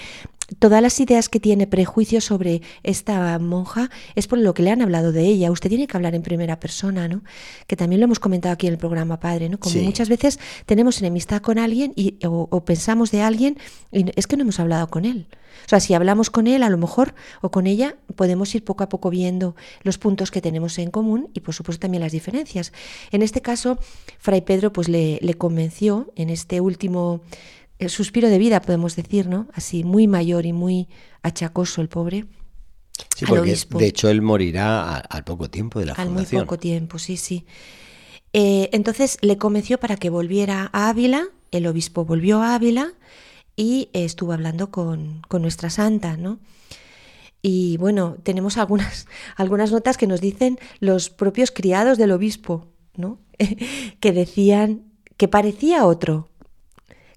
todas 0.58 0.82
las 0.82 0.98
ideas 1.00 1.28
que 1.28 1.40
tiene 1.40 1.66
prejuicios 1.66 2.24
sobre 2.24 2.62
esta 2.82 3.38
monja 3.38 3.90
es 4.14 4.26
por 4.26 4.38
lo 4.38 4.54
que 4.54 4.62
le 4.62 4.70
han 4.70 4.82
hablado 4.82 5.12
de 5.12 5.22
ella. 5.22 5.50
Usted 5.50 5.68
tiene 5.68 5.86
que 5.86 5.96
hablar 5.96 6.14
en 6.14 6.22
primera 6.22 6.60
persona, 6.60 7.08
¿no? 7.08 7.22
Que 7.66 7.76
también 7.76 8.00
lo 8.00 8.04
hemos 8.04 8.20
comentado 8.20 8.52
aquí 8.52 8.66
en 8.66 8.74
el 8.74 8.78
programa 8.78 9.20
Padre, 9.20 9.48
¿no? 9.48 9.58
Como 9.58 9.72
sí. 9.72 9.80
muchas 9.80 10.08
veces 10.08 10.38
tenemos 10.66 11.00
enemistad 11.00 11.42
con 11.42 11.58
alguien 11.58 11.92
y, 11.96 12.24
o, 12.26 12.48
o, 12.50 12.64
pensamos 12.64 13.10
de 13.10 13.22
alguien 13.22 13.58
y 13.92 14.06
es 14.16 14.26
que 14.26 14.36
no 14.36 14.42
hemos 14.42 14.60
hablado 14.60 14.88
con 14.88 15.04
él. 15.04 15.26
O 15.64 15.68
sea, 15.68 15.80
si 15.80 15.94
hablamos 15.94 16.30
con 16.30 16.46
él, 16.46 16.62
a 16.62 16.70
lo 16.70 16.78
mejor, 16.78 17.14
o 17.40 17.50
con 17.50 17.66
ella, 17.66 17.96
podemos 18.14 18.54
ir 18.54 18.64
poco 18.64 18.84
a 18.84 18.88
poco 18.88 19.10
viendo 19.10 19.56
los 19.82 19.98
puntos 19.98 20.30
que 20.30 20.40
tenemos 20.40 20.78
en 20.78 20.90
común 20.90 21.28
y, 21.34 21.40
por 21.40 21.54
supuesto, 21.54 21.80
también 21.80 22.02
las 22.02 22.12
diferencias. 22.12 22.72
En 23.10 23.22
este 23.22 23.42
caso, 23.42 23.78
Fray 24.18 24.42
Pedro 24.42 24.72
pues 24.72 24.88
le, 24.88 25.18
le 25.22 25.34
convenció 25.34 26.12
en 26.14 26.30
este 26.30 26.60
último 26.60 27.20
el 27.78 27.90
suspiro 27.90 28.28
de 28.28 28.38
vida, 28.38 28.62
podemos 28.62 28.96
decir, 28.96 29.26
¿no? 29.26 29.48
Así, 29.52 29.84
muy 29.84 30.06
mayor 30.06 30.46
y 30.46 30.52
muy 30.52 30.88
achacoso 31.22 31.80
el 31.80 31.88
pobre. 31.88 32.24
Sí, 33.14 33.26
porque 33.26 33.40
obispo. 33.40 33.78
de 33.78 33.86
hecho 33.86 34.08
él 34.08 34.22
morirá 34.22 34.96
al, 34.96 35.24
poco 35.24 35.50
tiempo 35.50 35.80
de 35.80 35.86
la 35.86 35.92
al 35.92 36.06
fundación. 36.08 36.40
Al 36.40 36.44
muy 36.44 36.46
poco 36.46 36.58
tiempo, 36.58 36.98
sí, 36.98 37.16
sí. 37.16 37.44
Eh, 38.32 38.70
entonces 38.72 39.18
le 39.20 39.36
convenció 39.36 39.78
para 39.78 39.96
que 39.96 40.10
volviera 40.10 40.70
a 40.72 40.88
Ávila, 40.88 41.28
el 41.50 41.66
obispo 41.66 42.04
volvió 42.04 42.42
a 42.42 42.54
Ávila 42.54 42.92
y 43.54 43.90
eh, 43.92 44.04
estuvo 44.04 44.32
hablando 44.32 44.70
con, 44.70 45.22
con 45.28 45.42
nuestra 45.42 45.70
santa, 45.70 46.16
¿no? 46.16 46.38
Y 47.42 47.76
bueno, 47.76 48.16
tenemos 48.22 48.56
algunas, 48.56 49.06
algunas 49.36 49.72
notas 49.72 49.96
que 49.96 50.06
nos 50.06 50.20
dicen 50.20 50.58
los 50.80 51.10
propios 51.10 51.50
criados 51.50 51.98
del 51.98 52.12
obispo, 52.12 52.66
¿no? 52.96 53.18
que 54.00 54.12
decían 54.12 54.84
que 55.16 55.28
parecía 55.28 55.86
otro, 55.86 56.28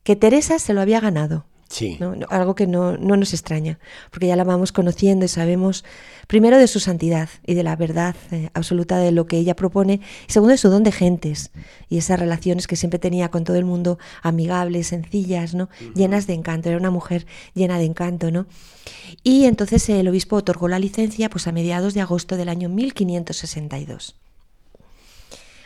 que 0.10 0.16
Teresa 0.16 0.58
se 0.58 0.74
lo 0.74 0.82
había 0.82 1.00
ganado. 1.00 1.46
Sí. 1.70 2.00
Algo 2.32 2.56
que 2.56 2.66
no, 2.66 2.98
no 2.98 3.16
nos 3.16 3.32
extraña, 3.32 3.78
porque 4.10 4.26
ya 4.26 4.36
la 4.36 4.44
vamos 4.44 4.72
conociendo 4.72 5.24
y 5.24 5.28
sabemos, 5.28 5.86
primero, 6.26 6.58
de 6.58 6.66
su 6.66 6.80
santidad 6.80 7.30
y 7.46 7.54
de 7.54 7.62
la 7.62 7.76
verdad 7.76 8.16
eh, 8.32 8.50
absoluta 8.56 8.98
de 8.98 9.12
lo 9.12 9.28
que 9.28 9.38
ella 9.38 9.56
propone, 9.56 10.02
y 10.28 10.32
segundo, 10.32 10.54
de 10.54 10.58
su 10.58 10.70
don 10.70 10.82
de 10.82 10.92
gentes 10.92 11.52
y 11.90 12.00
esas 12.00 12.20
relaciones 12.20 12.66
que 12.66 12.76
siempre 12.76 12.98
tenía 12.98 13.30
con 13.30 13.44
todo 13.44 13.58
el 13.58 13.66
mundo, 13.66 14.00
amigables, 14.24 14.88
sencillas, 14.88 15.54
¿no? 15.54 15.70
llenas 15.94 16.26
de 16.26 16.34
encanto. 16.34 16.70
Era 16.70 16.80
una 16.80 16.90
mujer 16.90 17.28
llena 17.54 17.78
de 17.78 17.86
encanto, 17.86 18.32
¿no? 18.32 18.48
Y 19.22 19.46
entonces 19.46 19.88
el 19.90 20.08
obispo 20.08 20.38
otorgó 20.38 20.70
la 20.70 20.80
licencia 20.80 21.30
pues, 21.30 21.46
a 21.46 21.52
mediados 21.52 21.94
de 21.94 22.02
agosto 22.02 22.36
del 22.36 22.50
año 22.50 22.68
1562. 22.68 24.16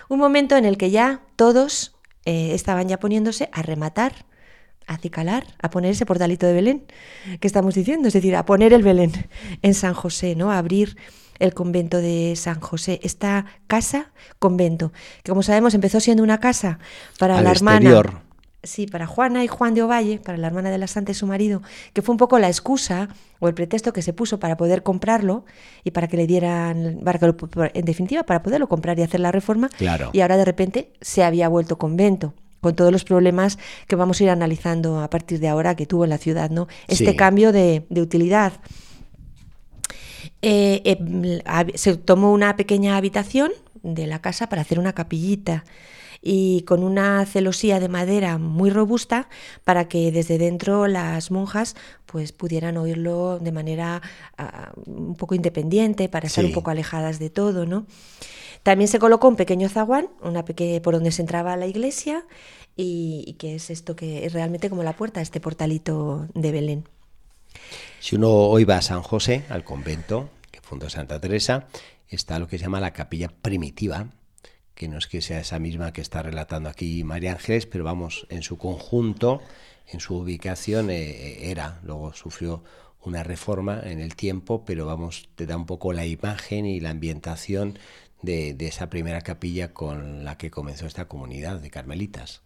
Un 0.10 0.20
momento 0.20 0.58
en 0.58 0.66
el 0.66 0.78
que 0.78 0.92
ya 0.92 1.22
todos 1.38 1.94
eh, 2.26 2.54
estaban 2.54 2.88
ya 2.88 3.00
poniéndose 3.00 3.50
a 3.52 3.62
rematar, 3.62 4.26
acicalar, 4.88 5.46
a 5.62 5.70
poner 5.70 5.92
ese 5.92 6.06
portalito 6.06 6.46
de 6.46 6.54
Belén 6.54 6.84
que 7.40 7.48
estamos 7.48 7.76
diciendo, 7.76 8.08
es 8.08 8.14
decir, 8.14 8.36
a 8.36 8.46
poner 8.46 8.74
el 8.74 8.84
Belén 8.84 9.12
en 9.62 9.74
San 9.74 9.94
José, 9.94 10.36
¿no? 10.36 10.52
A 10.52 10.58
abrir 10.58 10.98
el 11.40 11.54
convento 11.54 11.98
de 11.98 12.34
San 12.36 12.60
José, 12.60 13.00
esta 13.04 13.46
casa 13.68 14.12
convento, 14.40 14.94
que 15.24 15.32
como 15.32 15.44
sabemos 15.44 15.74
empezó 15.74 16.00
siendo 16.00 16.24
una 16.24 16.40
casa 16.40 16.80
para 17.20 17.38
Al 17.38 17.44
la 17.46 17.52
hermana 17.52 17.78
exterior. 17.78 18.22
Sí, 18.66 18.86
para 18.88 19.08
Juana 19.08 19.44
y 19.44 19.48
Juan 19.50 19.74
de 19.74 19.84
Ovalle, 19.84 20.20
para 20.24 20.38
la 20.38 20.48
hermana 20.48 20.70
de 20.70 20.78
la 20.78 20.88
Santa 20.88 21.12
y 21.12 21.16
su 21.16 21.28
marido, 21.28 21.62
que 21.92 22.02
fue 22.02 22.14
un 22.14 22.18
poco 22.18 22.40
la 22.40 22.48
excusa 22.48 23.10
o 23.40 23.50
el 23.50 23.54
pretexto 23.54 23.92
que 23.92 24.02
se 24.02 24.14
puso 24.14 24.40
para 24.40 24.56
poder 24.56 24.84
comprarlo 24.84 25.44
y 25.84 25.92
para 25.92 26.08
que 26.08 26.16
le 26.16 26.28
dieran, 26.28 27.02
para 27.04 27.20
que 27.20 27.28
lo- 27.28 27.36
en 27.74 27.84
definitiva, 27.84 28.24
para 28.24 28.42
poderlo 28.42 28.70
comprar 28.70 28.98
y 28.98 29.02
hacer 29.02 29.20
la 29.20 29.34
reforma. 29.34 29.68
Claro. 29.68 30.12
Y 30.14 30.22
ahora 30.22 30.38
de 30.38 30.46
repente 30.46 30.94
se 31.02 31.26
había 31.26 31.50
vuelto 31.50 31.78
convento, 31.78 32.36
con 32.64 32.76
todos 32.76 32.92
los 32.92 33.04
problemas 33.04 33.60
que 33.88 33.96
vamos 33.96 34.20
a 34.20 34.24
ir 34.24 34.30
analizando 34.32 35.02
a 35.02 35.10
partir 35.12 35.40
de 35.40 35.50
ahora 35.50 35.76
que 35.76 35.86
tuvo 35.86 36.06
en 36.06 36.10
la 36.10 36.18
ciudad, 36.18 36.50
¿no? 36.50 36.68
Este 36.88 37.12
Sí. 37.12 37.16
cambio 37.16 37.52
de, 37.52 37.86
de 37.92 38.02
utilidad. 38.02 38.54
Eh, 40.42 40.82
eh, 40.86 40.98
hab- 41.46 41.76
se 41.76 41.96
tomó 41.98 42.32
una 42.34 42.56
pequeña 42.56 42.98
habitación 42.98 43.52
de 43.84 44.08
la 44.08 44.20
casa 44.22 44.48
para 44.48 44.62
hacer 44.62 44.80
una 44.80 44.94
capillita 44.94 45.64
y 46.22 46.62
con 46.62 46.84
una 46.84 47.26
celosía 47.26 47.82
de 47.82 47.90
madera 47.90 48.38
muy 48.38 48.70
robusta 48.70 49.28
para 49.66 49.90
que 49.90 50.12
desde 50.12 50.38
dentro 50.38 50.88
las 50.88 51.32
monjas 51.32 51.76
pues 52.06 52.32
pudieran 52.32 52.78
oírlo 52.78 53.40
de 53.40 53.52
manera 53.52 54.02
ah, 54.38 54.72
un 54.86 55.16
poco 55.16 55.36
independiente 55.36 56.08
para 56.08 56.28
estar 56.28 56.44
Sí. 56.46 56.50
un 56.50 56.54
poco 56.54 56.72
alejadas 56.72 57.20
de 57.20 57.30
todo, 57.30 57.66
¿no? 57.66 57.86
También 58.64 58.88
se 58.88 59.00
colocó 59.00 59.28
un 59.28 59.36
pequeño 59.36 59.70
zaguán, 59.70 60.08
una 60.22 60.46
peque- 60.46 60.82
por 60.82 60.94
donde 60.94 61.12
se 61.12 61.22
entraba 61.22 61.56
la 61.58 61.68
iglesia 61.68 62.26
y, 62.76 63.36
que 63.38 63.56
es 63.56 63.70
esto 63.70 63.96
que 63.96 64.26
es 64.26 64.34
realmente 64.34 64.70
como 64.70 64.84
la 64.84 64.94
puerta, 64.96 65.22
este 65.22 65.40
portalito 65.40 66.28
de 66.34 66.52
Belén. 66.52 66.88
Si 68.00 68.16
uno 68.16 68.32
hoy 68.32 68.64
va 68.64 68.78
a 68.78 68.82
San 68.82 69.02
José, 69.02 69.44
al 69.50 69.64
convento 69.64 70.30
que 70.50 70.62
fundó 70.62 70.90
Santa 70.90 71.20
Teresa, 71.20 71.68
está 72.08 72.40
lo 72.40 72.48
que 72.48 72.58
se 72.58 72.64
llama 72.64 72.80
la 72.80 72.94
capilla 72.94 73.30
primitiva, 73.30 74.08
que 74.76 74.88
no 74.88 74.98
es 74.98 75.08
que 75.08 75.22
sea 75.22 75.40
esa 75.40 75.60
misma 75.60 75.94
que 75.94 76.02
está 76.02 76.24
relatando 76.24 76.70
aquí 76.70 77.04
María 77.04 77.34
Ángeles, 77.34 77.66
pero 77.66 77.84
vamos, 77.84 78.26
en 78.30 78.42
su 78.42 78.58
conjunto, 78.58 79.42
en 79.88 80.00
su 80.00 80.16
ubicación, 80.16 80.90
eh, 80.90 81.50
era, 81.52 81.80
luego 81.84 82.14
sufrió 82.14 82.64
una 83.02 83.24
reforma 83.24 83.82
en 83.84 84.00
el 84.00 84.16
tiempo, 84.16 84.64
pero 84.66 84.86
vamos, 84.86 85.30
te 85.36 85.46
da 85.46 85.58
un 85.58 85.66
poco 85.66 85.94
la 85.94 86.06
imagen 86.06 86.66
y 86.66 86.80
la 86.80 86.90
ambientación 86.90 87.78
de, 88.24 88.56
de 88.56 88.68
esa 88.68 88.90
primera 88.90 89.22
capilla 89.22 89.74
con 89.74 90.26
la 90.26 90.38
que 90.38 90.50
comenzó 90.50 90.88
esta 90.88 91.08
comunidad 91.08 91.60
de 91.60 91.70
carmelitas. 91.70 92.42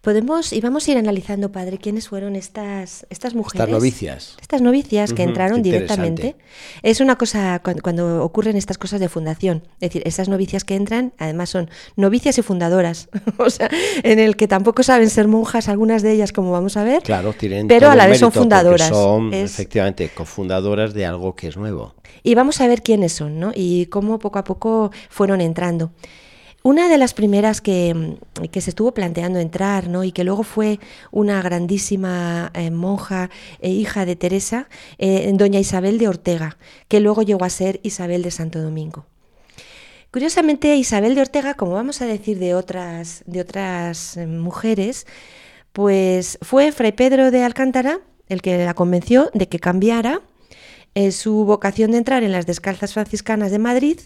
Podemos, 0.00 0.52
y 0.52 0.60
vamos 0.60 0.86
a 0.86 0.90
ir 0.92 0.98
analizando, 0.98 1.52
padre, 1.52 1.78
quiénes 1.78 2.08
fueron 2.08 2.36
estas, 2.36 3.06
estas 3.10 3.34
mujeres. 3.34 3.60
Estas 3.60 3.70
novicias. 3.70 4.36
Estas 4.40 4.62
novicias 4.62 5.12
que 5.12 5.22
entraron 5.22 5.62
directamente. 5.62 6.36
Es 6.82 7.00
una 7.00 7.16
cosa 7.16 7.60
cuando, 7.62 7.82
cuando 7.82 8.24
ocurren 8.24 8.56
estas 8.56 8.78
cosas 8.78 9.00
de 9.00 9.08
fundación. 9.08 9.62
Es 9.80 9.90
decir, 9.90 10.02
esas 10.06 10.28
novicias 10.28 10.64
que 10.64 10.74
entran, 10.74 11.12
además 11.18 11.50
son 11.50 11.70
novicias 11.96 12.38
y 12.38 12.42
fundadoras. 12.42 13.08
o 13.38 13.50
sea, 13.50 13.70
en 14.02 14.18
el 14.18 14.36
que 14.36 14.48
tampoco 14.48 14.82
saben 14.82 15.10
ser 15.10 15.28
monjas, 15.28 15.68
algunas 15.68 16.02
de 16.02 16.12
ellas, 16.12 16.32
como 16.32 16.52
vamos 16.52 16.76
a 16.76 16.84
ver. 16.84 17.02
Claro, 17.02 17.32
tienen 17.32 17.68
Pero 17.68 17.86
todo 17.86 17.90
a 17.90 17.96
la 17.96 18.06
vez 18.06 18.18
son 18.18 18.32
fundadoras. 18.32 18.88
Son 18.88 19.32
Es- 19.32 19.52
efectivamente 19.52 20.08
cofundadoras 20.14 20.94
de 20.94 21.06
algo 21.06 21.34
que 21.34 21.48
es 21.48 21.56
nuevo. 21.56 21.94
Y 22.22 22.34
vamos 22.34 22.60
a 22.60 22.66
ver 22.66 22.82
quiénes 22.82 23.12
son, 23.12 23.38
¿no? 23.38 23.52
Y 23.54 23.86
cómo 23.86 24.18
poco 24.18 24.38
a 24.38 24.44
poco 24.44 24.90
fueron 25.08 25.40
entrando. 25.40 25.92
Una 26.62 26.88
de 26.88 26.98
las 26.98 27.14
primeras 27.14 27.60
que, 27.60 27.94
mm, 27.94 28.44
que 28.46 28.60
se 28.60 28.70
estuvo 28.70 28.92
planteando 28.92 29.38
entrar, 29.38 29.88
¿no? 29.88 30.04
Y 30.04 30.12
que 30.12 30.24
luego 30.24 30.42
fue 30.42 30.80
una 31.10 31.40
grandísima 31.40 32.50
eh, 32.54 32.70
monja 32.70 33.30
e 33.60 33.70
hija 33.70 34.04
de 34.04 34.16
Teresa, 34.16 34.68
eh, 34.98 35.30
doña 35.34 35.60
Isabel 35.60 35.98
de 35.98 36.08
Ortega, 36.08 36.58
que 36.88 37.00
luego 37.00 37.22
llegó 37.22 37.44
a 37.44 37.50
ser 37.50 37.80
Isabel 37.82 38.22
de 38.22 38.30
Santo 38.30 38.60
Domingo. 38.60 39.06
Curiosamente, 40.10 40.74
Isabel 40.76 41.14
de 41.14 41.20
Ortega, 41.20 41.54
como 41.54 41.72
vamos 41.72 42.00
a 42.00 42.06
decir 42.06 42.38
de 42.38 42.54
otras, 42.54 43.22
de 43.26 43.40
otras 43.40 44.16
eh, 44.16 44.26
mujeres, 44.26 45.06
pues 45.72 46.38
fue 46.42 46.72
Fray 46.72 46.92
Pedro 46.92 47.30
de 47.30 47.44
Alcántara 47.44 48.00
el 48.28 48.42
que 48.42 48.64
la 48.64 48.74
convenció 48.74 49.30
de 49.34 49.48
que 49.48 49.58
cambiara 49.58 50.20
eh, 50.94 51.12
su 51.12 51.44
vocación 51.44 51.90
de 51.90 51.98
entrar 51.98 52.22
en 52.22 52.32
las 52.32 52.46
descalzas 52.46 52.94
franciscanas 52.94 53.50
de 53.50 53.58
Madrid 53.58 54.00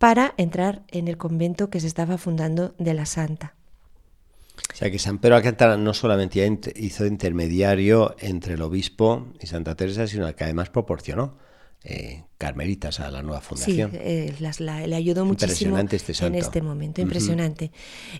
para 0.00 0.32
entrar 0.38 0.80
en 0.88 1.08
el 1.08 1.18
convento 1.18 1.68
que 1.68 1.78
se 1.78 1.86
estaba 1.86 2.16
fundando 2.16 2.74
de 2.78 2.94
la 2.94 3.04
Santa. 3.04 3.52
O 4.72 4.76
sea 4.76 4.90
que 4.90 4.98
San 4.98 5.18
Pedro 5.18 5.36
Alcántara 5.36 5.76
no 5.76 5.92
solamente 5.92 6.42
hizo 6.76 7.04
intermediario 7.04 8.16
entre 8.18 8.54
el 8.54 8.62
obispo 8.62 9.26
y 9.42 9.46
Santa 9.46 9.74
Teresa, 9.74 10.06
sino 10.06 10.34
que 10.34 10.44
además 10.44 10.70
proporcionó 10.70 11.34
eh, 11.84 12.24
carmelitas 12.38 12.98
a 13.00 13.10
la 13.10 13.22
nueva 13.22 13.40
Sí, 13.42 13.46
fundación. 13.46 13.90
eh, 13.94 14.34
las- 14.40 14.60
la- 14.60 14.86
le 14.86 14.96
ayudó 14.96 15.26
muchísimo 15.26 15.50
Impresionante 15.78 15.96
este 15.96 16.26
en 16.26 16.34
este 16.34 16.62
momento, 16.62 17.00
impresionante. 17.02 17.70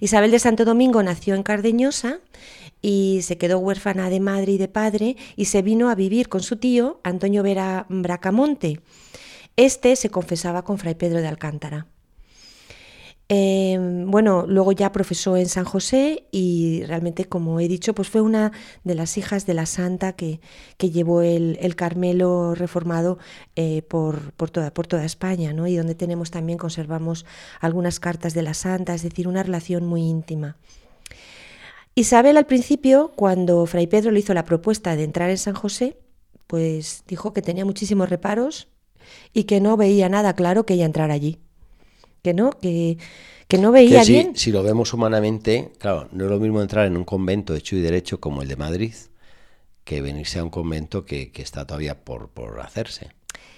Isabel 0.01 0.31
de 0.31 0.39
Santo 0.39 0.67
Domingo 0.67 1.03
nació 1.03 1.35
en 1.35 1.43
Cardeñosa 1.43 2.21
y 2.83 3.21
se 3.23 3.39
quedó 3.39 3.59
huérfana 3.59 4.09
de 4.11 4.21
madre 4.21 4.53
y 4.53 4.59
de 4.59 4.69
padre 4.69 5.17
y 5.37 5.47
se 5.47 5.63
vino 5.63 5.89
a 5.91 5.95
vivir 5.95 6.29
con 6.29 6.43
su 6.43 6.57
tío 6.57 7.01
Antonio 7.05 7.43
Vera 7.43 7.87
Bracamonte. 7.89 8.81
Este 9.57 9.97
se 9.97 10.11
confesaba 10.11 10.63
con 10.63 10.79
Fray 10.79 10.95
Pedro 10.95 11.21
de 11.21 11.29
Alcántara. 11.29 11.87
Eh, 13.33 13.79
bueno, 14.07 14.45
luego 14.49 14.73
ya 14.73 14.91
profesó 14.91 15.37
en 15.37 15.49
San 15.49 15.65
José 15.65 16.27
y 16.33 16.83
realmente, 16.87 17.27
como 17.27 17.61
he 17.61 17.69
dicho, 17.69 17.95
pues 17.95 18.09
fue 18.09 18.23
una 18.23 18.51
de 18.83 18.97
las 18.97 19.17
hijas 19.19 19.47
de 19.47 19.55
la 19.55 19.67
santa 19.67 20.15
que, 20.15 20.41
que 20.79 20.91
llevó 20.91 21.23
el, 21.23 21.57
el 21.61 21.77
Carmelo 21.77 22.57
reformado 22.57 23.19
eh, 23.55 23.83
por, 23.83 24.33
por, 24.33 24.51
toda, 24.51 24.75
por 24.75 24.89
toda 24.89 25.05
España, 25.05 25.53
¿no? 25.53 25.69
Y 25.69 25.77
donde 25.77 25.95
tenemos 25.95 26.33
también, 26.33 26.59
conservamos 26.59 27.25
algunas 27.61 28.01
cartas 28.01 28.35
de 28.35 28.43
la 28.43 28.53
santa, 28.53 28.95
es 28.95 29.05
decir, 29.05 29.29
una 29.29 29.45
relación 29.45 29.87
muy 29.87 30.03
íntima. 30.03 30.57
Isabel 31.95 32.37
al 32.37 32.47
principio, 32.47 33.13
cuando 33.15 33.65
Fray 33.67 33.87
Pedro 33.87 34.11
le 34.11 34.19
hizo 34.19 34.35
la 34.35 34.45
propuesta 34.45 34.97
de 34.97 35.05
entrar 35.05 35.31
en 35.31 35.39
San 35.39 35.55
José, 35.55 35.99
pues 36.49 37.05
dijo 37.07 37.33
que 37.33 37.43
tenía 37.43 37.65
muchísimos 37.65 38.11
reparos 38.11 38.67
y 39.33 39.45
que 39.45 39.61
no 39.61 39.77
veía 39.77 40.09
nada 40.09 40.35
claro 40.35 40.65
que 40.67 40.75
ella 40.75 40.87
entrara 40.87 41.15
allí. 41.15 41.39
Que 42.23 42.35
no, 42.35 42.51
que, 42.51 42.99
que 43.49 43.59
no 43.59 43.73
Que 43.73 43.73
veía 43.73 44.05
si, 44.05 44.13
bien. 44.13 44.37
si 44.37 44.53
lo 44.53 44.63
vemos 44.63 44.93
humanamente, 44.95 45.73
claro, 45.79 46.09
no 46.13 46.25
es 46.25 46.31
lo 46.31 46.39
mismo 46.41 46.61
entrar 46.63 46.87
en 46.87 46.97
un 46.97 47.05
convento 47.05 47.55
hecho 47.55 47.77
y 47.77 47.81
derecho 47.81 48.21
como 48.21 48.43
el 48.43 48.49
de 48.49 48.57
Madrid, 48.57 48.95
que 49.85 50.03
venirse 50.03 50.39
a 50.39 50.45
un 50.45 50.51
convento 50.51 51.05
que, 51.05 51.33
que 51.33 51.43
está 51.43 51.67
todavía 51.67 52.05
por, 52.05 52.29
por 52.29 52.61
hacerse 52.61 53.09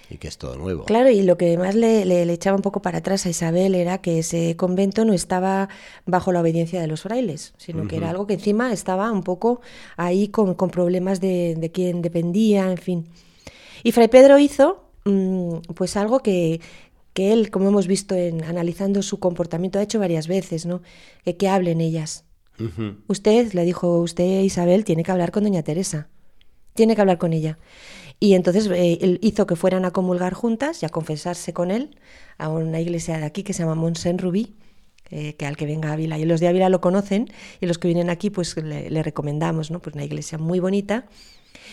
y 0.09 0.17
que 0.17 0.27
es 0.27 0.37
todo 0.37 0.55
nuevo. 0.57 0.85
Claro, 0.85 1.09
y 1.09 1.21
lo 1.23 1.37
que 1.37 1.57
más 1.57 1.75
le, 1.75 2.05
le- 2.05 2.25
le 2.25 2.33
echaba 2.33 2.55
un 2.55 2.61
poco 2.61 2.81
para 2.81 2.99
atrás 2.99 3.25
a 3.25 3.29
Isabel 3.29 3.75
era 3.75 3.99
que 3.99 4.19
ese 4.19 4.55
convento 4.57 5.05
no 5.05 5.13
estaba 5.13 5.69
bajo 6.05 6.31
la 6.31 6.41
obediencia 6.41 6.81
de 6.81 6.87
los 6.87 7.01
frailes, 7.01 7.53
sino 7.57 7.87
que 7.87 7.97
era 7.97 8.09
algo 8.09 8.27
que 8.27 8.33
encima 8.35 8.71
estaba 8.73 9.11
un 9.11 9.23
poco 9.23 9.61
ahí 9.97 10.27
con, 10.29 10.55
con 10.55 10.69
problemas 10.69 11.21
de, 11.21 11.55
de 11.57 11.71
quién 11.71 12.01
dependía, 12.01 12.71
en 12.71 12.77
fin. 12.77 13.07
Y 13.83 13.91
Fray 13.91 14.07
Pedro 14.07 14.39
hizo 14.39 14.83
pues 15.75 15.97
algo 15.97 16.19
que, 16.21 16.61
que 17.13 17.33
él, 17.33 17.51
como 17.51 17.69
hemos 17.69 17.87
visto 17.87 18.15
en 18.15 18.43
analizando 18.43 19.01
su 19.01 19.19
comportamiento, 19.19 19.79
ha 19.79 19.83
hecho 19.83 19.99
varias 19.99 20.27
veces, 20.27 20.65
¿no? 20.65 20.81
Que, 21.23 21.37
que 21.37 21.47
hablen 21.47 21.81
ellas. 21.81 22.25
Usted, 23.07 23.53
le 23.53 23.65
dijo 23.65 23.99
usted, 23.99 24.41
Isabel, 24.41 24.85
tiene 24.85 25.03
que 25.03 25.11
hablar 25.11 25.31
con 25.31 25.43
doña 25.43 25.63
Teresa. 25.63 26.07
Tiene 26.75 26.95
que 26.95 27.01
hablar 27.01 27.17
con 27.17 27.33
ella. 27.33 27.57
Y 28.19 28.35
entonces 28.35 28.67
eh, 28.67 28.99
él 29.01 29.19
hizo 29.21 29.45
que 29.45 29.55
fueran 29.55 29.85
a 29.85 29.91
comulgar 29.91 30.33
juntas 30.33 30.81
y 30.81 30.85
a 30.85 30.89
confesarse 30.89 31.51
con 31.51 31.71
él 31.71 31.97
a 32.37 32.49
una 32.49 32.79
iglesia 32.79 33.17
de 33.17 33.25
aquí 33.25 33.43
que 33.43 33.53
se 33.53 33.63
llama 33.63 33.75
Monsen 33.75 34.17
Rubí, 34.17 34.55
que, 35.03 35.35
que 35.35 35.45
al 35.45 35.57
que 35.57 35.65
venga 35.65 35.89
a 35.89 35.93
Ávila. 35.93 36.17
Y 36.19 36.25
los 36.25 36.39
de 36.39 36.47
Ávila 36.47 36.69
lo 36.69 36.79
conocen 36.79 37.29
y 37.59 37.65
los 37.65 37.77
que 37.77 37.87
vienen 37.87 38.09
aquí 38.09 38.29
pues 38.29 38.55
le, 38.55 38.89
le 38.89 39.03
recomendamos, 39.03 39.71
¿no? 39.71 39.81
Pues 39.81 39.95
una 39.95 40.05
iglesia 40.05 40.37
muy 40.37 40.59
bonita. 40.59 41.05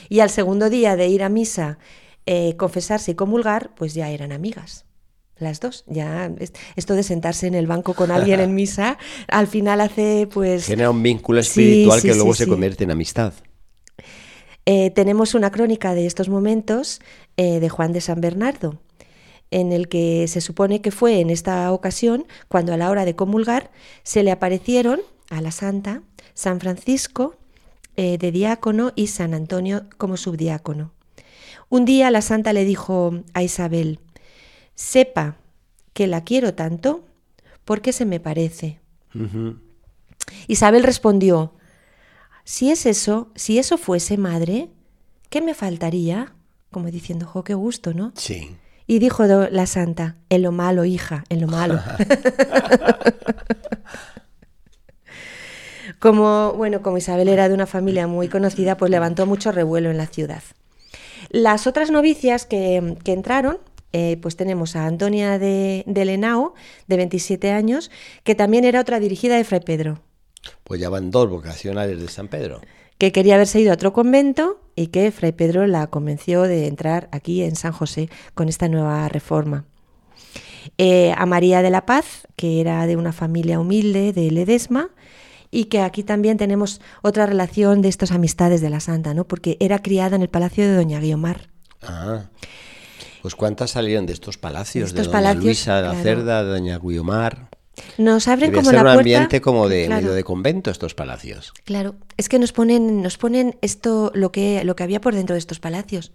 Y 0.09 0.21
al 0.21 0.31
segundo 0.31 0.71
día 0.71 0.97
de 0.97 1.09
ir 1.09 1.23
a 1.23 1.29
misa, 1.29 1.79
eh, 2.27 2.57
confesarse 2.57 3.13
y 3.13 3.15
comulgar, 3.15 3.75
pues 3.75 3.95
ya 3.95 4.11
eran 4.11 4.33
amigas. 4.33 4.85
Las 5.39 5.59
dos, 5.61 5.85
ya 5.87 6.31
es- 6.39 6.53
esto 6.77 6.95
de 6.95 7.03
sentarse 7.03 7.47
en 7.47 7.55
el 7.55 7.67
banco 7.67 7.95
con 7.95 8.11
alguien 8.11 8.41
en 8.41 8.55
misa, 8.61 8.99
al 9.29 9.47
final 9.47 9.81
hace 9.81 10.29
pues 10.33 10.67
Genera 10.67 10.91
un 10.91 11.03
vínculo 11.03 11.41
espiritual 11.41 12.01
sí, 12.01 12.09
que 12.09 12.13
sí, 12.13 12.19
luego 12.19 12.35
se 12.35 12.47
convierte 12.47 12.85
en 12.85 12.91
amistad. 12.91 13.33
Eh, 14.67 14.91
tenemos 14.91 15.35
una 15.35 15.51
crónica 15.51 15.95
de 15.95 16.07
estos 16.07 16.29
momentos 16.29 17.01
eh, 17.37 17.61
de 17.61 17.69
Juan 17.69 17.93
de 17.93 18.01
San 18.01 18.21
Bernardo, 18.21 18.81
en 19.51 19.73
el 19.73 19.89
que 19.89 20.27
se 20.29 20.41
supone 20.41 20.81
que 20.81 20.91
fue 20.91 21.21
en 21.21 21.31
esta 21.31 21.73
ocasión 21.73 22.27
cuando 22.49 22.73
a 22.73 22.77
la 22.77 22.91
hora 22.91 23.05
de 23.05 23.17
comulgar 23.17 23.71
se 24.05 24.23
le 24.23 24.31
aparecieron 24.31 25.01
a 25.31 25.41
la 25.41 25.51
santa 25.51 26.03
San 26.35 26.61
Francisco 26.61 27.37
eh, 27.97 28.19
de 28.19 28.31
diácono 28.31 28.93
y 28.95 29.09
San 29.09 29.35
Antonio 29.35 29.87
como 29.97 30.17
subdiácono. 30.17 30.93
Un 31.71 31.85
día 31.85 32.11
la 32.11 32.21
santa 32.21 32.53
le 32.53 32.65
dijo 32.65 33.23
a 33.33 33.45
Isabel, 33.45 34.01
sepa 34.75 35.37
que 35.93 36.09
la 36.09 36.25
quiero 36.25 36.53
tanto 36.53 37.05
porque 37.65 37.93
se 37.93 38.05
me 38.05 38.19
parece. 38.19 38.81
Isabel 40.49 40.83
respondió, 40.83 41.55
si 42.43 42.73
es 42.73 42.87
eso, 42.87 43.31
si 43.37 43.59
eso 43.59 43.79
fuese 43.79 44.17
madre, 44.17 44.69
¿qué 45.29 45.41
me 45.41 45.55
faltaría? 45.55 46.35
Como 46.73 46.91
diciendo, 46.91 47.27
jo, 47.27 47.45
qué 47.45 47.55
gusto, 47.55 47.95
¿no? 47.95 48.13
Sí. 48.17 48.57
Y 48.89 48.99
dijo 48.99 49.25
la 49.25 49.67
santa, 49.67 50.17
en 50.29 50.43
lo 50.43 50.51
malo, 50.51 50.85
hija, 50.85 51.23
en 51.29 51.41
lo 51.41 51.47
malo. 51.47 51.81
como, 56.01 56.53
bueno, 56.55 56.83
como 56.83 56.99
Isabel 56.99 57.29
era 57.29 57.49
de 57.49 57.55
una 57.55 57.67
familia 57.67 58.09
muy 58.09 58.27
conocida, 58.27 58.77
pues 58.77 58.91
levantó 58.91 59.27
mucho 59.27 59.53
revuelo 59.53 59.89
en 59.89 59.99
la 59.99 60.09
ciudad. 60.09 60.43
Las 61.31 61.67
otras 61.67 61.91
novicias 61.91 62.45
que, 62.45 62.97
entraron, 63.05 63.59
eh, 63.93 64.19
pues 64.21 64.37
tenemos 64.37 64.77
a 64.77 64.87
Antonia 64.87 65.39
de, 65.39 65.85
de 65.87 66.05
Lenao, 66.05 66.55
de 66.87 66.97
27 66.97 67.53
años, 67.53 67.91
que 68.25 68.35
también 68.35 68.65
era 68.65 68.81
otra 68.81 69.01
dirigida 69.01 69.37
de 69.37 69.45
Fray 69.45 69.61
Pedro. 69.61 70.03
Pues 70.65 70.81
ya 70.81 70.89
van 70.89 71.11
dos 71.11 71.31
vocacionales 71.31 72.01
de 72.01 72.09
San 72.09 72.29
Pedro. 72.29 72.61
Que 72.99 73.13
quería 73.13 73.37
haberse 73.37 73.61
ido 73.61 73.71
a 73.71 73.75
otro 73.75 73.93
convento 73.93 74.61
y 74.75 74.89
que 74.89 75.11
Fray 75.11 75.33
Pedro 75.33 75.67
la 75.67 75.87
convenció 75.87 76.43
de 76.43 76.67
entrar 76.67 77.09
aquí 77.13 77.43
en 77.43 77.57
San 77.57 77.73
José 77.73 78.11
con 78.35 78.49
esta 78.49 78.69
nueva 78.69 79.09
reforma. 79.09 79.65
Eh, 80.79 81.13
a 81.17 81.27
María 81.27 81.63
de 81.63 81.71
la 81.71 81.87
Paz, 81.87 82.27
que 82.37 82.61
era 82.61 82.87
de 82.87 82.97
una 82.97 83.13
familia 83.13 83.61
humilde 83.61 84.13
de 84.13 84.31
Ledesma, 84.31 84.91
y 85.51 85.65
que 85.65 85.81
aquí 85.81 86.03
también 86.03 86.37
tenemos 86.37 86.81
otra 87.03 87.27
relación 87.27 87.83
de 87.83 87.89
estas 87.89 88.13
amistades 88.13 88.61
de 88.61 88.71
la 88.71 88.81
Santa, 88.81 89.15
¿no? 89.15 89.25
Porque 89.27 89.57
era 89.61 89.81
criada 89.81 90.17
en 90.17 90.23
el 90.23 90.29
palacio 90.29 90.65
de 90.65 90.75
Doña 90.75 91.01
Guiomar. 91.01 91.49
Ah. 91.83 92.25
Pues 93.23 93.35
cuántas 93.35 93.73
salieron 93.73 94.07
de 94.07 94.13
estos 94.13 94.39
palacios, 94.39 94.95
de, 94.95 95.03
Doña 95.03 95.35
Luisa, 95.35 95.83
de 95.83 95.89
la 95.89 95.95
Cerda, 95.95 96.45
de 96.45 96.51
Doña 96.51 96.79
Guiomar. 96.79 97.51
Nos 97.99 98.29
abren 98.29 98.53
como 98.53 98.71
ser 98.71 98.75
la 98.75 98.81
un 98.81 98.85
puerta. 98.85 99.01
ambiente 99.01 99.41
como 99.41 99.69
de 99.69 99.89
medio 99.89 100.13
de 100.13 100.25
convento 100.25 100.71
estos 100.71 100.95
palacios. 100.95 101.53
Claro, 101.65 101.97
es 102.17 102.29
que 102.29 102.39
nos 102.39 102.53
ponen, 102.53 103.03
nos 103.03 103.17
ponen 103.17 103.57
esto, 103.63 104.13
lo 104.15 104.33
que, 104.33 104.65
lo 104.65 104.77
que 104.77 104.83
había 104.83 105.01
por 105.01 105.15
dentro 105.15 105.35
de 105.35 105.39
estos 105.39 105.61
palacios, 105.61 106.13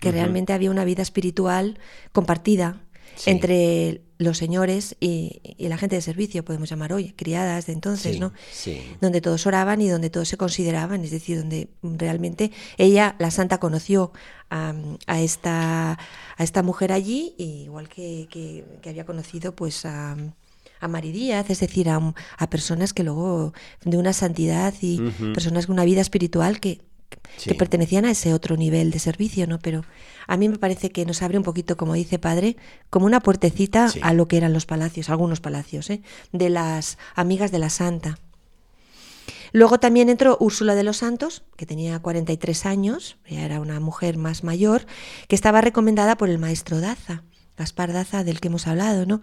que 0.00 0.12
realmente 0.12 0.52
había 0.52 0.70
una 0.70 0.84
vida 0.84 1.02
espiritual 1.02 1.78
compartida 2.12 2.80
Sí. 3.16 3.30
entre 3.30 4.02
los 4.18 4.38
señores 4.38 4.96
y, 5.00 5.40
y 5.58 5.68
la 5.68 5.76
gente 5.76 5.96
de 5.96 6.02
servicio, 6.02 6.44
podemos 6.44 6.70
llamar 6.70 6.92
hoy, 6.92 7.12
criadas 7.12 7.66
de 7.66 7.72
entonces, 7.74 8.14
Sí, 8.14 8.20
¿no? 8.20 8.32
sí. 8.50 8.80
Donde 9.00 9.20
todos 9.20 9.46
oraban 9.46 9.80
y 9.82 9.88
donde 9.88 10.08
todos 10.10 10.28
se 10.28 10.36
consideraban, 10.36 11.02
es 11.04 11.10
decir, 11.10 11.38
donde 11.38 11.68
realmente 11.82 12.50
ella, 12.78 13.14
la 13.18 13.30
santa, 13.30 13.58
conoció 13.58 14.12
a, 14.50 14.74
a 15.06 15.20
esta, 15.20 15.92
a 15.92 16.42
esta 16.44 16.62
mujer 16.62 16.92
allí, 16.92 17.34
y 17.36 17.64
igual 17.64 17.88
que, 17.88 18.26
que- 18.30 18.64
que 18.80 18.88
había 18.90 19.04
conocido 19.04 19.54
pues 19.54 19.84
a, 19.84 20.16
a 20.80 20.88
Mari 20.88 21.12
Díaz, 21.12 21.50
es 21.50 21.60
decir, 21.60 21.88
a, 21.90 22.14
a 22.38 22.50
personas 22.50 22.92
que 22.94 23.02
luego 23.02 23.52
de 23.84 23.96
una 23.98 24.12
santidad 24.12 24.72
y 24.80 24.98
personas 25.34 25.66
con 25.66 25.74
una 25.74 25.84
vida 25.84 26.00
espiritual 26.00 26.60
que, 26.60 26.80
Sí. 27.36 27.50
que 27.50 27.54
pertenecían 27.56 28.04
a 28.06 28.10
ese 28.10 28.32
otro 28.32 28.56
nivel 28.56 28.90
de 28.90 28.98
servicio, 28.98 29.46
¿no? 29.46 29.58
Pero 29.58 29.84
a 30.26 30.36
mí 30.36 30.48
me 30.48 30.58
parece 30.58 30.90
que 30.90 31.04
nos 31.04 31.22
abre 31.22 31.36
un 31.38 31.44
poquito, 31.44 31.76
como 31.76 31.92
dice 31.94 32.18
padre, 32.18 32.56
como 32.88 33.04
una 33.06 33.20
puertecita 33.20 33.88
Sí. 33.90 34.00
a 34.02 34.12
lo 34.14 34.26
que 34.28 34.36
eran 34.38 34.52
los 34.52 34.64
palacios, 34.66 35.10
algunos 35.10 35.40
palacios, 35.40 35.90
¿eh? 35.90 36.02
de 36.32 36.48
las 36.50 36.96
amigas 37.14 37.50
de 37.52 37.58
la 37.58 37.68
santa. 37.70 38.18
Luego 39.52 39.78
también 39.78 40.08
entró 40.08 40.36
Úrsula 40.40 40.74
de 40.74 40.82
los 40.82 40.98
Santos, 40.98 41.42
que 41.56 41.66
tenía 41.66 41.98
43 41.98 42.66
años, 42.66 43.16
ya 43.28 43.42
era 43.44 43.60
una 43.60 43.80
mujer 43.80 44.16
más 44.18 44.44
mayor, 44.44 44.86
que 45.28 45.34
estaba 45.36 45.60
recomendada 45.60 46.16
por 46.16 46.28
el 46.28 46.38
maestro 46.38 46.80
Daza, 46.80 47.22
Gaspar 47.56 47.92
Daza, 47.92 48.24
del 48.24 48.40
que 48.40 48.48
hemos 48.48 48.66
hablado, 48.66 49.06
¿no? 49.06 49.22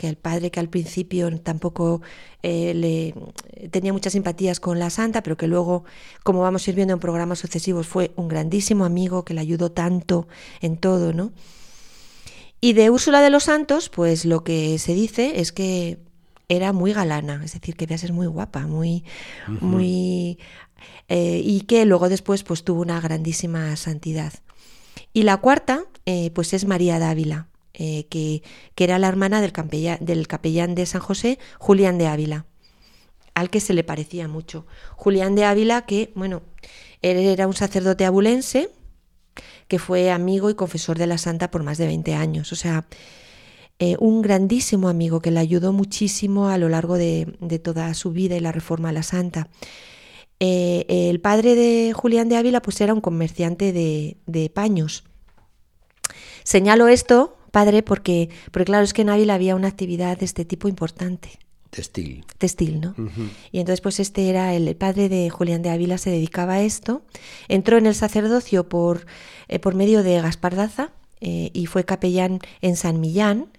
que 0.00 0.08
el 0.08 0.16
padre 0.16 0.50
que 0.50 0.60
al 0.60 0.70
principio 0.70 1.30
tampoco 1.40 2.00
eh, 2.42 2.72
le 2.72 3.68
tenía 3.68 3.92
muchas 3.92 4.14
simpatías 4.14 4.58
con 4.58 4.78
la 4.78 4.88
santa, 4.88 5.22
pero 5.22 5.36
que 5.36 5.46
luego, 5.46 5.84
como 6.22 6.40
vamos 6.40 6.66
a 6.66 6.70
ir 6.70 6.76
viendo 6.76 6.94
en 6.94 7.00
programas 7.00 7.40
sucesivos, 7.40 7.86
fue 7.86 8.10
un 8.16 8.26
grandísimo 8.26 8.86
amigo 8.86 9.26
que 9.26 9.34
le 9.34 9.42
ayudó 9.42 9.72
tanto 9.72 10.26
en 10.62 10.78
todo, 10.78 11.12
¿no? 11.12 11.32
Y 12.62 12.72
de 12.72 12.88
Úrsula 12.88 13.20
de 13.20 13.28
los 13.28 13.44
Santos, 13.44 13.90
pues 13.90 14.24
lo 14.24 14.42
que 14.42 14.78
se 14.78 14.94
dice 14.94 15.38
es 15.38 15.52
que 15.52 15.98
era 16.48 16.72
muy 16.72 16.94
galana, 16.94 17.42
es 17.44 17.52
decir, 17.52 17.76
que 17.76 17.84
debía 17.84 17.98
ser 17.98 18.14
muy 18.14 18.26
guapa, 18.26 18.66
muy, 18.66 19.04
muy 19.60 20.38
eh, 21.08 21.42
y 21.44 21.60
que 21.62 21.84
luego 21.84 22.08
después 22.08 22.42
pues 22.42 22.64
tuvo 22.64 22.80
una 22.80 23.02
grandísima 23.02 23.76
santidad. 23.76 24.32
Y 25.12 25.24
la 25.24 25.36
cuarta, 25.36 25.84
eh, 26.06 26.30
pues 26.30 26.54
es 26.54 26.64
María 26.64 26.98
Dávila, 26.98 27.49
eh, 27.74 28.06
que, 28.08 28.42
era 28.76 28.98
la 28.98 29.08
hermana 29.08 29.40
del, 29.40 29.52
capellán 29.52 30.74
de 30.74 30.86
San 30.86 31.00
José, 31.00 31.38
Julián 31.58 31.98
de 31.98 32.06
Ávila, 32.06 32.46
al 33.34 33.50
que 33.50 33.60
se 33.60 33.74
le 33.74 33.84
parecía 33.84 34.28
mucho. 34.28 34.66
Julián 34.96 35.34
de 35.34 35.44
Ávila, 35.44 35.82
que, 35.82 36.12
bueno, 36.14 36.42
él 37.02 37.18
era 37.18 37.46
un 37.46 37.54
sacerdote 37.54 38.04
abulense, 38.04 38.70
que 39.68 39.78
fue 39.78 40.10
amigo 40.10 40.50
y 40.50 40.54
confesor 40.54 40.98
de 40.98 41.06
la 41.06 41.18
santa 41.18 41.50
por 41.50 41.62
más 41.62 41.78
de 41.78 41.86
20 41.86 42.14
años. 42.14 42.52
O 42.52 42.56
sea, 42.56 42.86
eh, 43.78 43.96
un 43.98 44.20
grandísimo 44.20 44.88
amigo 44.88 45.20
que 45.20 45.30
le 45.30 45.40
ayudó 45.40 45.72
muchísimo 45.72 46.48
a 46.48 46.58
lo 46.58 46.68
largo 46.68 46.96
de, 46.96 47.36
de 47.40 47.58
toda 47.58 47.94
su 47.94 48.10
vida 48.12 48.36
y 48.36 48.40
la 48.40 48.52
reforma 48.52 48.88
a 48.88 48.92
la 48.92 49.02
santa. 49.02 49.48
Eh, 50.40 50.86
el 50.88 51.20
padre 51.20 51.54
de 51.54 51.92
Julián 51.92 52.30
de 52.30 52.36
Ávila 52.36 52.62
pues 52.62 52.80
era 52.80 52.94
un 52.94 53.02
comerciante 53.02 53.72
de, 53.72 54.16
de 54.26 54.48
paños. 54.48 55.04
Señalo 56.44 56.88
esto, 56.88 57.36
padre, 57.50 57.82
porque, 57.82 58.30
porque 58.50 58.66
claro, 58.66 58.84
es 58.84 58.92
que 58.92 59.02
en 59.02 59.10
Ávila 59.10 59.34
había 59.34 59.56
una 59.56 59.68
actividad 59.68 60.18
de 60.18 60.24
este 60.24 60.44
tipo 60.44 60.68
importante, 60.68 61.38
Textil. 61.70 62.24
textil, 62.38 62.80
¿no? 62.80 62.94
Y 63.52 63.60
entonces, 63.60 63.80
pues 63.80 64.00
este 64.00 64.28
era 64.28 64.54
el, 64.54 64.66
el 64.66 64.76
padre 64.76 65.08
de 65.08 65.30
Julián 65.30 65.62
de 65.62 65.70
Ávila, 65.70 65.98
se 65.98 66.10
dedicaba 66.10 66.54
a 66.54 66.62
esto. 66.62 67.02
Entró 67.46 67.78
en 67.78 67.86
el 67.86 67.94
sacerdocio 67.94 68.68
por, 68.68 69.06
eh, 69.46 69.60
por 69.60 69.76
medio 69.76 70.02
de 70.02 70.20
Gaspar 70.20 70.56
Daza 70.56 70.90
eh, 71.20 71.50
y 71.52 71.66
fue 71.66 71.84
capellán 71.84 72.40
en 72.60 72.76
San 72.76 72.98
Millán 72.98 73.50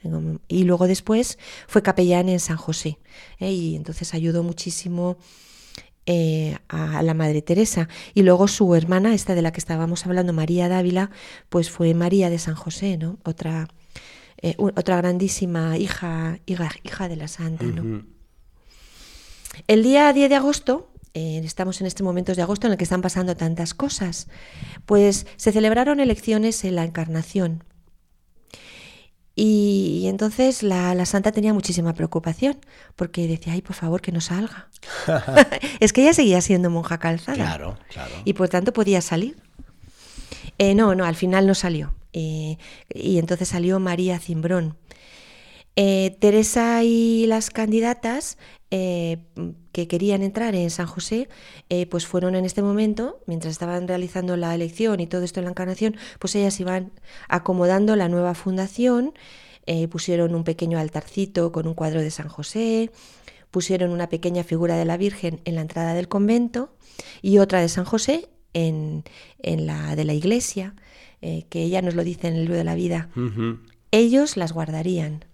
y 0.48 0.64
luego 0.64 0.88
después 0.88 1.38
fue 1.68 1.84
capellán 1.84 2.28
en 2.28 2.40
San 2.40 2.58
José. 2.58 2.98
eh, 3.40 3.52
y 3.52 3.76
entonces 3.76 4.14
ayudó 4.14 4.44
muchísimo 4.44 5.18
eh, 6.08 6.58
a 6.68 7.04
la 7.04 7.14
Madre 7.14 7.42
Teresa. 7.44 7.88
Y 8.16 8.24
luego 8.24 8.48
su 8.48 8.74
hermana, 8.74 9.14
esta 9.14 9.36
de 9.36 9.44
la 9.44 9.52
que 9.52 9.60
estábamos 9.60 10.06
hablando, 10.08 10.34
María 10.34 10.68
Dávila, 10.68 11.12
pues 11.50 11.70
fue 11.70 11.94
María 11.94 12.30
de 12.32 12.40
San 12.40 12.56
José, 12.56 12.98
¿no? 12.98 13.20
Otra, 13.24 13.68
eh, 14.42 14.56
otra 14.58 14.98
grandísima 14.98 15.78
hija, 15.78 16.40
hija, 16.46 16.70
hija 16.84 17.08
de 17.08 17.16
la 17.16 17.28
Santa, 17.28 17.66
¿no? 17.66 18.04
El 19.68 19.84
día 19.84 20.12
10 20.12 20.30
de 20.30 20.36
agosto, 20.36 20.92
eh, 21.14 21.42
estamos 21.44 21.82
en 21.82 21.88
este 21.88 22.04
momento 22.04 22.34
de 22.34 22.42
agosto 22.42 22.68
en 22.68 22.74
el 22.74 22.78
que 22.78 22.86
están 22.86 23.02
pasando 23.02 23.36
tantas 23.36 23.74
cosas, 23.74 24.28
pues 24.86 25.28
se 25.36 25.52
celebraron 25.52 26.00
elecciones 26.00 26.64
en 26.64 26.76
la 26.76 26.86
Encarnación. 26.86 27.64
Y, 29.36 30.02
y 30.04 30.08
entonces 30.08 30.64
la, 30.64 30.96
la 30.96 31.06
santa 31.06 31.32
tenía 31.32 31.54
muchísima 31.54 31.94
preocupación, 31.94 32.58
porque 32.96 33.28
decía, 33.28 33.54
ay, 33.54 33.62
por 33.62 33.76
favor, 33.76 34.02
que 34.02 34.12
no 34.12 34.22
salga. 34.22 34.70
es 35.80 35.94
que 35.94 36.02
ella 36.02 36.14
seguía 36.14 36.42
siendo 36.42 36.70
monja 36.70 36.98
calzada. 36.98 37.36
Claro, 37.36 37.78
claro. 37.90 38.12
Y 38.26 38.34
por 38.34 38.50
tanto 38.50 38.74
podía 38.74 39.02
salir. 39.02 39.38
Eh, 40.58 40.76
no, 40.76 40.96
no, 40.96 41.06
al 41.06 41.16
final 41.16 41.46
no 41.46 41.56
salió. 41.56 41.94
Eh, 42.14 42.58
y 42.94 43.18
entonces 43.18 43.50
salió 43.50 43.80
María 43.80 44.20
Cimbrón. 44.20 44.78
Eh, 45.76 46.18
Teresa 46.20 46.84
y 46.84 47.26
las 47.28 47.50
candidatas 47.50 48.38
eh, 48.72 49.20
que 49.72 49.88
querían 49.88 50.22
entrar 50.22 50.54
en 50.54 50.70
San 50.70 50.86
José, 50.86 51.30
pues 51.90 52.06
fueron 52.06 52.36
en 52.36 52.44
este 52.44 52.62
momento, 52.62 53.22
mientras 53.26 53.54
estaban 53.54 53.88
realizando 53.88 54.36
la 54.36 54.54
elección 54.54 55.00
y 55.00 55.08
todo 55.08 55.24
esto 55.24 55.40
en 55.40 55.46
la 55.46 55.52
encarnación, 55.52 55.96
pues 56.20 56.36
ellas 56.36 56.60
iban 56.60 56.92
acomodando 57.30 57.96
la 57.96 58.10
nueva 58.10 58.34
fundación, 58.36 59.14
pusieron 59.90 60.36
un 60.36 60.44
pequeño 60.44 60.78
altarcito 60.78 61.54
con 61.54 61.68
un 61.68 61.74
cuadro 61.74 62.02
de 62.02 62.12
San 62.12 62.28
José, 62.28 62.92
pusieron 63.50 63.92
una 63.92 64.10
pequeña 64.10 64.44
figura 64.44 64.76
de 64.76 64.86
la 64.86 64.98
Virgen 64.98 65.40
en 65.46 65.56
la 65.56 65.62
entrada 65.62 65.94
del 65.94 66.10
convento 66.10 66.74
y 67.22 67.38
otra 67.38 67.62
de 67.62 67.70
San 67.70 67.86
José 67.86 68.30
en, 68.54 69.04
en 69.40 69.68
la 69.68 69.96
de 69.96 70.06
la 70.06 70.14
iglesia, 70.14 70.76
eh, 71.22 71.46
que 71.50 71.64
ella 71.64 71.82
nos 71.82 71.96
lo 71.96 72.04
dice 72.04 72.28
en 72.28 72.36
el 72.36 72.42
libro 72.42 72.58
de 72.58 72.64
la 72.64 72.76
vida. 72.76 73.10
Ellos 73.92 74.38
las 74.38 74.54
guardarían. 74.54 75.26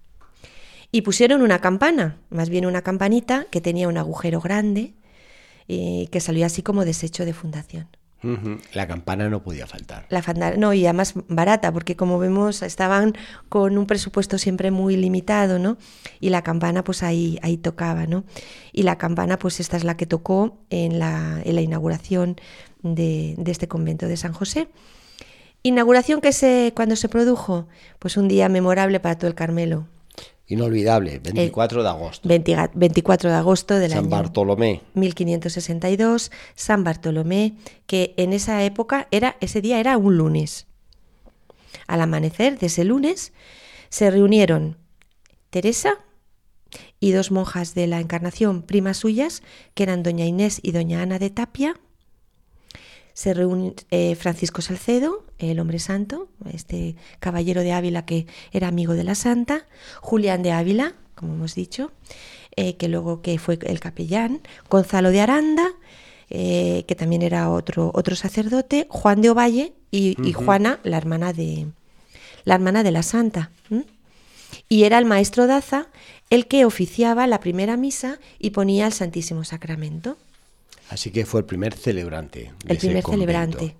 Y 0.92 1.02
pusieron 1.02 1.42
una 1.42 1.60
campana, 1.60 2.18
más 2.30 2.50
bien 2.50 2.66
una 2.66 2.82
campanita 2.82 3.46
que 3.52 3.62
tenía 3.62 3.88
un 3.88 3.98
agujero 3.98 4.40
grande 4.40 4.94
y 5.68 6.08
que 6.08 6.22
salió 6.22 6.46
así 6.46 6.64
como 6.64 6.86
desecho 6.86 7.26
de 7.26 7.34
fundación. 7.34 7.88
La 8.74 8.88
campana 8.88 9.30
no 9.30 9.44
podía 9.44 9.68
faltar. 9.68 10.08
La 10.10 10.22
no, 10.58 10.74
y 10.74 10.86
además 10.86 11.14
barata, 11.28 11.72
porque 11.72 11.96
como 11.96 12.18
vemos 12.18 12.64
estaban 12.64 13.14
con 13.48 13.78
un 13.78 13.86
presupuesto 13.86 14.40
siempre 14.40 14.72
muy 14.72 14.98
limitado, 14.98 15.60
¿no? 15.60 15.78
Y 16.20 16.30
la 16.30 16.42
campana 16.42 16.84
pues 16.84 17.04
ahí, 17.04 17.38
ahí 17.44 17.58
tocaba, 17.58 18.08
¿no? 18.08 18.24
Y 18.74 18.84
la 18.84 18.98
campana 18.98 19.38
pues 19.38 19.60
esta 19.60 19.78
es 19.78 19.84
la 19.84 19.98
que 19.98 20.08
tocó 20.08 20.58
en 20.70 20.98
la, 20.98 21.42
en 21.44 21.56
la 21.56 21.62
inauguración 21.62 22.38
de, 22.82 23.36
de 23.38 23.52
este 23.52 23.68
convento 23.68 24.08
de 24.08 24.18
San 24.18 24.34
José. 24.34 24.68
Inauguración 25.64 26.22
que 26.22 26.32
se, 26.32 26.72
cuando 26.76 26.95
se 26.95 27.10
produjo, 27.10 27.68
pues 27.99 28.18
un 28.18 28.28
día 28.28 28.49
memorable 28.49 28.99
para 28.99 29.18
todo 29.18 29.28
el 29.28 29.36
Carmelo. 29.36 29.88
Inolvidable, 30.49 31.20
24 31.20 31.84
de 31.84 31.89
agosto. 31.89 32.30
20 32.30 32.70
24 32.74 33.30
de 33.30 33.36
agosto 33.36 33.76
del 33.76 33.91
San 33.91 33.99
año 33.99 34.10
Bartolomé. 34.10 34.82
1562, 34.93 36.32
San 36.55 36.86
Bartolomé, 36.86 37.58
que 37.86 38.14
en 38.16 38.32
esa 38.32 38.64
época 38.64 39.10
era 39.12 39.36
ese 39.41 39.60
día 39.60 39.80
era 39.82 39.97
un 39.97 40.16
lunes. 40.16 40.68
Al 41.86 41.99
amanecer 41.99 42.60
de 42.60 42.68
ese 42.68 42.86
lunes 42.86 43.34
se 43.89 44.10
reunieron 44.10 44.78
Teresa 45.49 45.95
y 46.99 47.12
dos 47.12 47.32
monjas 47.32 47.76
de 47.76 47.88
la 47.88 47.99
Encarnación, 47.99 48.62
primas 48.62 48.97
suyas, 48.97 49.43
que 49.74 49.84
eran 49.84 50.01
doña 50.01 50.26
Inés 50.26 50.60
y 50.64 50.72
doña 50.72 51.01
Ana 51.01 51.20
de 51.20 51.30
Tapia. 51.30 51.76
Se 53.18 53.34
reunió 53.34 53.74
Francisco 54.15 54.61
Salcedo, 54.61 55.26
el 55.39 55.59
hombre 55.59 55.80
santo, 55.80 56.28
este 56.53 56.95
caballero 57.20 57.61
de 57.61 57.72
Ávila 57.72 58.05
que 58.05 58.28
era 58.51 58.68
amigo 58.68 58.93
de 58.93 59.03
la 59.03 59.15
santa, 59.15 59.65
Julián 60.01 60.43
de 60.43 60.51
Ávila, 60.51 60.93
como 61.15 61.34
hemos 61.34 61.55
dicho, 61.55 61.91
eh, 62.55 62.76
que 62.76 62.88
luego 62.88 63.24
que 63.24 63.39
fue 63.39 63.57
el 63.63 63.80
capellán, 63.80 64.41
Gonzalo 64.70 65.09
de 65.09 65.22
Aranda, 65.22 65.68
eh, 66.30 66.86
que 66.88 66.93
también 66.93 67.24
era 67.24 67.49
otro, 67.49 67.89
otro 67.95 68.15
sacerdote, 68.15 68.86
Juan 68.88 69.24
de 69.24 69.32
Ovalle 69.32 69.74
y, 69.89 70.15
y 70.24 70.34
Juana, 70.34 70.80
la 70.84 70.97
hermana 70.97 71.34
de 71.34 71.65
la 72.45 72.53
hermana 72.53 72.84
de 72.84 72.91
la 72.91 73.01
santa. 73.01 73.49
Y 74.70 74.84
era 74.84 74.99
el 74.99 75.05
maestro 75.05 75.47
Daza 75.47 75.88
el 76.30 76.45
que 76.45 76.65
oficiaba 76.65 77.26
la 77.26 77.39
primera 77.39 77.78
misa 77.78 78.20
y 78.38 78.51
ponía 78.51 78.86
el 78.86 78.93
Santísimo 78.93 79.43
Sacramento. 79.43 80.18
Así 80.90 81.12
que 81.12 81.26
fue 81.26 81.42
el 81.42 81.46
primer 81.46 81.74
celebrante. 81.74 82.54
de 82.66 82.74
El 82.74 82.78
primer 82.78 83.04
celebrante. 83.04 83.76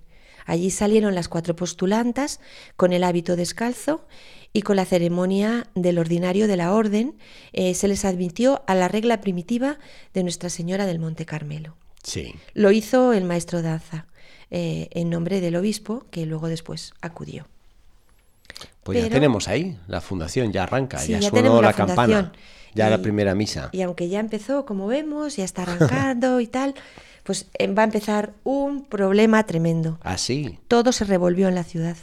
Allí 0.46 0.72
salieron 0.72 1.14
las 1.14 1.28
cuatro 1.28 1.56
postulantas 1.56 2.40
con 2.78 2.94
el 2.94 3.04
hábito 3.04 3.36
descalzo 3.36 4.08
y 4.54 4.62
con 4.62 4.78
la 4.78 4.86
ceremonia 4.86 5.68
del 5.76 6.00
ordinario 6.00 6.48
de 6.48 6.58
la 6.58 6.74
orden 6.74 7.18
eh, 7.52 7.74
se 7.74 7.90
les 7.90 8.06
admitió 8.06 8.64
a 8.66 8.74
la 8.74 8.88
regla 8.88 9.20
primitiva 9.20 9.78
de 10.14 10.24
Nuestra 10.24 10.50
Señora 10.50 10.86
del 10.86 11.00
Monte 11.00 11.26
Carmelo. 11.26 11.76
Sí. 12.02 12.34
Lo 12.54 12.72
hizo 12.72 13.12
el 13.12 13.26
maestro 13.26 13.62
Daza 13.62 14.08
eh, 14.50 14.88
en 14.92 15.10
nombre 15.10 15.42
del 15.42 15.58
obispo 15.58 16.06
que 16.12 16.26
luego 16.26 16.48
después 16.48 16.94
acudió. 17.02 17.48
Pues 18.84 19.04
ya 19.04 19.10
tenemos 19.10 19.48
ahí, 19.48 19.78
la 19.88 20.02
fundación 20.02 20.52
ya 20.54 20.64
arranca, 20.64 21.00
Sí, 21.00 21.12
ya, 21.12 21.20
ya 21.20 21.30
sonó 21.30 21.62
la, 21.62 21.68
la 21.68 21.74
campana, 21.74 22.32
ya 22.74 22.90
la 22.90 23.02
primera 23.02 23.36
misa. 23.36 23.70
Y 23.74 23.82
aunque 23.82 24.08
ya 24.08 24.20
empezó, 24.20 24.66
como 24.66 24.88
vemos, 24.88 25.36
ya 25.36 25.44
está 25.44 25.64
arrancando 25.64 26.40
y 26.40 26.48
tal, 26.48 26.74
pues 27.24 27.48
eh, 27.60 27.68
va 27.68 27.82
a 27.82 27.86
empezar 27.86 28.34
un 28.44 28.86
problema 28.86 29.44
tremendo. 29.46 30.00
Así. 30.02 30.60
todo 30.70 30.92
se 30.92 31.04
revolvió 31.04 31.50
en 31.50 31.56
la 31.56 31.64
ciudad. 31.64 31.98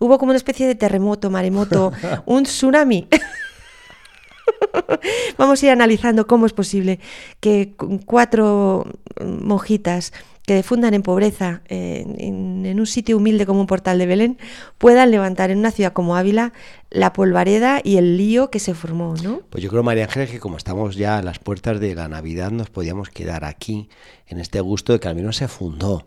Hubo 0.00 0.18
como 0.18 0.30
una 0.30 0.36
especie 0.36 0.66
de 0.66 0.74
terremoto, 0.74 1.30
maremoto, 1.30 1.92
un 2.26 2.42
tsunami. 2.44 3.08
Vamos 5.38 5.62
a 5.62 5.66
ir 5.66 5.72
analizando 5.72 6.26
cómo 6.26 6.46
es 6.46 6.52
posible 6.52 7.00
que 7.40 7.74
cuatro 8.06 8.86
mm, 9.20 9.46
monjitas 9.46 10.12
que 10.46 10.62
fundan 10.62 10.94
en 10.94 11.02
pobreza 11.02 11.60
en, 11.68 12.64
en 12.64 12.80
un 12.80 12.86
sitio 12.86 13.18
humilde 13.18 13.44
como 13.44 13.60
un 13.60 13.66
portal 13.66 13.98
de 13.98 14.06
Belén 14.06 14.38
puedan 14.78 15.10
levantar 15.10 15.50
en 15.50 15.58
una 15.58 15.70
ciudad 15.70 15.92
como 15.92 16.16
Ávila 16.16 16.54
la 16.88 17.12
polvareda 17.12 17.82
y 17.84 17.98
el 17.98 18.16
lío 18.16 18.50
que 18.50 18.58
se 18.58 18.72
formó, 18.72 19.14
¿no? 19.22 19.42
Pues 19.50 19.62
yo 19.62 19.68
creo, 19.68 19.82
María 19.82 20.04
Ángeles, 20.04 20.30
que 20.30 20.40
como 20.40 20.56
estamos 20.56 20.96
ya 20.96 21.18
a 21.18 21.22
las 21.22 21.38
puertas 21.38 21.80
de 21.80 21.94
la 21.94 22.08
Navidad, 22.08 22.50
nos 22.50 22.70
podíamos 22.70 23.10
quedar 23.10 23.44
aquí, 23.44 23.90
en 24.26 24.40
este 24.40 24.60
gusto 24.60 24.94
de 24.94 25.00
que 25.00 25.08
al 25.08 25.16
menos 25.16 25.36
se 25.36 25.48
fundó. 25.48 26.06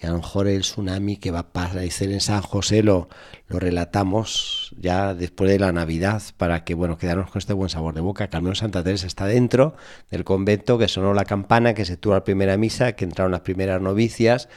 Y 0.00 0.06
a 0.06 0.10
lo 0.10 0.18
mejor 0.18 0.46
el 0.46 0.60
tsunami 0.60 1.16
que 1.16 1.30
va 1.30 1.38
a 1.38 1.42
aparecer 1.42 2.10
en 2.12 2.20
San 2.20 2.42
José 2.42 2.82
lo, 2.82 3.08
lo 3.48 3.58
relatamos 3.58 4.74
ya 4.78 5.14
después 5.14 5.50
de 5.50 5.58
la 5.58 5.72
Navidad 5.72 6.22
para 6.36 6.64
que, 6.64 6.74
bueno, 6.74 6.98
quedarnos 6.98 7.30
con 7.30 7.40
este 7.40 7.52
buen 7.52 7.68
sabor 7.68 7.94
de 7.94 8.00
boca, 8.00 8.28
menos 8.40 8.58
Santa 8.58 8.84
Teresa 8.84 9.06
está 9.06 9.26
dentro 9.26 9.74
del 10.10 10.24
convento, 10.24 10.78
que 10.78 10.88
sonó 10.88 11.14
la 11.14 11.24
campana, 11.24 11.74
que 11.74 11.84
se 11.84 11.96
tuvo 11.96 12.14
la 12.14 12.24
primera 12.24 12.56
misa, 12.56 12.92
que 12.92 13.04
entraron 13.04 13.32
las 13.32 13.40
primeras 13.40 13.80
novicias 13.82 14.48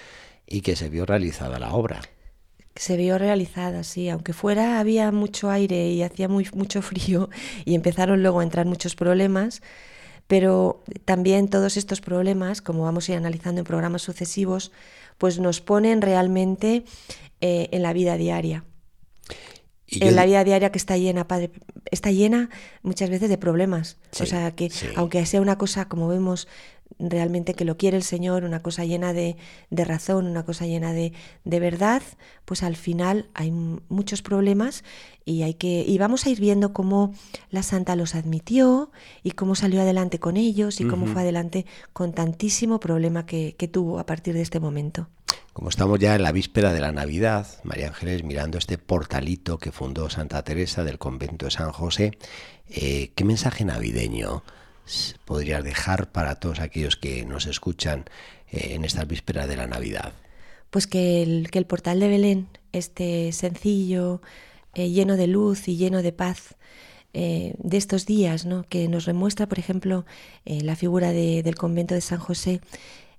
y 0.45 0.61
que 0.61 0.75
se 0.75 0.89
vio 0.89 1.05
realizada 1.05 1.59
la 1.59 1.73
obra. 1.73 2.01
se 2.75 2.97
vio 2.97 3.17
realizada, 3.17 3.83
sí, 3.83 4.09
aunque 4.09 4.33
fuera 4.33 4.79
había 4.79 5.11
mucho 5.11 5.49
aire 5.49 5.89
y 5.89 6.03
hacía 6.03 6.27
muy, 6.27 6.47
mucho 6.53 6.81
frío 6.81 7.29
y 7.65 7.75
empezaron 7.75 8.21
luego 8.21 8.41
a 8.41 8.43
entrar 8.43 8.65
muchos 8.65 8.95
problemas, 8.95 9.61
pero 10.27 10.83
también 11.05 11.49
todos 11.49 11.77
estos 11.77 12.01
problemas, 12.01 12.61
como 12.61 12.83
vamos 12.83 13.07
a 13.07 13.13
ir 13.13 13.17
analizando 13.17 13.59
en 13.59 13.65
programas 13.65 14.01
sucesivos, 14.01 14.71
pues 15.17 15.39
nos 15.39 15.61
ponen 15.61 16.01
realmente 16.01 16.83
eh, 17.41 17.69
en 17.71 17.83
la 17.83 17.93
vida 17.93 18.17
diaria. 18.17 18.63
Y 19.87 19.99
yo 19.99 20.07
en 20.07 20.15
la 20.15 20.25
vida 20.25 20.43
diaria 20.43 20.71
que 20.71 20.77
está 20.77 20.97
llena, 20.97 21.27
padre, 21.27 21.51
está 21.91 22.11
llena 22.11 22.49
muchas 22.81 23.09
veces 23.09 23.29
de 23.29 23.37
problemas. 23.37 23.97
Sí, 24.11 24.23
o 24.23 24.25
sea 24.25 24.51
que 24.51 24.69
sí. 24.69 24.87
aunque 24.95 25.25
sea 25.25 25.41
una 25.41 25.57
cosa, 25.57 25.89
como 25.89 26.07
vemos, 26.07 26.47
realmente 26.99 27.53
que 27.53 27.65
lo 27.65 27.77
quiere 27.77 27.97
el 27.97 28.03
Señor, 28.03 28.43
una 28.43 28.61
cosa 28.61 28.85
llena 28.85 29.13
de, 29.13 29.37
de 29.69 29.85
razón, 29.85 30.27
una 30.27 30.43
cosa 30.43 30.65
llena 30.65 30.93
de, 30.93 31.13
de 31.43 31.59
verdad, 31.59 32.01
pues 32.45 32.63
al 32.63 32.75
final 32.75 33.29
hay 33.33 33.51
muchos 33.51 34.21
problemas 34.21 34.83
y 35.25 35.43
hay 35.43 35.53
que 35.53 35.83
y 35.87 35.97
vamos 35.97 36.25
a 36.25 36.29
ir 36.29 36.39
viendo 36.39 36.73
cómo 36.73 37.13
la 37.49 37.63
Santa 37.63 37.95
los 37.95 38.15
admitió 38.15 38.91
y 39.23 39.31
cómo 39.31 39.55
salió 39.55 39.81
adelante 39.81 40.19
con 40.19 40.37
ellos 40.37 40.81
y 40.81 40.85
cómo 40.85 41.05
fue 41.05 41.21
adelante 41.21 41.65
con 41.93 42.13
tantísimo 42.13 42.79
problema 42.79 43.25
que, 43.25 43.55
que 43.57 43.67
tuvo 43.67 43.99
a 43.99 44.05
partir 44.05 44.33
de 44.33 44.41
este 44.41 44.59
momento. 44.59 45.07
Como 45.53 45.69
estamos 45.69 45.99
ya 45.99 46.15
en 46.15 46.23
la 46.23 46.31
víspera 46.31 46.71
de 46.71 46.79
la 46.79 46.93
Navidad, 46.93 47.45
María 47.63 47.87
Ángeles, 47.87 48.23
mirando 48.23 48.57
este 48.57 48.77
portalito 48.77 49.57
que 49.57 49.73
fundó 49.73 50.09
Santa 50.09 50.41
Teresa 50.43 50.85
del 50.85 50.97
convento 50.97 51.45
de 51.45 51.51
San 51.51 51.71
José, 51.73 52.17
eh, 52.69 53.11
¿qué 53.15 53.25
mensaje 53.25 53.65
navideño 53.65 54.43
podrías 55.25 55.63
dejar 55.63 56.11
para 56.11 56.35
todos 56.35 56.59
aquellos 56.59 56.95
que 56.95 57.25
nos 57.25 57.45
escuchan 57.45 58.05
eh, 58.51 58.73
en 58.75 58.85
estas 58.85 59.07
vísperas 59.07 59.47
de 59.47 59.55
la 59.57 59.67
Navidad? 59.67 60.13
Pues 60.69 60.87
que 60.87 61.21
el, 61.23 61.49
que 61.51 61.59
el 61.59 61.65
portal 61.65 61.99
de 61.99 62.07
Belén 62.07 62.47
esté 62.71 63.31
sencillo, 63.33 64.21
eh, 64.73 64.89
lleno 64.89 65.17
de 65.17 65.27
luz 65.27 65.67
y 65.67 65.75
lleno 65.77 66.01
de 66.01 66.11
paz 66.13 66.55
eh, 67.13 67.53
de 67.57 67.77
estos 67.77 68.05
días, 68.05 68.45
¿no? 68.45 68.63
que 68.69 68.87
nos 68.87 69.03
remuestra, 69.05 69.47
por 69.47 69.59
ejemplo, 69.59 70.05
la 70.45 70.75
figura 70.77 71.11
de- 71.11 71.43
del 71.43 71.55
convento 71.55 71.93
de 71.93 71.99
San 72.01 72.19
José, 72.19 72.61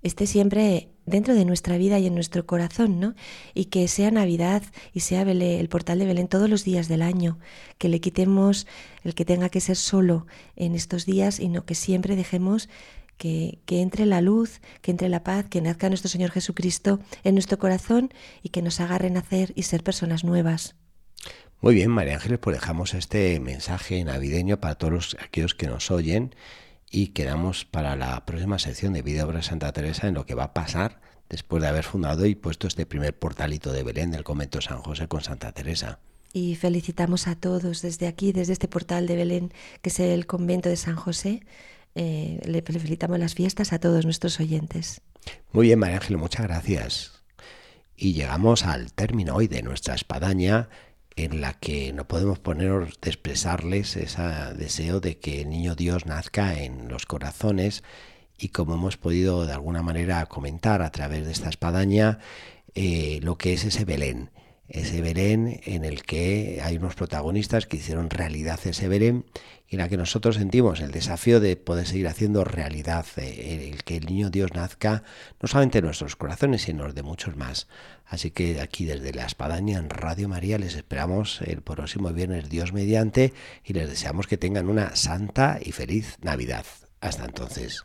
esté 0.03 0.27
siempre 0.27 0.89
dentro 1.07 1.35
de 1.35 1.45
nuestra 1.45 1.77
vida 1.79 1.99
y 1.99 2.07
en 2.07 2.15
nuestro 2.15 2.47
corazón, 2.47 3.01
¿no? 3.01 3.15
Y 3.55 3.67
que 3.67 3.89
sea 3.89 4.11
Navidad 4.11 4.63
y 4.93 5.01
sea 5.01 5.25
Belén- 5.25 5.59
el 5.61 5.69
portal 5.69 5.99
de 5.99 6.07
Belén 6.07 6.29
todos 6.29 6.49
los 6.49 6.65
días 6.65 6.89
del 6.89 7.03
año, 7.03 7.39
que 7.79 7.89
le 7.89 8.01
quitemos 8.01 8.67
el 9.05 9.15
que 9.15 9.25
tenga 9.25 9.49
que 9.49 9.61
ser 9.61 9.77
solo 9.77 10.27
en 10.57 10.75
estos 10.75 11.07
días 11.07 11.41
y 11.41 11.49
no 11.49 11.65
que 11.65 11.75
siempre 11.75 12.15
dejemos 12.17 12.69
que, 13.17 13.61
que 13.67 13.83
entre 13.83 14.07
la 14.07 14.21
luz, 14.21 14.61
que 14.81 14.91
entre 14.91 15.09
la 15.09 15.23
paz, 15.23 15.47
que 15.49 15.61
nazca 15.61 15.89
nuestro 15.89 16.09
Señor 16.09 16.31
Jesucristo 16.31 17.01
en 17.25 17.35
nuestro 17.35 17.59
corazón 17.59 18.11
y 18.43 18.49
que 18.49 18.63
nos 18.63 18.81
haga 18.81 18.99
renacer 18.99 19.53
y 19.55 19.63
ser 19.65 19.83
personas 19.85 20.25
nuevas. 20.25 20.75
Muy 21.61 21.75
bien, 21.77 21.91
María 21.91 22.15
Ángeles, 22.15 22.41
pues 22.41 22.57
dejamos 22.57 22.95
este 22.95 23.39
mensaje 23.39 24.03
navideño 24.03 24.59
para 24.59 24.75
todos 24.75 24.93
los- 24.93 25.17
aquellos 25.21 25.55
que 25.55 25.69
nos 25.69 25.93
oyen 25.93 26.35
y 26.93 27.09
quedamos 27.09 27.65
para 27.65 27.97
la 27.97 28.25
próxima 28.27 28.59
sección 28.59 28.93
de 28.93 29.01
Vida 29.01 29.25
Obra 29.25 29.39
de 29.39 29.43
Santa 29.43 29.73
Teresa 29.73 30.07
en 30.07 30.15
lo 30.15 30.27
que 30.27 30.35
va 30.35 30.45
a 30.45 30.55
pasar 30.55 31.01
después 31.31 31.63
de 31.63 31.69
haber 31.69 31.85
fundado 31.85 32.27
y 32.27 32.35
puesto 32.35 32.67
este 32.67 32.85
primer 32.85 33.19
portalito 33.19 33.73
de 33.73 33.83
Belén 33.83 34.11
del 34.11 34.23
convento 34.23 34.61
San 34.61 34.83
José 34.83 35.09
con 35.09 35.23
Santa 35.23 35.53
Teresa. 35.53 35.99
Y 36.35 36.55
felicitamos 36.55 37.29
a 37.29 37.35
todos 37.35 37.81
desde 37.81 38.07
aquí, 38.07 38.33
desde 38.33 38.53
este 38.53 38.69
portal 38.69 39.07
de 39.07 39.17
Belén, 39.17 39.53
que 39.81 39.89
es 39.89 40.01
el 40.01 40.27
convento 40.27 40.69
de 40.69 40.77
San 40.77 40.97
José. 40.97 41.41
Eh, 41.95 42.41
le 42.45 42.61
felicitamos 42.61 43.19
las 43.19 43.35
fiestas 43.35 43.73
a 43.73 43.79
todos 43.79 44.05
nuestros 44.05 44.39
oyentes. 44.39 45.01
Muy 45.53 45.69
bien, 45.69 45.79
María 45.79 45.97
Ángeles, 45.97 46.21
muchas 46.21 46.47
gracias. 46.47 47.23
Y 47.97 48.13
llegamos 48.13 48.65
al 48.67 48.93
término 48.93 49.35
hoy 49.35 49.49
de 49.49 49.63
nuestra 49.63 49.95
espadaña 49.95 50.69
en 51.17 51.41
la 51.41 51.55
que 51.55 51.93
no 51.93 52.07
podemos 52.07 52.39
poner 52.39 52.97
de 53.01 53.11
expresarles 53.11 53.97
ese 53.97 54.23
deseo 54.57 55.01
de 55.01 55.19
que 55.19 55.43
el 55.43 55.51
niño 55.51 55.75
Dios 55.75 56.07
nazca 56.07 56.63
en 56.63 56.89
los 56.89 57.07
corazones. 57.07 57.83
Y 58.39 58.49
como 58.49 58.75
hemos 58.75 58.97
podido 58.97 59.47
de 59.47 59.53
alguna 59.53 59.83
manera 59.83 60.27
comentar 60.27 60.83
a 60.83 60.91
través 60.91 61.25
de 61.27 61.33
esta 61.33 61.49
espadaña, 61.49 62.19
eh, 62.75 63.21
lo 63.23 63.37
que 63.37 63.53
es 63.53 63.65
ese 63.65 63.85
Belén, 63.85 64.31
ese 64.73 65.03
Belén 65.03 65.61
en 65.65 65.85
el 65.85 66.03
que 66.03 66.61
hay 66.65 66.79
unos 66.79 66.95
protagonistas 66.95 67.67
que 67.67 67.77
hicieron 67.77 68.09
realidad 68.09 68.59
ese 68.65 68.89
Belén 68.89 69.27
y 69.69 69.75
en 69.75 69.81
la 69.81 69.89
que 69.89 69.99
nosotros 69.99 70.37
sentimos 70.37 70.81
el 70.81 70.91
desafío 70.91 71.41
de 71.41 71.57
poder 71.57 71.87
seguir 71.87 72.09
haciendo 72.09 72.43
realidad 72.43 73.05
eh, 73.19 73.71
el 73.71 73.85
que 73.85 73.99
el 73.99 74.07
niño 74.07 74.31
Dios 74.31 74.55
nazca 74.55 75.03
no 75.41 75.49
solamente 75.49 75.79
en 75.79 75.85
nuestros 75.85 76.17
corazones 76.17 76.63
sino 76.63 76.87
en 76.87 76.95
de 76.95 77.03
muchos 77.03 77.37
más. 77.37 77.69
Así 78.07 78.31
que 78.31 78.61
aquí 78.61 78.87
desde 78.87 79.13
la 79.13 79.27
Espadaña 79.27 79.79
en 79.79 79.91
Radio 79.91 80.29
María 80.29 80.59
les 80.59 80.75
esperamos 80.75 81.43
el 81.43 81.61
próximo 81.61 82.11
viernes 82.11 82.49
Dios 82.49 82.73
mediante 82.73 83.35
y 83.65 83.75
les 83.75 83.91
deseamos 83.91 84.27
que 84.27 84.39
tengan 84.39 84.71
una 84.71 84.97
santa 84.97 85.59
y 85.63 85.73
feliz 85.73 86.17
Navidad. 86.23 86.65
Hasta 87.01 87.27
entonces. 87.27 87.85